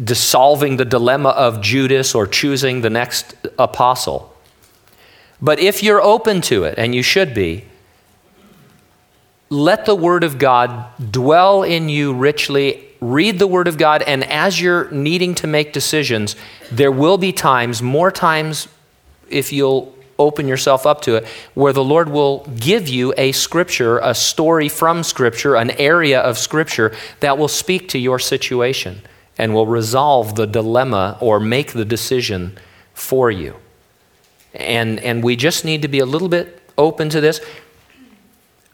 dissolving 0.03 0.77
the 0.77 0.85
dilemma 0.85 1.29
of 1.29 1.61
Judas 1.61 2.13
or 2.13 2.27
choosing 2.27 2.81
the 2.81 2.89
next 2.89 3.35
apostle. 3.57 4.35
But 5.41 5.59
if 5.59 5.81
you're 5.81 6.01
open 6.01 6.41
to 6.41 6.63
it, 6.65 6.75
and 6.77 6.93
you 6.93 7.01
should 7.01 7.33
be, 7.33 7.65
let 9.49 9.85
the 9.85 9.95
Word 9.95 10.23
of 10.23 10.37
God 10.37 10.85
dwell 11.11 11.63
in 11.63 11.89
you 11.89 12.13
richly. 12.13 12.85
Read 13.01 13.39
the 13.39 13.47
Word 13.47 13.67
of 13.67 13.77
God, 13.77 14.03
and 14.03 14.23
as 14.25 14.61
you're 14.61 14.91
needing 14.91 15.33
to 15.35 15.47
make 15.47 15.73
decisions, 15.73 16.35
there 16.71 16.91
will 16.91 17.17
be 17.17 17.31
times, 17.31 17.81
more 17.81 18.11
times 18.11 18.67
if 19.29 19.51
you'll 19.53 19.95
open 20.19 20.47
yourself 20.47 20.85
up 20.85 21.01
to 21.01 21.15
it, 21.15 21.25
where 21.53 21.71
the 21.71 21.83
Lord 21.83 22.09
will 22.09 22.45
give 22.59 22.89
you 22.89 23.13
a 23.17 23.31
scripture, 23.31 23.99
a 23.99 24.13
story 24.13 24.67
from 24.67 25.01
scripture, 25.01 25.55
an 25.55 25.71
area 25.71 26.19
of 26.19 26.37
scripture 26.37 26.93
that 27.21 27.37
will 27.37 27.47
speak 27.47 27.87
to 27.89 27.97
your 27.97 28.19
situation 28.19 29.01
and 29.39 29.55
will 29.55 29.65
resolve 29.65 30.35
the 30.35 30.45
dilemma 30.45 31.17
or 31.21 31.39
make 31.39 31.71
the 31.71 31.85
decision 31.85 32.57
for 32.93 33.31
you. 33.31 33.55
And, 34.53 34.99
and 34.99 35.23
we 35.23 35.35
just 35.37 35.63
need 35.63 35.81
to 35.81 35.87
be 35.87 35.99
a 35.99 36.05
little 36.05 36.27
bit 36.27 36.61
open 36.77 37.09
to 37.09 37.21
this. 37.21 37.39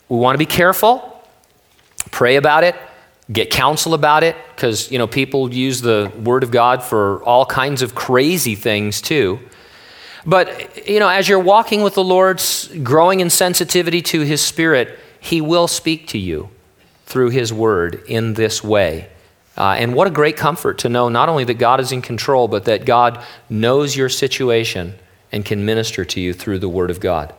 We 0.10 0.18
want 0.18 0.34
to 0.34 0.40
be 0.40 0.46
careful, 0.46 1.24
pray 2.12 2.36
about 2.36 2.64
it, 2.64 2.76
get 3.32 3.52
counsel 3.52 3.94
about 3.94 4.24
it, 4.24 4.36
because 4.56 4.92
you 4.92 4.98
know 4.98 5.08
people 5.08 5.54
use 5.54 5.82
the 5.82 6.12
word 6.24 6.44
of 6.44 6.52
God 6.52 6.84
for 6.84 7.24
all 7.24 7.46
kinds 7.46 7.82
of 7.82 7.96
crazy 7.96 8.56
things 8.56 9.02
too. 9.02 9.40
But, 10.28 10.88
you 10.88 11.00
know, 11.00 11.08
as 11.08 11.30
you're 11.30 11.40
walking 11.40 11.84
with 11.84 11.94
the 11.94 12.04
Lord, 12.04 12.42
growing 12.82 13.20
in 13.20 13.30
sensitivity 13.30 14.02
to 14.04 14.22
His 14.22 14.42
Spirit, 14.42 14.98
He 15.20 15.40
will 15.40 15.68
speak 15.68 16.08
to 16.08 16.18
you 16.18 16.50
through 17.06 17.30
His 17.30 17.54
Word 17.54 18.04
in 18.08 18.34
this 18.34 18.64
way. 18.64 19.10
Uh, 19.58 19.76
and 19.78 19.94
what 19.94 20.08
a 20.08 20.12
great 20.12 20.36
comfort 20.36 20.78
to 20.80 20.90
know 20.90 21.10
not 21.10 21.30
only 21.30 21.44
that 21.46 21.56
God 21.56 21.80
is 21.80 21.92
in 21.92 22.02
control, 22.02 22.48
but 22.48 22.66
that 22.66 22.86
God 22.86 23.24
knows 23.50 23.96
your 23.96 24.10
situation 24.10 24.96
and 25.32 25.46
can 25.46 25.66
minister 25.66 26.04
to 26.06 26.20
you 26.20 26.34
through 26.34 26.60
the 26.60 26.70
Word 26.70 26.92
of 26.92 27.00
God. 27.00 27.34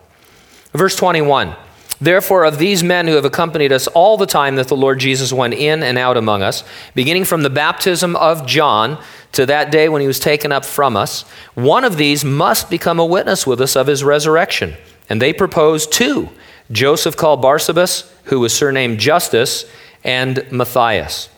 Verse 0.72 0.96
21 0.96 1.54
Therefore, 1.98 2.44
of 2.44 2.58
these 2.58 2.82
men 2.82 3.06
who 3.06 3.14
have 3.14 3.24
accompanied 3.24 3.72
us 3.72 3.86
all 3.86 4.18
the 4.18 4.26
time 4.26 4.56
that 4.56 4.68
the 4.68 4.76
Lord 4.76 4.98
Jesus 4.98 5.32
went 5.32 5.54
in 5.54 5.82
and 5.82 5.96
out 5.96 6.18
among 6.18 6.42
us, 6.42 6.62
beginning 6.94 7.24
from 7.24 7.42
the 7.42 7.48
baptism 7.48 8.14
of 8.16 8.46
John 8.46 9.02
to 9.32 9.46
that 9.46 9.70
day 9.70 9.88
when 9.88 10.02
he 10.02 10.06
was 10.06 10.20
taken 10.20 10.52
up 10.52 10.64
from 10.64 10.96
us, 10.96 11.22
one 11.54 11.84
of 11.84 11.96
these 11.96 12.22
must 12.22 12.68
become 12.68 12.98
a 12.98 13.06
witness 13.06 13.46
with 13.46 13.62
us 13.62 13.76
of 13.76 13.86
his 13.86 14.04
resurrection. 14.04 14.74
And 15.08 15.22
they 15.22 15.32
proposed 15.32 15.92
two 15.92 16.28
Joseph 16.70 17.16
called 17.16 17.42
Barsabas, 17.42 18.12
who 18.24 18.40
was 18.40 18.54
surnamed 18.54 18.98
Justus, 18.98 19.64
and 20.02 20.50
Matthias. 20.50 21.28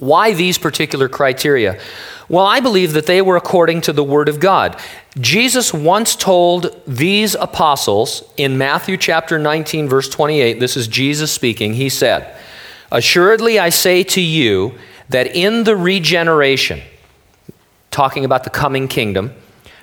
Why 0.00 0.32
these 0.32 0.58
particular 0.58 1.08
criteria? 1.08 1.78
Well, 2.30 2.46
I 2.46 2.60
believe 2.60 2.94
that 2.94 3.06
they 3.06 3.20
were 3.20 3.36
according 3.36 3.82
to 3.82 3.92
the 3.92 4.02
Word 4.02 4.28
of 4.28 4.40
God. 4.40 4.80
Jesus 5.18 5.74
once 5.74 6.16
told 6.16 6.80
these 6.86 7.34
apostles 7.34 8.24
in 8.36 8.56
Matthew 8.56 8.96
chapter 8.96 9.38
19, 9.38 9.88
verse 9.88 10.08
28, 10.08 10.58
this 10.58 10.76
is 10.76 10.88
Jesus 10.88 11.30
speaking, 11.30 11.74
he 11.74 11.88
said, 11.88 12.34
Assuredly 12.90 13.58
I 13.58 13.68
say 13.68 14.02
to 14.04 14.20
you 14.20 14.74
that 15.10 15.34
in 15.36 15.64
the 15.64 15.76
regeneration, 15.76 16.80
talking 17.90 18.24
about 18.24 18.44
the 18.44 18.50
coming 18.50 18.88
kingdom, 18.88 19.32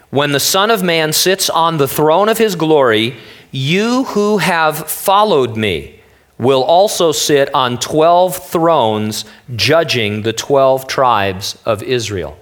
when 0.10 0.32
the 0.32 0.40
Son 0.40 0.72
of 0.72 0.82
Man 0.82 1.14
sits 1.14 1.50
on 1.50 1.78
the 1.78 1.88
throne 1.88 2.28
of 2.28 2.38
his 2.38 2.56
glory, 2.56 3.18
you 3.52 4.06
who 4.06 4.40
have 4.40 4.90
followed 4.90 5.56
me 5.56 5.97
will 6.38 6.64
also 6.64 7.12
sit 7.12 7.54
on 7.54 7.80
12 7.80 8.38
thrones 8.38 9.26
judging 9.56 10.22
the 10.22 10.34
12 10.34 10.88
tribes 10.88 11.58
of 11.66 11.82
Israel. 11.82 12.38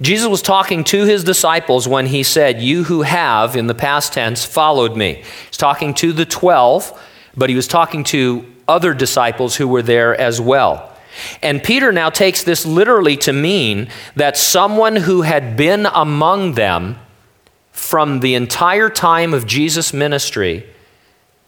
Jesus 0.00 0.28
was 0.28 0.42
talking 0.42 0.84
to 0.84 1.04
his 1.04 1.24
disciples 1.24 1.86
when 1.86 2.06
he 2.06 2.22
said, 2.22 2.60
You 2.60 2.84
who 2.84 3.02
have, 3.02 3.56
in 3.56 3.68
the 3.68 3.74
past 3.74 4.12
tense, 4.12 4.44
followed 4.44 4.96
me. 4.96 5.22
He's 5.46 5.56
talking 5.56 5.94
to 5.94 6.12
the 6.12 6.26
12, 6.26 7.00
but 7.36 7.48
he 7.48 7.56
was 7.56 7.68
talking 7.68 8.04
to 8.04 8.44
other 8.66 8.92
disciples 8.92 9.56
who 9.56 9.68
were 9.68 9.82
there 9.82 10.18
as 10.18 10.40
well. 10.40 10.90
And 11.42 11.62
Peter 11.62 11.92
now 11.92 12.10
takes 12.10 12.42
this 12.42 12.66
literally 12.66 13.16
to 13.18 13.32
mean 13.32 13.88
that 14.16 14.36
someone 14.36 14.96
who 14.96 15.22
had 15.22 15.56
been 15.56 15.86
among 15.86 16.54
them 16.54 16.98
from 17.70 18.20
the 18.20 18.34
entire 18.34 18.90
time 18.90 19.32
of 19.32 19.46
Jesus' 19.46 19.92
ministry 19.92 20.66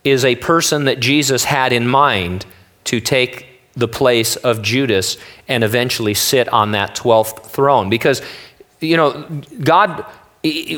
is 0.09 0.25
a 0.25 0.35
person 0.35 0.85
that 0.85 0.99
Jesus 0.99 1.43
had 1.43 1.73
in 1.73 1.87
mind 1.87 2.45
to 2.85 2.99
take 2.99 3.45
the 3.75 3.87
place 3.87 4.35
of 4.37 4.61
Judas 4.61 5.17
and 5.47 5.63
eventually 5.63 6.13
sit 6.13 6.49
on 6.49 6.71
that 6.71 6.95
12th 6.95 7.45
throne. 7.45 7.89
Because, 7.89 8.21
you 8.79 8.97
know, 8.97 9.27
God 9.63 10.05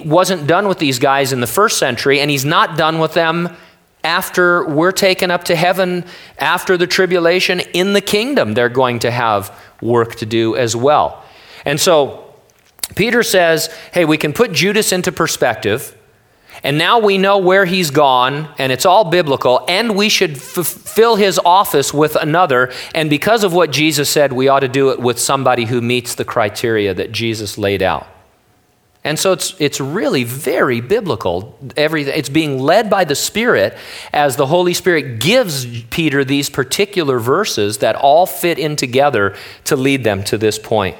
wasn't 0.04 0.48
done 0.48 0.68
with 0.68 0.80
these 0.80 1.00
guys 1.00 1.32
in 1.32 1.40
the 1.40 1.48
first 1.48 1.78
century, 1.78 2.20
and 2.20 2.30
He's 2.30 2.46
not 2.46 2.78
done 2.78 3.00
with 3.00 3.14
them 3.14 3.56
after 4.04 4.66
we're 4.66 4.92
taken 4.92 5.30
up 5.32 5.44
to 5.46 5.56
heaven, 5.56 6.06
after 6.38 6.78
the 6.78 6.88
tribulation. 6.88 7.60
In 7.74 7.94
the 7.94 8.02
kingdom, 8.02 8.54
they're 8.54 8.70
going 8.70 9.00
to 9.00 9.12
have 9.12 9.58
work 9.82 10.16
to 10.16 10.26
do 10.26 10.56
as 10.56 10.76
well. 10.76 11.24
And 11.66 11.80
so, 11.80 12.34
Peter 12.96 13.24
says, 13.24 13.70
hey, 13.94 14.06
we 14.06 14.18
can 14.18 14.34
put 14.34 14.52
Judas 14.52 14.92
into 14.92 15.12
perspective. 15.12 15.96
And 16.64 16.78
now 16.78 17.00
we 17.00 17.18
know 17.18 17.38
where 17.38 17.66
he's 17.66 17.90
gone, 17.90 18.50
and 18.58 18.72
it's 18.72 18.86
all 18.86 19.06
biblical, 19.10 19.64
and 19.68 19.96
we 19.96 20.10
should 20.10 20.40
fill 20.40 21.16
his 21.16 21.40
office 21.40 21.94
with 21.94 22.16
another. 22.16 22.72
And 22.94 23.10
because 23.10 23.44
of 23.44 23.54
what 23.54 23.72
Jesus 23.72 24.10
said, 24.10 24.34
we 24.34 24.48
ought 24.48 24.60
to 24.62 24.68
do 24.68 24.90
it 24.90 25.00
with 25.00 25.20
somebody 25.20 25.66
who 25.66 25.82
meets 25.82 26.16
the 26.16 26.26
criteria 26.26 26.94
that 26.94 27.12
Jesus 27.12 27.58
laid 27.58 27.82
out. 27.82 28.08
And 29.04 29.18
so 29.18 29.32
it's, 29.32 29.56
it's 29.60 29.80
really 29.80 30.26
very 30.26 30.82
biblical. 30.82 31.58
Everything, 31.78 32.14
it's 32.18 32.30
being 32.30 32.60
led 32.60 32.90
by 32.90 33.06
the 33.06 33.16
Spirit 33.16 33.78
as 34.12 34.36
the 34.36 34.46
Holy 34.46 34.74
Spirit 34.74 35.20
gives 35.20 35.84
Peter 35.84 36.26
these 36.26 36.50
particular 36.50 37.18
verses 37.18 37.78
that 37.78 37.96
all 37.96 38.26
fit 38.26 38.60
in 38.60 38.76
together 38.76 39.36
to 39.64 39.78
lead 39.78 40.04
them 40.04 40.24
to 40.26 40.38
this 40.38 40.60
point. 40.60 40.98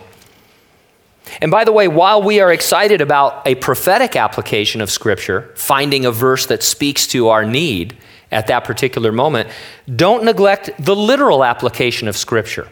And 1.42 1.52
by 1.52 1.64
the 1.64 1.72
way, 1.72 1.88
while 1.88 2.22
we 2.22 2.40
are 2.40 2.52
excited 2.52 3.02
about 3.02 3.46
a 3.48 3.56
prophetic 3.56 4.16
application 4.16 4.82
of 4.82 4.92
Scripture, 4.92 5.52
finding 5.56 6.06
a 6.06 6.12
verse 6.12 6.46
that 6.48 6.64
speaks 6.64 7.08
to 7.08 7.30
our 7.30 7.46
need 7.46 7.98
at 8.32 8.48
that 8.48 8.64
particular 8.64 9.12
moment, 9.12 9.50
don't 9.96 10.24
neglect 10.24 10.70
the 10.80 10.96
literal 10.96 11.44
application 11.44 12.08
of 12.08 12.16
Scripture. 12.16 12.68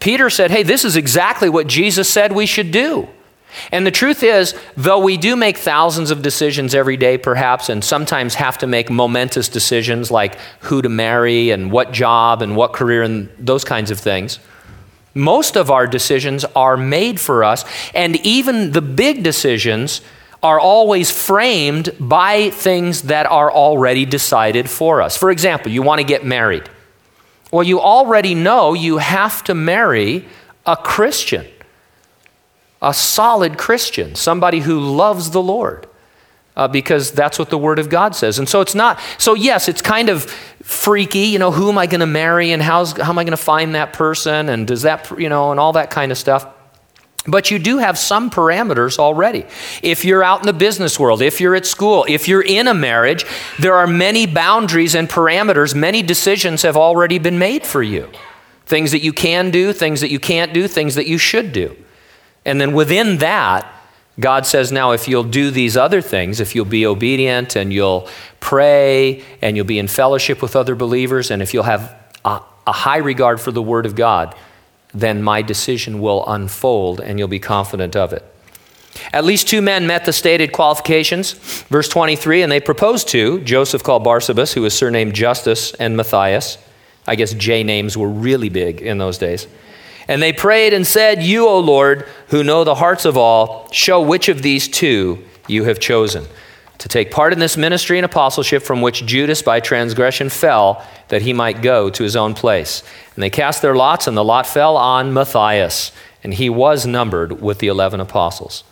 Peter 0.00 0.30
said, 0.30 0.50
Hey, 0.50 0.62
this 0.62 0.84
is 0.84 0.96
exactly 0.96 1.48
what 1.48 1.66
Jesus 1.66 2.08
said 2.08 2.32
we 2.32 2.46
should 2.46 2.70
do. 2.70 3.08
And 3.72 3.86
the 3.86 3.90
truth 3.90 4.22
is, 4.22 4.54
though 4.76 4.98
we 4.98 5.16
do 5.16 5.34
make 5.34 5.56
thousands 5.56 6.10
of 6.10 6.22
decisions 6.22 6.74
every 6.74 6.96
day, 6.96 7.16
perhaps, 7.16 7.68
and 7.68 7.82
sometimes 7.82 8.34
have 8.34 8.58
to 8.58 8.66
make 8.66 8.90
momentous 8.90 9.48
decisions 9.48 10.10
like 10.10 10.38
who 10.60 10.82
to 10.82 10.88
marry 10.88 11.50
and 11.50 11.72
what 11.72 11.92
job 11.92 12.42
and 12.42 12.56
what 12.56 12.72
career 12.72 13.02
and 13.02 13.28
those 13.38 13.64
kinds 13.64 13.90
of 13.90 13.98
things, 13.98 14.38
most 15.18 15.56
of 15.56 15.70
our 15.70 15.86
decisions 15.86 16.44
are 16.54 16.76
made 16.76 17.18
for 17.18 17.42
us, 17.42 17.64
and 17.92 18.16
even 18.24 18.70
the 18.70 18.80
big 18.80 19.24
decisions 19.24 20.00
are 20.42 20.60
always 20.60 21.10
framed 21.10 21.90
by 21.98 22.50
things 22.50 23.02
that 23.02 23.26
are 23.26 23.50
already 23.50 24.04
decided 24.04 24.70
for 24.70 25.02
us. 25.02 25.16
For 25.16 25.32
example, 25.32 25.72
you 25.72 25.82
want 25.82 25.98
to 25.98 26.06
get 26.06 26.24
married. 26.24 26.70
Well, 27.50 27.64
you 27.64 27.80
already 27.80 28.36
know 28.36 28.74
you 28.74 28.98
have 28.98 29.42
to 29.44 29.54
marry 29.54 30.24
a 30.64 30.76
Christian, 30.76 31.46
a 32.80 32.94
solid 32.94 33.58
Christian, 33.58 34.14
somebody 34.14 34.60
who 34.60 34.78
loves 34.78 35.30
the 35.30 35.42
Lord 35.42 35.87
uh, 36.58 36.66
because 36.66 37.12
that's 37.12 37.38
what 37.38 37.50
the 37.50 37.56
Word 37.56 37.78
of 37.78 37.88
God 37.88 38.16
says. 38.16 38.40
And 38.40 38.48
so 38.48 38.60
it's 38.60 38.74
not, 38.74 39.00
so 39.16 39.34
yes, 39.34 39.68
it's 39.68 39.80
kind 39.80 40.08
of 40.08 40.24
freaky, 40.24 41.20
you 41.20 41.38
know, 41.38 41.52
who 41.52 41.70
am 41.70 41.78
I 41.78 41.86
going 41.86 42.00
to 42.00 42.06
marry 42.06 42.50
and 42.50 42.60
how's, 42.60 42.92
how 42.92 43.10
am 43.10 43.18
I 43.18 43.22
going 43.22 43.30
to 43.30 43.36
find 43.36 43.76
that 43.76 43.92
person 43.92 44.48
and 44.48 44.66
does 44.66 44.82
that, 44.82 45.08
you 45.18 45.28
know, 45.28 45.52
and 45.52 45.60
all 45.60 45.72
that 45.74 45.90
kind 45.90 46.10
of 46.10 46.18
stuff. 46.18 46.46
But 47.28 47.50
you 47.50 47.60
do 47.60 47.78
have 47.78 47.96
some 47.96 48.28
parameters 48.28 48.98
already. 48.98 49.46
If 49.82 50.04
you're 50.04 50.24
out 50.24 50.40
in 50.40 50.46
the 50.46 50.52
business 50.52 50.98
world, 50.98 51.22
if 51.22 51.40
you're 51.40 51.54
at 51.54 51.66
school, 51.66 52.04
if 52.08 52.26
you're 52.26 52.42
in 52.42 52.66
a 52.66 52.74
marriage, 52.74 53.24
there 53.60 53.76
are 53.76 53.86
many 53.86 54.26
boundaries 54.26 54.96
and 54.96 55.08
parameters. 55.08 55.74
Many 55.74 56.02
decisions 56.02 56.62
have 56.62 56.76
already 56.76 57.18
been 57.18 57.38
made 57.38 57.64
for 57.64 57.82
you. 57.82 58.10
Things 58.66 58.90
that 58.90 59.02
you 59.02 59.12
can 59.12 59.50
do, 59.50 59.72
things 59.72 60.00
that 60.00 60.10
you 60.10 60.18
can't 60.18 60.52
do, 60.52 60.66
things 60.66 60.96
that 60.96 61.06
you 61.06 61.18
should 61.18 61.52
do. 61.52 61.76
And 62.44 62.60
then 62.60 62.72
within 62.72 63.18
that, 63.18 63.72
God 64.20 64.46
says, 64.46 64.72
now, 64.72 64.92
if 64.92 65.06
you'll 65.06 65.22
do 65.22 65.50
these 65.50 65.76
other 65.76 66.00
things, 66.00 66.40
if 66.40 66.54
you'll 66.54 66.64
be 66.64 66.84
obedient 66.86 67.54
and 67.54 67.72
you'll 67.72 68.08
pray 68.40 69.22
and 69.40 69.56
you'll 69.56 69.66
be 69.66 69.78
in 69.78 69.86
fellowship 69.86 70.42
with 70.42 70.56
other 70.56 70.74
believers, 70.74 71.30
and 71.30 71.40
if 71.40 71.54
you'll 71.54 71.62
have 71.62 71.94
a, 72.24 72.40
a 72.66 72.72
high 72.72 72.96
regard 72.96 73.40
for 73.40 73.52
the 73.52 73.62
Word 73.62 73.86
of 73.86 73.94
God, 73.94 74.34
then 74.92 75.22
my 75.22 75.42
decision 75.42 76.00
will 76.00 76.26
unfold 76.26 77.00
and 77.00 77.18
you'll 77.18 77.28
be 77.28 77.38
confident 77.38 77.94
of 77.94 78.12
it. 78.12 78.24
At 79.12 79.24
least 79.24 79.46
two 79.46 79.62
men 79.62 79.86
met 79.86 80.04
the 80.04 80.12
stated 80.12 80.52
qualifications. 80.52 81.32
Verse 81.68 81.88
23, 81.88 82.42
and 82.42 82.50
they 82.50 82.60
proposed 82.60 83.08
to 83.08 83.40
Joseph 83.40 83.82
called 83.82 84.04
Barsabas, 84.04 84.52
who 84.54 84.62
was 84.62 84.74
surnamed 84.74 85.14
Justus, 85.14 85.72
and 85.74 85.96
Matthias. 85.96 86.58
I 87.06 87.14
guess 87.14 87.32
J 87.34 87.62
names 87.62 87.96
were 87.96 88.08
really 88.08 88.48
big 88.48 88.82
in 88.82 88.98
those 88.98 89.18
days. 89.18 89.46
And 90.08 90.22
they 90.22 90.32
prayed 90.32 90.72
and 90.72 90.86
said, 90.86 91.22
You, 91.22 91.46
O 91.46 91.60
Lord, 91.60 92.08
who 92.28 92.42
know 92.42 92.64
the 92.64 92.76
hearts 92.76 93.04
of 93.04 93.16
all, 93.16 93.70
show 93.70 94.00
which 94.00 94.28
of 94.28 94.42
these 94.42 94.66
two 94.66 95.22
you 95.46 95.64
have 95.64 95.78
chosen 95.78 96.24
to 96.78 96.88
take 96.88 97.10
part 97.10 97.32
in 97.32 97.40
this 97.40 97.56
ministry 97.56 97.98
and 97.98 98.04
apostleship 98.04 98.62
from 98.62 98.80
which 98.80 99.04
Judas 99.04 99.42
by 99.42 99.60
transgression 99.60 100.28
fell, 100.28 100.84
that 101.08 101.22
he 101.22 101.32
might 101.32 101.60
go 101.60 101.90
to 101.90 102.02
his 102.02 102.14
own 102.14 102.34
place. 102.34 102.82
And 103.14 103.22
they 103.22 103.30
cast 103.30 103.62
their 103.62 103.74
lots, 103.74 104.06
and 104.06 104.16
the 104.16 104.24
lot 104.24 104.46
fell 104.46 104.76
on 104.76 105.12
Matthias, 105.12 105.92
and 106.22 106.34
he 106.34 106.48
was 106.48 106.86
numbered 106.86 107.42
with 107.42 107.58
the 107.58 107.66
eleven 107.66 108.00
apostles. 108.00 108.62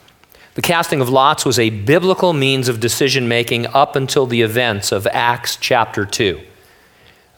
The 0.55 0.63
casting 0.63 1.01
of 1.01 1.09
lots 1.09 1.45
was 1.45 1.59
a 1.59 1.69
biblical 1.69 2.33
means 2.33 2.69
of 2.69 2.81
decision 2.81 3.29
making 3.29 3.67
up 3.67 3.95
until 3.95 4.25
the 4.25 4.41
events 4.41 4.91
of 4.91 5.07
Acts 5.09 5.57
chapter 5.57 6.07
2. 6.07 6.41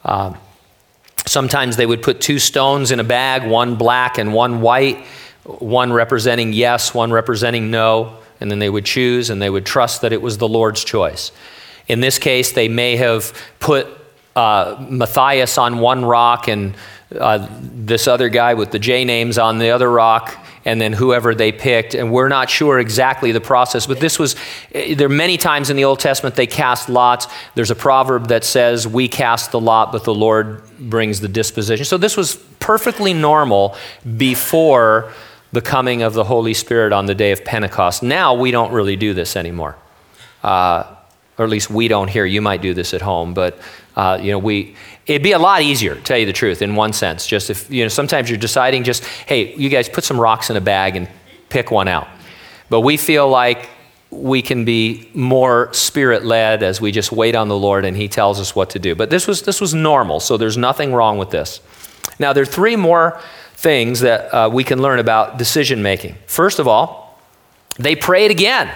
Uh, 0.05 0.35
sometimes 1.29 1.77
they 1.77 1.87
would 1.87 2.03
put 2.03 2.21
two 2.21 2.39
stones 2.39 2.91
in 2.91 3.01
a 3.01 3.05
bag, 3.05 3.49
one 3.49 3.77
black 3.77 4.19
and 4.19 4.33
one 4.33 4.61
white, 4.61 5.05
one 5.45 5.93
representing 5.93 6.53
yes, 6.53 6.93
one 6.93 7.13
representing 7.13 7.71
no 7.71 8.19
and 8.41 8.51
then 8.51 8.59
they 8.59 8.71
would 8.71 8.85
choose 8.85 9.31
and 9.31 9.41
they 9.43 9.51
would 9.51 9.67
trust 9.67 10.03
that 10.03 10.13
it 10.13 10.23
was 10.23 10.39
the 10.39 10.49
Lord's 10.49 10.85
choice. 10.85 11.33
In 11.87 12.01
this 12.01 12.19
case, 12.19 12.53
they 12.53 12.69
may 12.69 12.97
have 12.97 13.33
put 13.61 13.87
uh, 14.37 14.87
Matthias 14.89 15.59
on 15.59 15.79
one 15.79 16.05
rock 16.05 16.49
and 16.49 16.75
uh, 17.17 17.49
this 17.61 18.07
other 18.07 18.29
guy 18.29 18.55
with 18.55 18.71
the 18.71 18.79
J 18.79 19.05
names 19.05 19.39
on 19.39 19.59
the 19.59 19.71
other 19.71 19.91
rock, 19.91 20.37
and 20.65 20.81
then 20.81 20.93
whoever 20.93 21.35
they 21.35 21.53
picked. 21.53 21.95
And 21.95 22.13
we're 22.13 22.29
not 22.29 22.51
sure 22.51 22.79
exactly 22.79 23.33
the 23.33 23.41
process, 23.41 23.87
but 23.87 24.01
this 24.01 24.19
was, 24.19 24.37
eh, 24.73 24.95
there 24.95 25.07
are 25.07 25.11
many 25.11 25.39
times 25.39 25.71
in 25.71 25.77
the 25.77 25.85
Old 25.85 26.01
Testament 26.01 26.35
they 26.35 26.47
cast 26.47 26.91
lots. 26.91 27.27
There's 27.55 27.71
a 27.71 27.75
proverb 27.75 28.29
that 28.29 28.45
says, 28.45 28.87
We 28.87 29.09
cast 29.09 29.53
the 29.53 29.61
lot, 29.61 29.93
but 29.93 30.05
the 30.05 30.15
Lord 30.15 30.63
brings 30.79 31.21
the 31.21 31.29
disposition. 31.29 31.87
So 31.87 31.97
this 31.97 32.17
was 32.17 32.37
perfectly 32.61 33.15
normal 33.15 33.77
before 34.17 35.13
the 35.53 35.63
coming 35.63 36.03
of 36.03 36.13
the 36.13 36.25
Holy 36.25 36.53
Spirit 36.53 36.93
on 36.93 37.07
the 37.07 37.15
day 37.15 37.33
of 37.33 37.43
Pentecost. 37.45 38.03
Now 38.03 38.35
we 38.35 38.51
don't 38.51 38.73
really 38.73 38.97
do 38.97 39.15
this 39.15 39.35
anymore. 39.35 39.77
Uh, 40.43 40.95
or 41.39 41.45
at 41.45 41.51
least 41.51 41.71
we 41.71 41.89
don't 41.89 42.09
here. 42.09 42.27
You 42.27 42.43
might 42.43 42.61
do 42.61 42.75
this 42.75 42.93
at 42.93 43.01
home, 43.01 43.33
but 43.33 43.59
uh, 43.97 44.19
you 44.21 44.31
know, 44.31 44.39
we 44.39 44.77
it'd 45.09 45.23
be 45.23 45.33
a 45.33 45.39
lot 45.39 45.63
easier, 45.63 45.95
to 45.95 46.01
tell 46.03 46.19
you 46.19 46.27
the 46.27 46.33
truth, 46.33 46.63
in 46.63 46.77
one 46.77 46.93
sense. 46.93 47.27
Just 47.27 47.51
if 47.51 47.69
you 47.71 47.83
know, 47.83 47.89
sometimes 47.89 48.29
you're 48.29 48.39
deciding 48.39 48.85
just, 48.85 49.05
hey, 49.05 49.55
you 49.57 49.69
guys 49.71 49.89
put 49.89 50.05
some 50.05 50.21
rocks 50.21 50.51
in 50.51 50.57
a 50.57 50.61
bag 50.61 50.95
and 50.95 51.09
pick 51.49 51.71
one 51.71 51.89
out. 51.89 52.07
But 52.69 52.83
we 52.83 52.99
feel 52.99 53.29
like 53.29 53.71
we 54.11 54.43
can 54.43 54.65
be 54.65 55.11
more 55.15 55.73
spirit 55.73 56.25
led 56.25 56.63
as 56.63 56.81
we 56.81 56.93
just 56.93 57.11
wait 57.11 57.35
on 57.35 57.49
the 57.49 57.57
Lord 57.57 57.85
and 57.85 57.97
He 57.97 58.07
tells 58.09 58.39
us 58.39 58.55
what 58.55 58.71
to 58.71 58.79
do. 58.79 58.95
But 58.95 59.11
this 59.11 59.27
was 59.27 59.43
this 59.43 59.61
was 59.61 59.75
normal, 59.75 60.21
so 60.21 60.37
there's 60.37 60.57
nothing 60.57 60.93
wrong 60.93 61.19
with 61.19 61.31
this. 61.31 61.61
Now 62.19 62.33
there 62.33 62.43
are 62.43 62.47
three 62.47 62.77
more 62.77 63.21
things 63.55 64.01
that 64.01 64.33
uh, 64.33 64.49
we 64.53 64.63
can 64.63 64.81
learn 64.81 64.99
about 64.99 65.39
decision 65.39 65.83
making. 65.83 66.17
First 66.27 66.59
of 66.59 66.69
all, 66.69 67.19
they 67.79 67.97
prayed 67.97 68.31
again. 68.31 68.71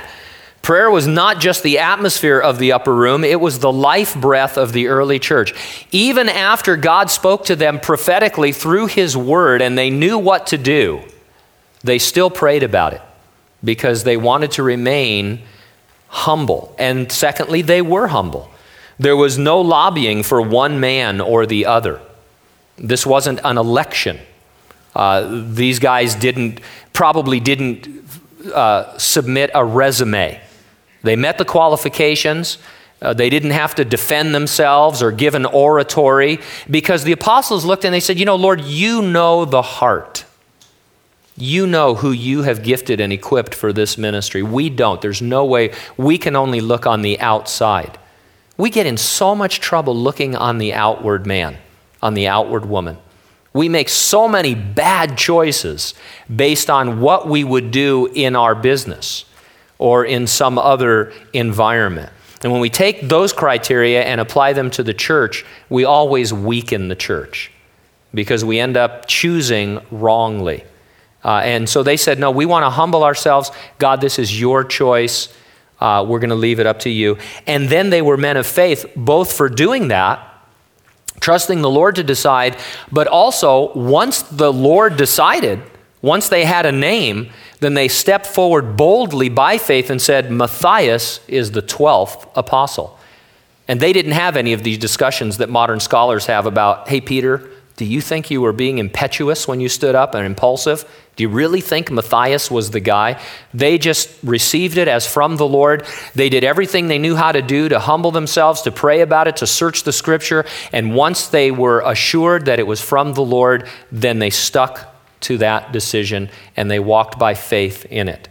Prayer 0.62 0.88
was 0.88 1.08
not 1.08 1.40
just 1.40 1.64
the 1.64 1.80
atmosphere 1.80 2.38
of 2.38 2.58
the 2.60 2.70
upper 2.70 2.94
room, 2.94 3.24
it 3.24 3.40
was 3.40 3.58
the 3.58 3.72
life 3.72 4.14
breath 4.14 4.56
of 4.56 4.72
the 4.72 4.86
early 4.86 5.18
church. 5.18 5.52
Even 5.90 6.28
after 6.28 6.76
God 6.76 7.10
spoke 7.10 7.44
to 7.46 7.56
them 7.56 7.80
prophetically 7.80 8.52
through 8.52 8.86
His 8.86 9.16
word 9.16 9.60
and 9.60 9.76
they 9.76 9.90
knew 9.90 10.16
what 10.18 10.46
to 10.48 10.58
do, 10.58 11.02
they 11.82 11.98
still 11.98 12.30
prayed 12.30 12.62
about 12.62 12.92
it 12.92 13.02
because 13.64 14.04
they 14.04 14.16
wanted 14.16 14.52
to 14.52 14.62
remain 14.62 15.42
humble. 16.06 16.74
And 16.78 17.10
secondly, 17.10 17.62
they 17.62 17.82
were 17.82 18.06
humble. 18.06 18.48
There 19.00 19.16
was 19.16 19.38
no 19.38 19.60
lobbying 19.60 20.22
for 20.22 20.40
one 20.40 20.78
man 20.78 21.20
or 21.20 21.44
the 21.44 21.66
other. 21.66 22.00
This 22.76 23.04
wasn't 23.04 23.40
an 23.42 23.58
election. 23.58 24.20
Uh, 24.94 25.42
these 25.48 25.80
guys 25.80 26.14
didn't, 26.14 26.60
probably 26.92 27.40
didn't 27.40 27.88
uh, 28.54 28.96
submit 28.98 29.50
a 29.54 29.64
resume. 29.64 30.40
They 31.02 31.16
met 31.16 31.38
the 31.38 31.44
qualifications. 31.44 32.58
Uh, 33.00 33.12
they 33.12 33.28
didn't 33.28 33.50
have 33.50 33.74
to 33.74 33.84
defend 33.84 34.34
themselves 34.34 35.02
or 35.02 35.10
give 35.10 35.34
an 35.34 35.44
oratory 35.46 36.38
because 36.70 37.02
the 37.02 37.12
apostles 37.12 37.64
looked 37.64 37.84
and 37.84 37.92
they 37.92 38.00
said, 38.00 38.18
You 38.18 38.24
know, 38.24 38.36
Lord, 38.36 38.60
you 38.60 39.02
know 39.02 39.44
the 39.44 39.62
heart. 39.62 40.24
You 41.36 41.66
know 41.66 41.94
who 41.94 42.12
you 42.12 42.42
have 42.42 42.62
gifted 42.62 43.00
and 43.00 43.12
equipped 43.12 43.54
for 43.54 43.72
this 43.72 43.98
ministry. 43.98 44.42
We 44.42 44.70
don't. 44.70 45.00
There's 45.00 45.22
no 45.22 45.44
way. 45.44 45.72
We 45.96 46.18
can 46.18 46.36
only 46.36 46.60
look 46.60 46.86
on 46.86 47.02
the 47.02 47.18
outside. 47.20 47.98
We 48.56 48.70
get 48.70 48.86
in 48.86 48.96
so 48.96 49.34
much 49.34 49.58
trouble 49.58 49.96
looking 49.96 50.36
on 50.36 50.58
the 50.58 50.74
outward 50.74 51.26
man, 51.26 51.56
on 52.02 52.14
the 52.14 52.28
outward 52.28 52.66
woman. 52.66 52.98
We 53.54 53.68
make 53.68 53.88
so 53.88 54.28
many 54.28 54.54
bad 54.54 55.18
choices 55.18 55.94
based 56.34 56.70
on 56.70 57.00
what 57.00 57.26
we 57.26 57.44
would 57.44 57.70
do 57.70 58.06
in 58.14 58.36
our 58.36 58.54
business 58.54 59.24
or 59.82 60.04
in 60.04 60.28
some 60.28 60.58
other 60.58 61.12
environment. 61.32 62.08
And 62.44 62.52
when 62.52 62.60
we 62.60 62.70
take 62.70 63.08
those 63.08 63.32
criteria 63.32 64.04
and 64.04 64.20
apply 64.20 64.52
them 64.52 64.70
to 64.70 64.84
the 64.84 64.94
church, 64.94 65.44
we 65.68 65.84
always 65.84 66.32
weaken 66.32 66.86
the 66.86 66.94
church 66.94 67.50
because 68.14 68.44
we 68.44 68.60
end 68.60 68.76
up 68.76 69.06
choosing 69.06 69.80
wrongly. 69.90 70.62
Uh, 71.24 71.40
and 71.42 71.68
so 71.68 71.82
they 71.82 71.96
said, 71.96 72.20
No, 72.20 72.30
we 72.30 72.46
want 72.46 72.64
to 72.64 72.70
humble 72.70 73.02
ourselves. 73.02 73.50
God, 73.80 74.00
this 74.00 74.20
is 74.20 74.40
your 74.40 74.62
choice. 74.62 75.34
Uh, 75.80 76.06
we're 76.08 76.20
going 76.20 76.30
to 76.30 76.36
leave 76.36 76.60
it 76.60 76.66
up 76.66 76.78
to 76.80 76.90
you. 76.90 77.18
And 77.48 77.68
then 77.68 77.90
they 77.90 78.02
were 78.02 78.16
men 78.16 78.36
of 78.36 78.46
faith, 78.46 78.86
both 78.94 79.32
for 79.32 79.48
doing 79.48 79.88
that 79.88 80.28
trusting 81.20 81.62
the 81.62 81.70
Lord 81.70 81.94
to 81.94 82.02
decide, 82.02 82.56
but 82.90 83.06
also 83.06 83.72
once 83.74 84.22
the 84.22 84.52
Lord 84.52 84.96
decided, 84.96 85.62
once 86.02 86.28
they 86.28 86.44
had 86.44 86.66
a 86.66 86.72
name, 86.72 87.30
then 87.60 87.74
they 87.74 87.88
stepped 87.88 88.26
forward 88.26 88.76
boldly 88.76 89.28
by 89.28 89.56
faith 89.56 89.88
and 89.88 90.02
said, 90.02 90.30
Matthias 90.30 91.20
is 91.28 91.52
the 91.52 91.62
12th 91.62 92.28
apostle. 92.34 92.98
And 93.68 93.80
they 93.80 93.92
didn't 93.92 94.12
have 94.12 94.36
any 94.36 94.52
of 94.52 94.64
these 94.64 94.78
discussions 94.78 95.38
that 95.38 95.48
modern 95.48 95.78
scholars 95.78 96.26
have 96.26 96.44
about, 96.44 96.88
hey, 96.88 97.00
Peter, 97.00 97.48
do 97.76 97.84
you 97.84 98.00
think 98.00 98.30
you 98.30 98.40
were 98.40 98.52
being 98.52 98.78
impetuous 98.78 99.48
when 99.48 99.60
you 99.60 99.68
stood 99.68 99.94
up 99.94 100.14
and 100.14 100.26
impulsive? 100.26 100.84
Do 101.14 101.22
you 101.22 101.28
really 101.28 101.60
think 101.60 101.90
Matthias 101.90 102.50
was 102.50 102.70
the 102.70 102.80
guy? 102.80 103.20
They 103.54 103.78
just 103.78 104.10
received 104.22 104.76
it 104.78 104.88
as 104.88 105.06
from 105.06 105.36
the 105.36 105.46
Lord. 105.46 105.86
They 106.14 106.28
did 106.28 106.44
everything 106.44 106.88
they 106.88 106.98
knew 106.98 107.16
how 107.16 107.32
to 107.32 107.42
do 107.42 107.68
to 107.68 107.78
humble 107.78 108.10
themselves, 108.10 108.62
to 108.62 108.72
pray 108.72 109.00
about 109.00 109.28
it, 109.28 109.36
to 109.38 109.46
search 109.46 109.84
the 109.84 109.92
scripture. 109.92 110.44
And 110.72 110.94
once 110.94 111.28
they 111.28 111.50
were 111.50 111.80
assured 111.80 112.46
that 112.46 112.58
it 112.58 112.66
was 112.66 112.80
from 112.80 113.14
the 113.14 113.22
Lord, 113.22 113.68
then 113.90 114.18
they 114.18 114.30
stuck 114.30 114.91
to 115.22 115.38
that 115.38 115.72
decision 115.72 116.30
and 116.56 116.70
they 116.70 116.78
walked 116.78 117.18
by 117.18 117.34
faith 117.34 117.86
in 117.86 118.08
it. 118.08 118.28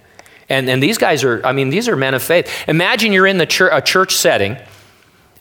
And, 0.49 0.69
and 0.69 0.83
these 0.83 0.97
guys 0.97 1.23
are, 1.23 1.45
I 1.45 1.53
mean, 1.53 1.69
these 1.69 1.87
are 1.87 1.95
men 1.95 2.13
of 2.13 2.21
faith. 2.21 2.49
Imagine 2.67 3.13
you're 3.13 3.27
in 3.27 3.37
the 3.37 3.45
church, 3.45 3.71
a 3.73 3.81
church 3.81 4.15
setting, 4.15 4.57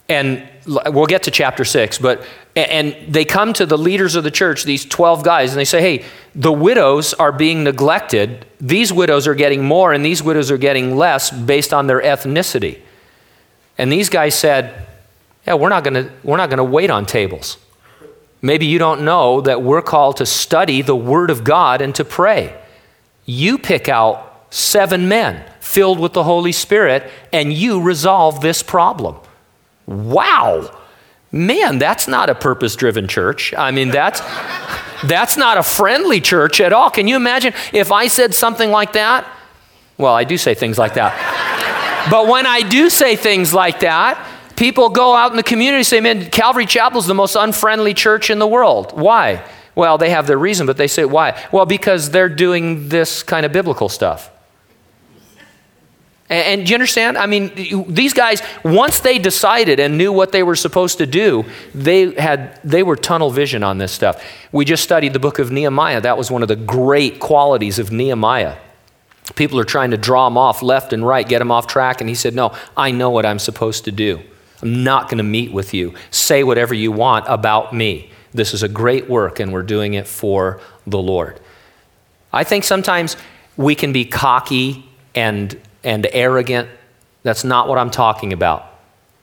and 0.09 0.47
we'll 0.67 1.07
get 1.07 1.25
to 1.25 1.31
chapter 1.31 1.65
six, 1.65 1.99
but 1.99 2.25
and 2.57 2.97
they 3.09 3.25
come 3.25 3.53
to 3.55 3.67
the 3.67 3.79
leaders 3.79 4.17
of 4.17 4.25
the 4.25 4.31
church, 4.31 4.65
these 4.65 4.85
12 4.85 5.23
guys, 5.23 5.51
and 5.51 5.59
they 5.59 5.65
say, 5.65 5.81
Hey, 5.81 6.05
the 6.35 6.53
widows 6.53 7.15
are 7.15 7.33
being 7.33 7.63
neglected. 7.63 8.45
These 8.61 8.93
widows 8.93 9.27
are 9.27 9.35
getting 9.35 9.65
more, 9.65 9.93
and 9.93 10.05
these 10.05 10.23
widows 10.23 10.51
are 10.51 10.59
getting 10.59 10.97
less 10.97 11.31
based 11.31 11.73
on 11.73 11.87
their 11.87 12.01
ethnicity. 12.01 12.81
And 13.79 13.91
these 13.91 14.09
guys 14.09 14.35
said, 14.35 14.87
Yeah, 15.47 15.55
we're 15.55 15.69
not 15.69 15.85
gonna, 15.85 16.11
we're 16.25 16.37
not 16.37 16.51
to 16.51 16.65
wait 16.65 16.91
on 16.91 17.07
tables. 17.07 17.57
Maybe 18.43 18.67
you 18.67 18.79
don't 18.79 19.03
know 19.03 19.41
that 19.43 19.63
we're 19.63 19.83
called 19.83 20.17
to 20.19 20.27
study 20.27 20.83
the 20.83 20.97
Word 20.97 21.31
of 21.31 21.45
God 21.45 21.83
and 21.83 21.95
to 21.95 22.05
pray. 22.05 22.59
You 23.27 23.59
pick 23.59 23.89
out 23.89 24.47
seven 24.51 25.09
men 25.09 25.45
filled 25.61 26.01
with 26.01 26.15
the 26.15 26.25
Holy 26.25 26.53
Spirit, 26.53 27.09
and 27.33 27.53
you 27.53 27.81
resolve 27.81 28.41
this 28.41 28.63
problem. 28.63 29.17
Wow! 29.87 30.77
Man, 31.31 31.79
that's 31.79 32.09
not 32.09 32.29
a 32.29 32.35
purpose 32.35 32.75
driven 32.75 33.07
church. 33.07 33.55
I 33.57 33.71
mean, 33.71 33.91
that's. 33.91 34.21
That's 35.05 35.37
not 35.37 35.57
a 35.57 35.63
friendly 35.63 36.21
church 36.21 36.61
at 36.61 36.73
all. 36.73 36.91
Can 36.91 37.09
you 37.09 37.17
imagine 37.17 37.55
if 37.73 37.91
I 37.91 38.09
said 38.09 38.35
something 38.35 38.71
like 38.71 38.93
that? 38.93 39.27
Well, 39.97 40.15
I 40.15 40.25
do 40.25 40.37
say 40.37 40.55
things 40.55 40.79
like 40.79 40.95
that. 40.95 42.09
but 42.11 42.27
when 42.27 42.47
I 42.47 42.63
do 42.63 42.91
say 42.91 43.17
things 43.17 43.55
like 43.55 43.81
that, 43.81 44.19
people 44.61 44.91
go 44.91 45.15
out 45.17 45.31
in 45.31 45.39
the 45.39 45.43
community 45.43 45.79
and 45.79 45.87
say, 45.87 46.01
man, 46.01 46.29
Calvary 46.29 46.67
Chapel 46.67 46.99
is 46.99 47.07
the 47.07 47.15
most 47.15 47.35
unfriendly 47.35 47.95
church 47.95 48.29
in 48.29 48.39
the 48.39 48.47
world. 48.47 48.93
Why? 48.93 49.43
Well, 49.75 49.97
they 49.97 50.11
have 50.11 50.27
their 50.27 50.37
reason, 50.37 50.67
but 50.67 50.77
they 50.77 50.87
say, 50.87 51.07
why? 51.07 51.43
Well, 51.51 51.65
because 51.65 52.11
they're 52.11 52.29
doing 52.29 52.91
this 52.91 53.23
kind 53.23 53.47
of 53.47 53.53
biblical 53.53 53.89
stuff. 53.89 54.31
And, 56.29 56.61
and 56.61 56.67
do 56.67 56.73
you 56.73 56.75
understand? 56.75 57.17
I 57.17 57.25
mean, 57.25 57.87
these 57.89 58.13
guys, 58.13 58.43
once 58.63 59.01
they 59.01 59.19
decided 59.19 59.81
and 59.81 59.97
knew 59.97 60.13
what 60.13 60.31
they 60.31 60.43
were 60.43 60.57
supposed 60.57 60.99
to 60.99 61.07
do, 61.07 61.47
they 61.75 62.13
had 62.13 62.61
they 62.63 62.83
were 62.83 62.97
tunnel 62.97 63.31
vision 63.31 63.63
on 63.63 63.79
this 63.79 63.93
stuff. 63.93 64.23
We 64.53 64.67
just 64.67 64.85
studied 64.85 65.15
the 65.15 65.19
book 65.19 65.39
of 65.39 65.51
Nehemiah. 65.51 66.03
That 66.03 66.19
was 66.19 66.31
one 66.31 66.43
of 66.43 66.49
the 66.49 66.57
great 66.57 67.19
qualities 67.19 67.79
of 67.79 67.91
Nehemiah. 67.91 68.59
People 69.37 69.59
are 69.59 69.65
trying 69.65 69.93
to 69.93 69.97
draw 69.97 70.27
him 70.27 70.37
off 70.37 70.61
left 70.61 70.93
and 70.93 71.07
right, 71.07 71.27
get 71.27 71.41
him 71.41 71.51
off 71.51 71.67
track, 71.67 72.03
and 72.03 72.11
he 72.11 72.15
said, 72.15 72.35
No, 72.35 72.55
I 72.77 72.91
know 72.91 73.09
what 73.09 73.25
I'm 73.25 73.39
supposed 73.39 73.87
to 73.87 73.93
do. 73.93 74.21
I'm 74.63 74.85
not 74.85 75.09
going 75.09 75.19
to 75.19 75.25
meet 75.25 75.53
with 75.53 75.73
you. 75.75 75.95
Say 76.11 76.45
whatever 76.45 76.75
you 76.75 76.93
want 76.93 77.25
about 77.29 77.75
me. 77.75 78.11
This 78.33 78.55
is 78.55 78.63
a 78.63 78.69
great 78.69 79.09
work, 79.09 79.41
and 79.41 79.53
we're 79.53 79.63
doing 79.63 79.95
it 79.95 80.07
for 80.07 80.61
the 80.87 80.99
Lord. 80.99 81.41
I 82.33 82.45
think 82.45 82.65
sometimes 82.65 83.17
we 83.57 83.75
can 83.75 83.93
be 83.93 84.05
cocky 84.05 84.89
and, 85.15 85.59
and 85.83 86.07
arrogant. 86.13 86.69
That's 87.23 87.45
not 87.45 87.69
what 87.69 87.79
I'm 87.79 87.91
talking 87.91 88.33
about. 88.33 88.67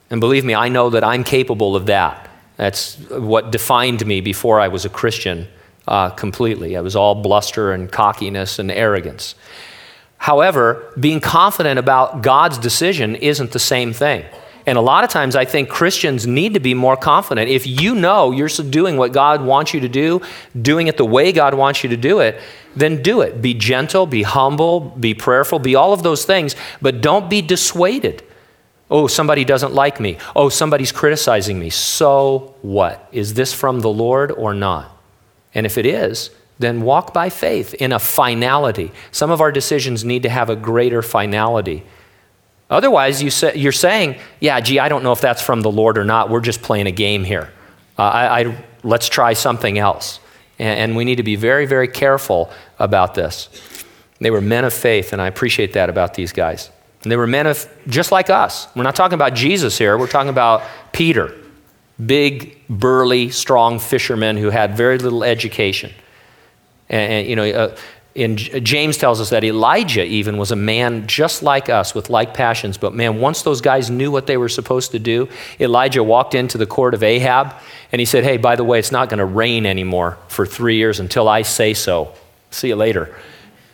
And 0.10 0.20
believe 0.20 0.46
me, 0.46 0.56
I 0.56 0.70
know 0.70 0.90
that 0.90 1.04
I'm 1.04 1.24
capable 1.24 1.76
of 1.76 1.86
that. 1.88 2.30
That's 2.58 2.96
what 3.10 3.52
defined 3.52 4.06
me 4.06 4.22
before 4.22 4.60
I 4.60 4.68
was 4.68 4.86
a 4.86 4.90
Christian 4.90 5.48
uh, 5.88 6.10
completely. 6.10 6.76
I 6.76 6.82
was 6.82 6.96
all 6.96 7.16
bluster 7.16 7.72
and 7.72 7.92
cockiness 7.92 8.60
and 8.60 8.72
arrogance. 8.72 9.36
However, 10.18 10.92
being 11.00 11.22
confident 11.22 11.80
about 11.80 12.24
God's 12.24 12.58
decision 12.58 13.16
isn't 13.16 13.52
the 13.52 13.60
same 13.60 13.94
thing. 13.94 14.26
And 14.68 14.78
a 14.78 14.82
lot 14.82 15.06
of 15.06 15.10
times 15.10 15.38
I 15.38 15.46
think 15.46 15.70
Christians 15.70 16.28
need 16.28 16.54
to 16.54 16.60
be 16.60 16.74
more 16.74 16.98
confident. 16.98 17.50
If 17.50 17.66
you 17.66 17.96
know 17.96 18.32
you're 18.32 18.50
doing 18.50 18.98
what 18.98 19.14
God 19.14 19.42
wants 19.42 19.74
you 19.74 19.80
to 19.80 19.88
do, 19.88 20.22
doing 20.62 20.88
it 20.88 20.98
the 20.98 21.06
way 21.06 21.32
God 21.32 21.54
wants 21.54 21.84
you 21.84 21.90
to 21.90 21.98
do 21.98 22.20
it, 22.20 22.40
then 22.76 23.02
do 23.02 23.22
it. 23.22 23.42
Be 23.42 23.54
gentle, 23.54 24.06
be 24.06 24.24
humble, 24.24 24.82
be 24.82 25.14
prayerful, 25.14 25.60
be 25.60 25.76
all 25.76 25.94
of 25.94 26.04
those 26.04 26.26
things, 26.26 26.54
but 26.82 27.00
don't 27.00 27.30
be 27.30 27.42
dissuaded. 27.42 28.24
Oh, 28.92 29.08
somebody 29.08 29.46
doesn't 29.46 29.74
like 29.74 30.02
me. 30.02 30.18
Oh, 30.36 30.50
somebody's 30.50 30.92
criticizing 30.92 31.58
me. 31.58 31.70
So 31.70 32.56
what? 32.62 33.08
Is 33.14 33.36
this 33.36 33.54
from 33.54 33.80
the 33.80 33.90
Lord 33.90 34.32
or 34.32 34.54
not? 34.54 34.92
And 35.54 35.66
if 35.66 35.78
it 35.78 35.86
is, 35.86 36.30
then 36.60 36.82
walk 36.82 37.14
by 37.14 37.30
faith 37.30 37.74
in 37.76 37.94
a 37.94 38.00
finality. 38.00 38.92
Some 39.12 39.32
of 39.32 39.40
our 39.40 39.52
decisions 39.52 40.04
need 40.04 40.24
to 40.24 40.30
have 40.30 40.50
a 40.50 40.56
greater 40.58 41.02
finality. 41.02 41.84
Otherwise, 42.70 43.24
you 43.24 43.30
say, 43.30 43.56
you're 43.56 43.72
saying, 43.72 44.18
yeah, 44.40 44.60
gee, 44.60 44.80
I 44.80 44.90
don't 44.90 45.04
know 45.04 45.14
if 45.14 45.22
that's 45.22 45.42
from 45.42 45.62
the 45.62 45.72
Lord 45.72 45.98
or 45.98 46.04
not. 46.04 46.30
We're 46.30 46.42
just 46.42 46.62
playing 46.62 46.88
a 46.88 46.92
game 46.92 47.24
here. 47.24 47.52
Uh, 47.98 48.04
I, 48.04 48.42
I, 48.42 48.66
let's 48.84 49.08
try 49.08 49.34
something 49.34 49.78
else. 49.78 50.20
And, 50.60 50.80
and 50.80 50.96
we 50.98 51.06
need 51.06 51.16
to 51.16 51.24
be 51.24 51.36
very, 51.36 51.66
very 51.66 51.88
careful 51.88 52.52
about 52.78 53.16
this. 53.16 53.50
They 54.20 54.32
were 54.32 54.42
men 54.42 54.66
of 54.66 54.74
faith, 54.74 55.14
and 55.14 55.22
I 55.22 55.28
appreciate 55.28 55.74
that 55.74 55.90
about 55.90 56.16
these 56.16 56.34
guys. 56.34 56.70
And 57.04 57.12
they 57.12 57.16
were 57.16 57.28
men 57.28 57.48
of, 57.48 57.70
just 57.88 58.12
like 58.12 58.30
us. 58.30 58.68
We're 58.76 58.84
not 58.84 58.96
talking 58.96 59.16
about 59.16 59.34
Jesus 59.34 59.78
here, 59.78 59.98
we're 59.98 60.08
talking 60.08 60.30
about 60.30 60.64
Peter, 60.92 61.36
big, 62.04 62.58
burly, 62.68 63.30
strong 63.30 63.80
fisherman 63.80 64.36
who 64.36 64.50
had 64.50 64.76
very 64.76 64.98
little 64.98 65.24
education. 65.24 65.92
And, 66.90 67.14
and 67.14 67.28
you 67.28 67.36
know, 67.36 67.50
uh, 67.50 67.78
James 68.18 68.98
tells 68.98 69.22
us 69.22 69.30
that 69.30 69.44
Elijah 69.44 70.04
even 70.04 70.38
was 70.38 70.52
a 70.52 70.56
man 70.56 71.06
just 71.06 71.44
like 71.44 71.70
us 71.70 71.94
with 71.94 72.10
like 72.10 72.34
passions. 72.34 72.76
But 72.78 72.96
man, 72.96 73.20
once 73.20 73.44
those 73.44 73.62
guys 73.62 73.92
knew 73.92 74.10
what 74.10 74.26
they 74.26 74.38
were 74.38 74.50
supposed 74.50 74.92
to 74.92 75.00
do, 75.00 75.30
Elijah 75.60 76.04
walked 76.04 76.34
into 76.34 76.58
the 76.58 76.66
court 76.66 76.96
of 76.96 77.04
Ahab 77.04 77.54
and 77.92 78.00
he 78.00 78.06
said, 78.06 78.24
Hey, 78.24 78.38
by 78.38 78.56
the 78.56 78.64
way, 78.64 78.80
it's 78.80 78.92
not 78.92 79.10
going 79.10 79.20
to 79.20 79.26
rain 79.26 79.68
anymore 79.68 80.18
for 80.30 80.48
three 80.48 80.78
years 80.78 81.00
until 81.00 81.30
I 81.30 81.44
say 81.44 81.76
so. 81.76 82.12
See 82.50 82.70
you 82.70 82.76
later. 82.76 83.16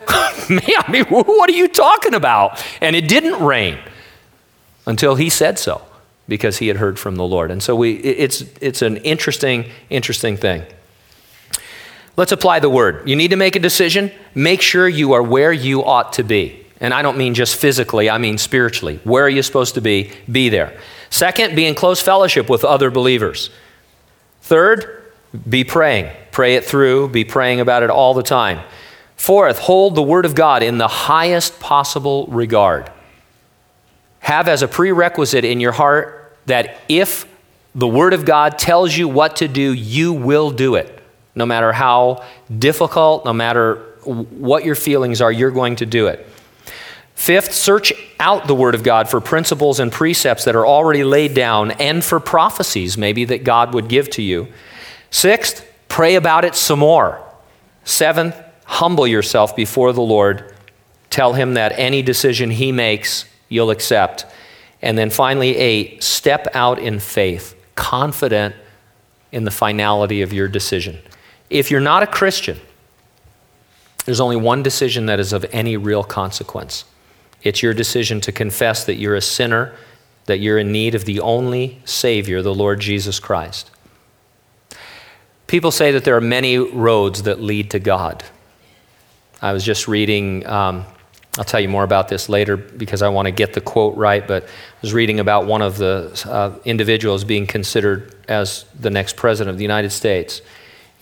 man, 0.49 0.61
I 0.77 0.91
mean, 0.91 1.05
what 1.05 1.49
are 1.49 1.53
you 1.53 1.69
talking 1.69 2.13
about? 2.13 2.61
And 2.81 2.97
it 2.97 3.07
didn't 3.07 3.41
rain 3.41 3.77
until 4.85 5.15
he 5.15 5.29
said 5.29 5.57
so 5.57 5.81
because 6.27 6.57
he 6.57 6.67
had 6.67 6.77
heard 6.77 6.99
from 6.99 7.15
the 7.15 7.23
Lord. 7.23 7.49
And 7.49 7.63
so 7.63 7.75
we, 7.77 7.93
it's, 7.93 8.41
it's 8.59 8.81
an 8.81 8.97
interesting, 8.97 9.69
interesting 9.89 10.35
thing. 10.35 10.63
Let's 12.15 12.31
apply 12.31 12.59
the 12.59 12.69
word. 12.69 13.07
You 13.09 13.15
need 13.15 13.29
to 13.29 13.35
make 13.35 13.55
a 13.55 13.59
decision. 13.59 14.11
Make 14.35 14.61
sure 14.61 14.87
you 14.87 15.13
are 15.13 15.23
where 15.23 15.51
you 15.51 15.83
ought 15.83 16.13
to 16.13 16.23
be. 16.23 16.63
And 16.79 16.93
I 16.93 17.01
don't 17.01 17.17
mean 17.17 17.33
just 17.33 17.55
physically, 17.55 18.09
I 18.09 18.17
mean 18.17 18.37
spiritually. 18.37 18.99
Where 19.03 19.23
are 19.23 19.29
you 19.29 19.41
supposed 19.41 19.75
to 19.75 19.81
be? 19.81 20.11
Be 20.29 20.49
there. 20.49 20.77
Second, 21.09 21.55
be 21.55 21.65
in 21.65 21.75
close 21.75 22.01
fellowship 22.01 22.49
with 22.49 22.65
other 22.65 22.91
believers. 22.91 23.49
Third, 24.41 25.03
be 25.47 25.63
praying. 25.63 26.11
Pray 26.31 26.55
it 26.55 26.65
through, 26.65 27.09
be 27.09 27.23
praying 27.23 27.61
about 27.61 27.83
it 27.83 27.89
all 27.89 28.13
the 28.13 28.23
time. 28.23 28.59
Fourth, 29.15 29.59
hold 29.59 29.95
the 29.95 30.03
Word 30.03 30.25
of 30.25 30.35
God 30.35 30.61
in 30.61 30.77
the 30.77 30.87
highest 30.87 31.59
possible 31.59 32.27
regard. 32.27 32.91
Have 34.19 34.47
as 34.47 34.61
a 34.61 34.67
prerequisite 34.67 35.45
in 35.45 35.59
your 35.59 35.71
heart 35.71 36.37
that 36.45 36.81
if 36.89 37.25
the 37.73 37.87
Word 37.87 38.13
of 38.13 38.25
God 38.25 38.59
tells 38.59 38.95
you 38.95 39.07
what 39.07 39.37
to 39.37 39.47
do, 39.47 39.73
you 39.73 40.11
will 40.13 40.51
do 40.51 40.75
it. 40.75 41.02
No 41.35 41.45
matter 41.45 41.71
how 41.71 42.23
difficult, 42.59 43.25
no 43.25 43.33
matter 43.33 43.75
what 44.05 44.65
your 44.65 44.75
feelings 44.75 45.21
are, 45.21 45.31
you're 45.31 45.51
going 45.51 45.77
to 45.77 45.85
do 45.85 46.07
it. 46.07 46.27
Fifth, 47.15 47.53
search 47.53 47.93
out 48.19 48.47
the 48.47 48.55
Word 48.55 48.75
of 48.75 48.83
God 48.83 49.09
for 49.09 49.21
principles 49.21 49.79
and 49.79 49.91
precepts 49.91 50.45
that 50.45 50.55
are 50.55 50.65
already 50.65 51.03
laid 51.03 51.33
down 51.33 51.71
and 51.71 52.03
for 52.03 52.19
prophecies 52.19 52.97
maybe 52.97 53.25
that 53.25 53.43
God 53.43 53.73
would 53.73 53.87
give 53.87 54.09
to 54.11 54.21
you. 54.21 54.47
Sixth, 55.09 55.65
pray 55.87 56.15
about 56.15 56.43
it 56.43 56.55
some 56.55 56.79
more. 56.79 57.23
Seventh, 57.85 58.35
humble 58.65 59.07
yourself 59.07 59.55
before 59.55 59.93
the 59.93 60.01
Lord. 60.01 60.53
Tell 61.09 61.33
Him 61.33 61.53
that 61.53 61.73
any 61.77 62.01
decision 62.01 62.51
He 62.51 62.71
makes, 62.71 63.25
you'll 63.47 63.69
accept. 63.69 64.25
And 64.81 64.97
then 64.97 65.09
finally, 65.09 65.55
eight, 65.55 66.03
step 66.03 66.47
out 66.53 66.79
in 66.79 66.99
faith, 66.99 67.55
confident 67.75 68.55
in 69.31 69.45
the 69.45 69.51
finality 69.51 70.21
of 70.21 70.33
your 70.33 70.47
decision. 70.47 70.99
If 71.49 71.69
you're 71.71 71.79
not 71.79 72.03
a 72.03 72.07
Christian, 72.07 72.59
there's 74.05 74.19
only 74.19 74.35
one 74.35 74.63
decision 74.63 75.05
that 75.05 75.19
is 75.19 75.33
of 75.33 75.45
any 75.51 75.77
real 75.77 76.03
consequence. 76.03 76.85
It's 77.41 77.61
your 77.61 77.73
decision 77.73 78.21
to 78.21 78.31
confess 78.31 78.85
that 78.85 78.95
you're 78.95 79.15
a 79.15 79.21
sinner, 79.21 79.73
that 80.25 80.39
you're 80.39 80.57
in 80.57 80.71
need 80.71 80.95
of 80.95 81.05
the 81.05 81.19
only 81.19 81.81
Savior, 81.85 82.41
the 82.41 82.53
Lord 82.53 82.79
Jesus 82.79 83.19
Christ. 83.19 83.69
People 85.47 85.71
say 85.71 85.91
that 85.91 86.03
there 86.03 86.15
are 86.15 86.21
many 86.21 86.57
roads 86.57 87.23
that 87.23 87.41
lead 87.41 87.71
to 87.71 87.79
God. 87.79 88.23
I 89.41 89.51
was 89.51 89.63
just 89.63 89.87
reading, 89.87 90.45
um, 90.47 90.85
I'll 91.37 91.43
tell 91.43 91.59
you 91.59 91.67
more 91.67 91.83
about 91.83 92.07
this 92.07 92.29
later 92.29 92.55
because 92.55 93.01
I 93.01 93.09
want 93.09 93.25
to 93.25 93.31
get 93.31 93.53
the 93.53 93.61
quote 93.61 93.95
right, 93.97 94.25
but 94.25 94.43
I 94.43 94.47
was 94.81 94.93
reading 94.93 95.19
about 95.19 95.45
one 95.45 95.61
of 95.61 95.77
the 95.77 96.25
uh, 96.25 96.57
individuals 96.63 97.23
being 97.23 97.45
considered 97.45 98.15
as 98.29 98.65
the 98.79 98.89
next 98.89 99.17
president 99.17 99.51
of 99.51 99.57
the 99.57 99.63
United 99.63 99.91
States 99.91 100.41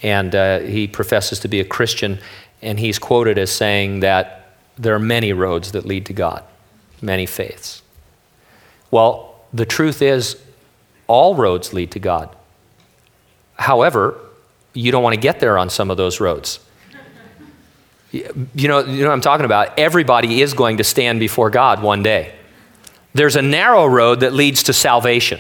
and 0.01 0.33
uh, 0.35 0.59
he 0.59 0.87
professes 0.87 1.39
to 1.39 1.47
be 1.47 1.59
a 1.59 1.65
Christian, 1.65 2.19
and 2.61 2.79
he's 2.79 2.99
quoted 2.99 3.37
as 3.37 3.51
saying 3.51 4.01
that 4.01 4.53
there 4.77 4.95
are 4.95 4.99
many 4.99 5.33
roads 5.33 5.71
that 5.73 5.85
lead 5.85 6.05
to 6.07 6.13
God, 6.13 6.43
many 7.01 7.25
faiths. 7.25 7.81
Well, 8.89 9.35
the 9.53 9.65
truth 9.65 10.01
is, 10.01 10.41
all 11.07 11.35
roads 11.35 11.73
lead 11.73 11.91
to 11.91 11.99
God. 11.99 12.35
However, 13.55 14.17
you 14.73 14.91
don't 14.91 15.03
want 15.03 15.13
to 15.13 15.19
get 15.19 15.39
there 15.39 15.57
on 15.57 15.69
some 15.69 15.91
of 15.91 15.97
those 15.97 16.19
roads. 16.19 16.59
You 18.11 18.23
know, 18.67 18.79
you 18.79 19.03
know 19.03 19.07
what 19.07 19.13
I'm 19.13 19.21
talking 19.21 19.45
about? 19.45 19.77
Everybody 19.79 20.41
is 20.41 20.53
going 20.53 20.77
to 20.77 20.83
stand 20.83 21.19
before 21.19 21.49
God 21.49 21.81
one 21.81 22.03
day. 22.03 22.33
There's 23.13 23.35
a 23.35 23.41
narrow 23.41 23.85
road 23.85 24.21
that 24.21 24.33
leads 24.33 24.63
to 24.63 24.73
salvation. 24.73 25.39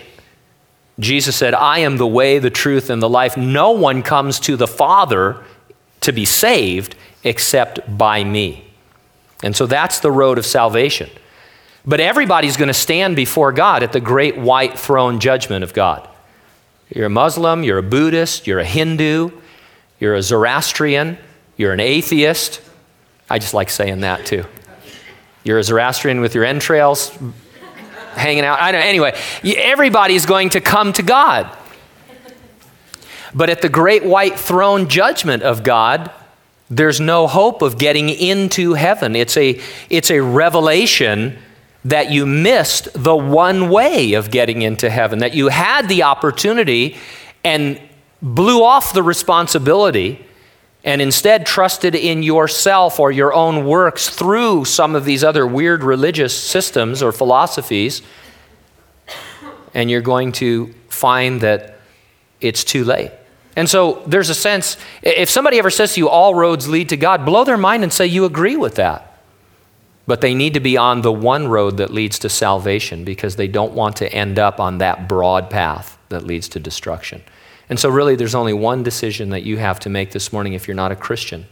Jesus 1.01 1.35
said, 1.35 1.53
I 1.53 1.79
am 1.79 1.97
the 1.97 2.07
way, 2.07 2.39
the 2.39 2.49
truth, 2.49 2.89
and 2.89 3.01
the 3.01 3.09
life. 3.09 3.35
No 3.35 3.71
one 3.71 4.03
comes 4.03 4.39
to 4.41 4.55
the 4.55 4.67
Father 4.67 5.43
to 6.01 6.11
be 6.11 6.25
saved 6.25 6.95
except 7.23 7.97
by 7.97 8.23
me. 8.23 8.65
And 9.43 9.55
so 9.55 9.65
that's 9.65 9.99
the 9.99 10.11
road 10.11 10.37
of 10.37 10.45
salvation. 10.45 11.09
But 11.85 11.99
everybody's 11.99 12.57
going 12.57 12.67
to 12.67 12.73
stand 12.73 13.15
before 13.15 13.51
God 13.51 13.81
at 13.81 13.91
the 13.91 13.99
great 13.99 14.37
white 14.37 14.77
throne 14.77 15.19
judgment 15.19 15.63
of 15.63 15.73
God. 15.73 16.07
You're 16.89 17.07
a 17.07 17.09
Muslim, 17.09 17.63
you're 17.63 17.79
a 17.79 17.83
Buddhist, 17.83 18.45
you're 18.45 18.59
a 18.59 18.65
Hindu, 18.65 19.31
you're 19.99 20.15
a 20.15 20.21
Zoroastrian, 20.21 21.17
you're 21.57 21.73
an 21.73 21.79
atheist. 21.79 22.61
I 23.29 23.39
just 23.39 23.53
like 23.53 23.69
saying 23.69 24.01
that 24.01 24.25
too. 24.25 24.45
You're 25.43 25.57
a 25.57 25.63
Zoroastrian 25.63 26.21
with 26.21 26.35
your 26.35 26.43
entrails 26.43 27.17
hanging 28.15 28.43
out. 28.43 28.59
I 28.59 28.71
don't. 28.71 28.81
Anyway, 28.81 29.17
everybody's 29.43 30.25
going 30.25 30.49
to 30.51 30.61
come 30.61 30.93
to 30.93 31.03
God. 31.03 31.57
But 33.33 33.49
at 33.49 33.61
the 33.61 33.69
great 33.69 34.03
white 34.03 34.37
throne 34.39 34.89
judgment 34.89 35.43
of 35.43 35.63
God, 35.63 36.11
there's 36.69 36.99
no 36.99 37.27
hope 37.27 37.61
of 37.61 37.77
getting 37.77 38.09
into 38.09 38.73
heaven. 38.73 39.15
It's 39.15 39.37
a, 39.37 39.59
it's 39.89 40.11
a 40.11 40.21
revelation 40.21 41.37
that 41.83 42.11
you 42.11 42.25
missed 42.25 42.89
the 42.93 43.15
one 43.15 43.69
way 43.69 44.13
of 44.13 44.31
getting 44.31 44.61
into 44.61 44.89
heaven, 44.89 45.19
that 45.19 45.33
you 45.33 45.47
had 45.47 45.89
the 45.89 46.03
opportunity 46.03 46.97
and 47.43 47.79
blew 48.21 48.63
off 48.63 48.93
the 48.93 49.01
responsibility 49.01 50.25
and 50.83 51.01
instead 51.01 51.45
trusted 51.45 51.93
in 51.93 52.23
yourself 52.23 52.99
or 52.99 53.11
your 53.11 53.33
own 53.33 53.65
works 53.65 54.09
through 54.09 54.65
some 54.65 54.95
of 54.95 55.05
these 55.05 55.23
other 55.23 55.45
weird 55.45 55.83
religious 55.83 56.35
systems 56.35 57.03
or 57.03 57.11
philosophies, 57.11 58.01
and 59.73 59.91
you're 59.91 60.01
going 60.01 60.31
to 60.31 60.73
find 60.89 61.41
that 61.41 61.77
it's 62.39 62.63
too 62.63 62.83
late. 62.83 63.11
And 63.55 63.69
so 63.69 64.01
there's 64.07 64.29
a 64.29 64.35
sense, 64.35 64.77
if 65.03 65.29
somebody 65.29 65.59
ever 65.59 65.69
says 65.69 65.93
to 65.93 65.99
you, 65.99 66.09
all 66.09 66.33
roads 66.33 66.67
lead 66.67 66.89
to 66.89 66.97
God, 66.97 67.25
blow 67.25 67.43
their 67.43 67.57
mind 67.57 67.83
and 67.83 67.91
say, 67.91 68.05
you 68.07 68.25
agree 68.25 68.55
with 68.55 68.75
that. 68.75 69.19
But 70.07 70.21
they 70.21 70.33
need 70.33 70.55
to 70.55 70.59
be 70.59 70.77
on 70.77 71.01
the 71.01 71.11
one 71.11 71.47
road 71.47 71.77
that 71.77 71.91
leads 71.91 72.17
to 72.19 72.29
salvation 72.29 73.03
because 73.03 73.35
they 73.35 73.47
don't 73.47 73.73
want 73.73 73.97
to 73.97 74.11
end 74.11 74.39
up 74.39 74.59
on 74.59 74.79
that 74.79 75.07
broad 75.07 75.49
path 75.49 75.97
that 76.09 76.23
leads 76.23 76.49
to 76.49 76.59
destruction. 76.59 77.23
And 77.71 77.79
so, 77.79 77.89
really, 77.89 78.17
there's 78.17 78.35
only 78.35 78.51
one 78.51 78.83
decision 78.83 79.29
that 79.29 79.43
you 79.43 79.55
have 79.55 79.79
to 79.79 79.89
make 79.89 80.11
this 80.11 80.33
morning 80.33 80.51
if 80.51 80.67
you're 80.67 80.75
not 80.75 80.91
a 80.91 80.95
Christian, 80.95 81.45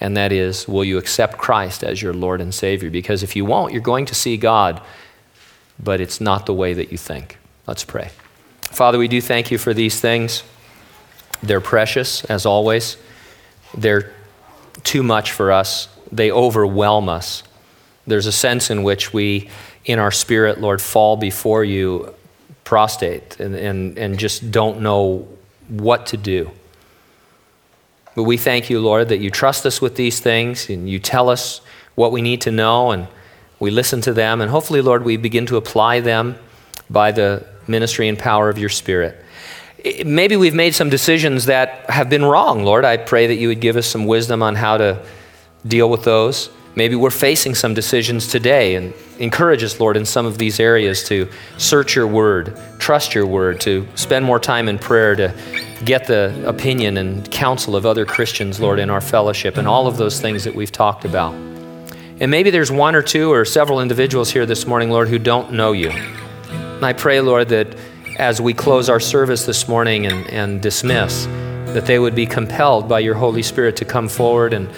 and 0.00 0.16
that 0.16 0.32
is 0.32 0.66
will 0.66 0.82
you 0.82 0.96
accept 0.96 1.36
Christ 1.36 1.84
as 1.84 2.00
your 2.00 2.14
Lord 2.14 2.40
and 2.40 2.54
Savior? 2.54 2.88
Because 2.88 3.22
if 3.22 3.36
you 3.36 3.44
won't, 3.44 3.70
you're 3.74 3.82
going 3.82 4.06
to 4.06 4.14
see 4.14 4.38
God, 4.38 4.80
but 5.78 6.00
it's 6.00 6.22
not 6.22 6.46
the 6.46 6.54
way 6.54 6.72
that 6.72 6.90
you 6.90 6.96
think. 6.96 7.36
Let's 7.66 7.84
pray. 7.84 8.12
Father, 8.62 8.96
we 8.96 9.08
do 9.08 9.20
thank 9.20 9.50
you 9.50 9.58
for 9.58 9.74
these 9.74 10.00
things. 10.00 10.42
They're 11.42 11.60
precious, 11.60 12.24
as 12.24 12.46
always. 12.46 12.96
They're 13.76 14.10
too 14.84 15.02
much 15.02 15.32
for 15.32 15.52
us, 15.52 15.86
they 16.10 16.30
overwhelm 16.30 17.10
us. 17.10 17.42
There's 18.06 18.26
a 18.26 18.32
sense 18.32 18.70
in 18.70 18.84
which 18.84 19.12
we, 19.12 19.50
in 19.84 19.98
our 19.98 20.12
spirit, 20.12 20.62
Lord, 20.62 20.80
fall 20.80 21.18
before 21.18 21.62
you 21.62 22.14
prostrate 22.64 23.38
and, 23.38 23.54
and, 23.54 23.98
and 23.98 24.18
just 24.18 24.50
don't 24.50 24.80
know 24.80 25.28
what 25.72 26.06
to 26.06 26.16
do. 26.16 26.50
But 28.14 28.24
we 28.24 28.36
thank 28.36 28.68
you, 28.68 28.78
Lord, 28.78 29.08
that 29.08 29.18
you 29.18 29.30
trust 29.30 29.64
us 29.64 29.80
with 29.80 29.96
these 29.96 30.20
things 30.20 30.68
and 30.68 30.88
you 30.88 30.98
tell 30.98 31.30
us 31.30 31.62
what 31.94 32.12
we 32.12 32.20
need 32.20 32.42
to 32.42 32.50
know 32.50 32.90
and 32.90 33.08
we 33.58 33.70
listen 33.70 34.00
to 34.02 34.12
them. 34.12 34.40
And 34.40 34.50
hopefully, 34.50 34.82
Lord, 34.82 35.04
we 35.04 35.16
begin 35.16 35.46
to 35.46 35.56
apply 35.56 36.00
them 36.00 36.36
by 36.90 37.12
the 37.12 37.46
ministry 37.66 38.08
and 38.08 38.18
power 38.18 38.50
of 38.50 38.58
your 38.58 38.68
Spirit. 38.68 39.16
Maybe 40.04 40.36
we've 40.36 40.54
made 40.54 40.74
some 40.74 40.90
decisions 40.90 41.46
that 41.46 41.88
have 41.90 42.10
been 42.10 42.24
wrong, 42.24 42.64
Lord. 42.64 42.84
I 42.84 42.98
pray 42.98 43.26
that 43.28 43.36
you 43.36 43.48
would 43.48 43.60
give 43.60 43.76
us 43.76 43.86
some 43.86 44.06
wisdom 44.06 44.42
on 44.42 44.54
how 44.56 44.76
to 44.76 45.04
deal 45.66 45.88
with 45.88 46.04
those. 46.04 46.50
Maybe 46.74 46.96
we're 46.96 47.10
facing 47.10 47.54
some 47.54 47.74
decisions 47.74 48.26
today 48.26 48.76
and 48.76 48.94
encourage 49.18 49.62
us, 49.62 49.78
Lord, 49.78 49.96
in 49.96 50.06
some 50.06 50.24
of 50.24 50.38
these 50.38 50.58
areas 50.58 51.04
to 51.08 51.28
search 51.58 51.94
your 51.94 52.06
word, 52.06 52.58
trust 52.78 53.14
your 53.14 53.26
word, 53.26 53.60
to 53.62 53.86
spend 53.94 54.24
more 54.24 54.40
time 54.40 54.68
in 54.68 54.78
prayer, 54.78 55.14
to 55.16 55.34
get 55.84 56.06
the 56.06 56.48
opinion 56.48 56.96
and 56.96 57.30
counsel 57.30 57.76
of 57.76 57.84
other 57.84 58.06
Christians, 58.06 58.58
Lord, 58.58 58.78
in 58.78 58.88
our 58.88 59.02
fellowship, 59.02 59.58
and 59.58 59.68
all 59.68 59.86
of 59.86 59.98
those 59.98 60.20
things 60.20 60.44
that 60.44 60.54
we've 60.54 60.72
talked 60.72 61.04
about. 61.04 61.34
And 62.20 62.30
maybe 62.30 62.50
there's 62.50 62.70
one 62.70 62.94
or 62.94 63.02
two 63.02 63.30
or 63.32 63.44
several 63.44 63.80
individuals 63.80 64.30
here 64.30 64.46
this 64.46 64.66
morning, 64.66 64.90
Lord, 64.90 65.08
who 65.08 65.18
don't 65.18 65.52
know 65.52 65.72
you. 65.72 65.90
And 65.90 66.84
I 66.86 66.94
pray, 66.94 67.20
Lord, 67.20 67.50
that 67.50 67.76
as 68.18 68.40
we 68.40 68.54
close 68.54 68.88
our 68.88 69.00
service 69.00 69.44
this 69.44 69.68
morning 69.68 70.06
and, 70.06 70.26
and 70.30 70.62
dismiss, 70.62 71.26
that 71.74 71.84
they 71.86 71.98
would 71.98 72.14
be 72.14 72.26
compelled 72.26 72.88
by 72.88 73.00
your 73.00 73.14
Holy 73.14 73.42
Spirit 73.42 73.76
to 73.76 73.84
come 73.84 74.08
forward 74.08 74.52
and 74.52 74.68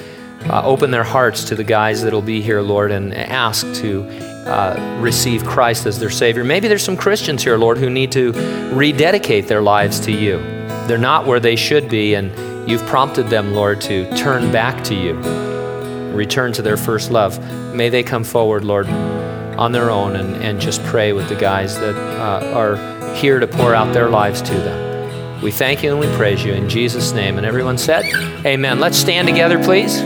uh, 0.51 0.63
open 0.65 0.91
their 0.91 1.05
hearts 1.05 1.45
to 1.45 1.55
the 1.55 1.65
guys 1.65 2.03
that'll 2.03 2.23
be 2.23 2.41
here, 2.41 2.61
Lord, 2.61 2.91
and 2.91 3.15
ask 3.15 3.67
to 3.77 4.07
uh, 4.47 4.99
receive 5.01 5.45
Christ 5.45 5.87
as 5.87 5.99
their 5.99 6.11
Savior. 6.11 6.45
Maybe 6.45 6.69
there's 6.69 6.85
some 6.85 6.97
Christians 6.97 7.43
here, 7.43 7.57
Lord, 7.57 7.79
who 7.79 7.89
need 7.89 8.13
to 8.13 8.33
rededicate 8.75 9.49
their 9.49 9.63
lives 9.63 10.01
to 10.01 10.13
you. 10.13 10.39
They're 10.87 10.99
not 10.99 11.27
where 11.27 11.41
they 11.41 11.57
should 11.57 11.89
be, 11.89 12.15
and 12.15 12.31
you've 12.69 12.85
prompted 12.87 13.29
them, 13.29 13.55
Lord, 13.55 13.81
to 13.83 14.15
turn 14.17 14.53
back 14.53 14.85
to 14.85 14.95
you, 14.95 15.15
return 16.15 16.53
to 16.53 16.63
their 16.63 16.77
first 16.77 17.11
love. 17.11 17.39
May 17.75 17.89
they 17.89 18.03
come 18.03 18.25
forward, 18.25 18.65
Lord, 18.65 18.87
on 18.87 19.73
their 19.73 19.91
own 19.91 20.17
and, 20.17 20.37
and 20.43 20.61
just 20.61 20.83
pray 20.85 21.13
with 21.13 21.29
the 21.29 21.37
guys 21.37 21.79
that 21.79 21.97
uh, 21.97 22.53
are 22.55 23.15
here 23.15 23.39
to 23.41 23.47
pour 23.47 23.75
out 23.75 23.95
their 23.95 24.11
lives 24.11 24.43
to 24.43 24.55
them. 24.55 25.41
We 25.41 25.53
thank 25.53 25.83
you 25.83 25.91
and 25.91 26.01
we 26.01 26.07
praise 26.17 26.45
you 26.45 26.53
in 26.53 26.69
Jesus' 26.69 27.13
name. 27.13 27.37
And 27.37 27.47
everyone 27.47 27.79
said, 27.79 28.05
Amen. 28.47 28.81
Let's 28.81 28.97
stand 28.97 29.29
together, 29.29 29.63
please. 29.63 30.05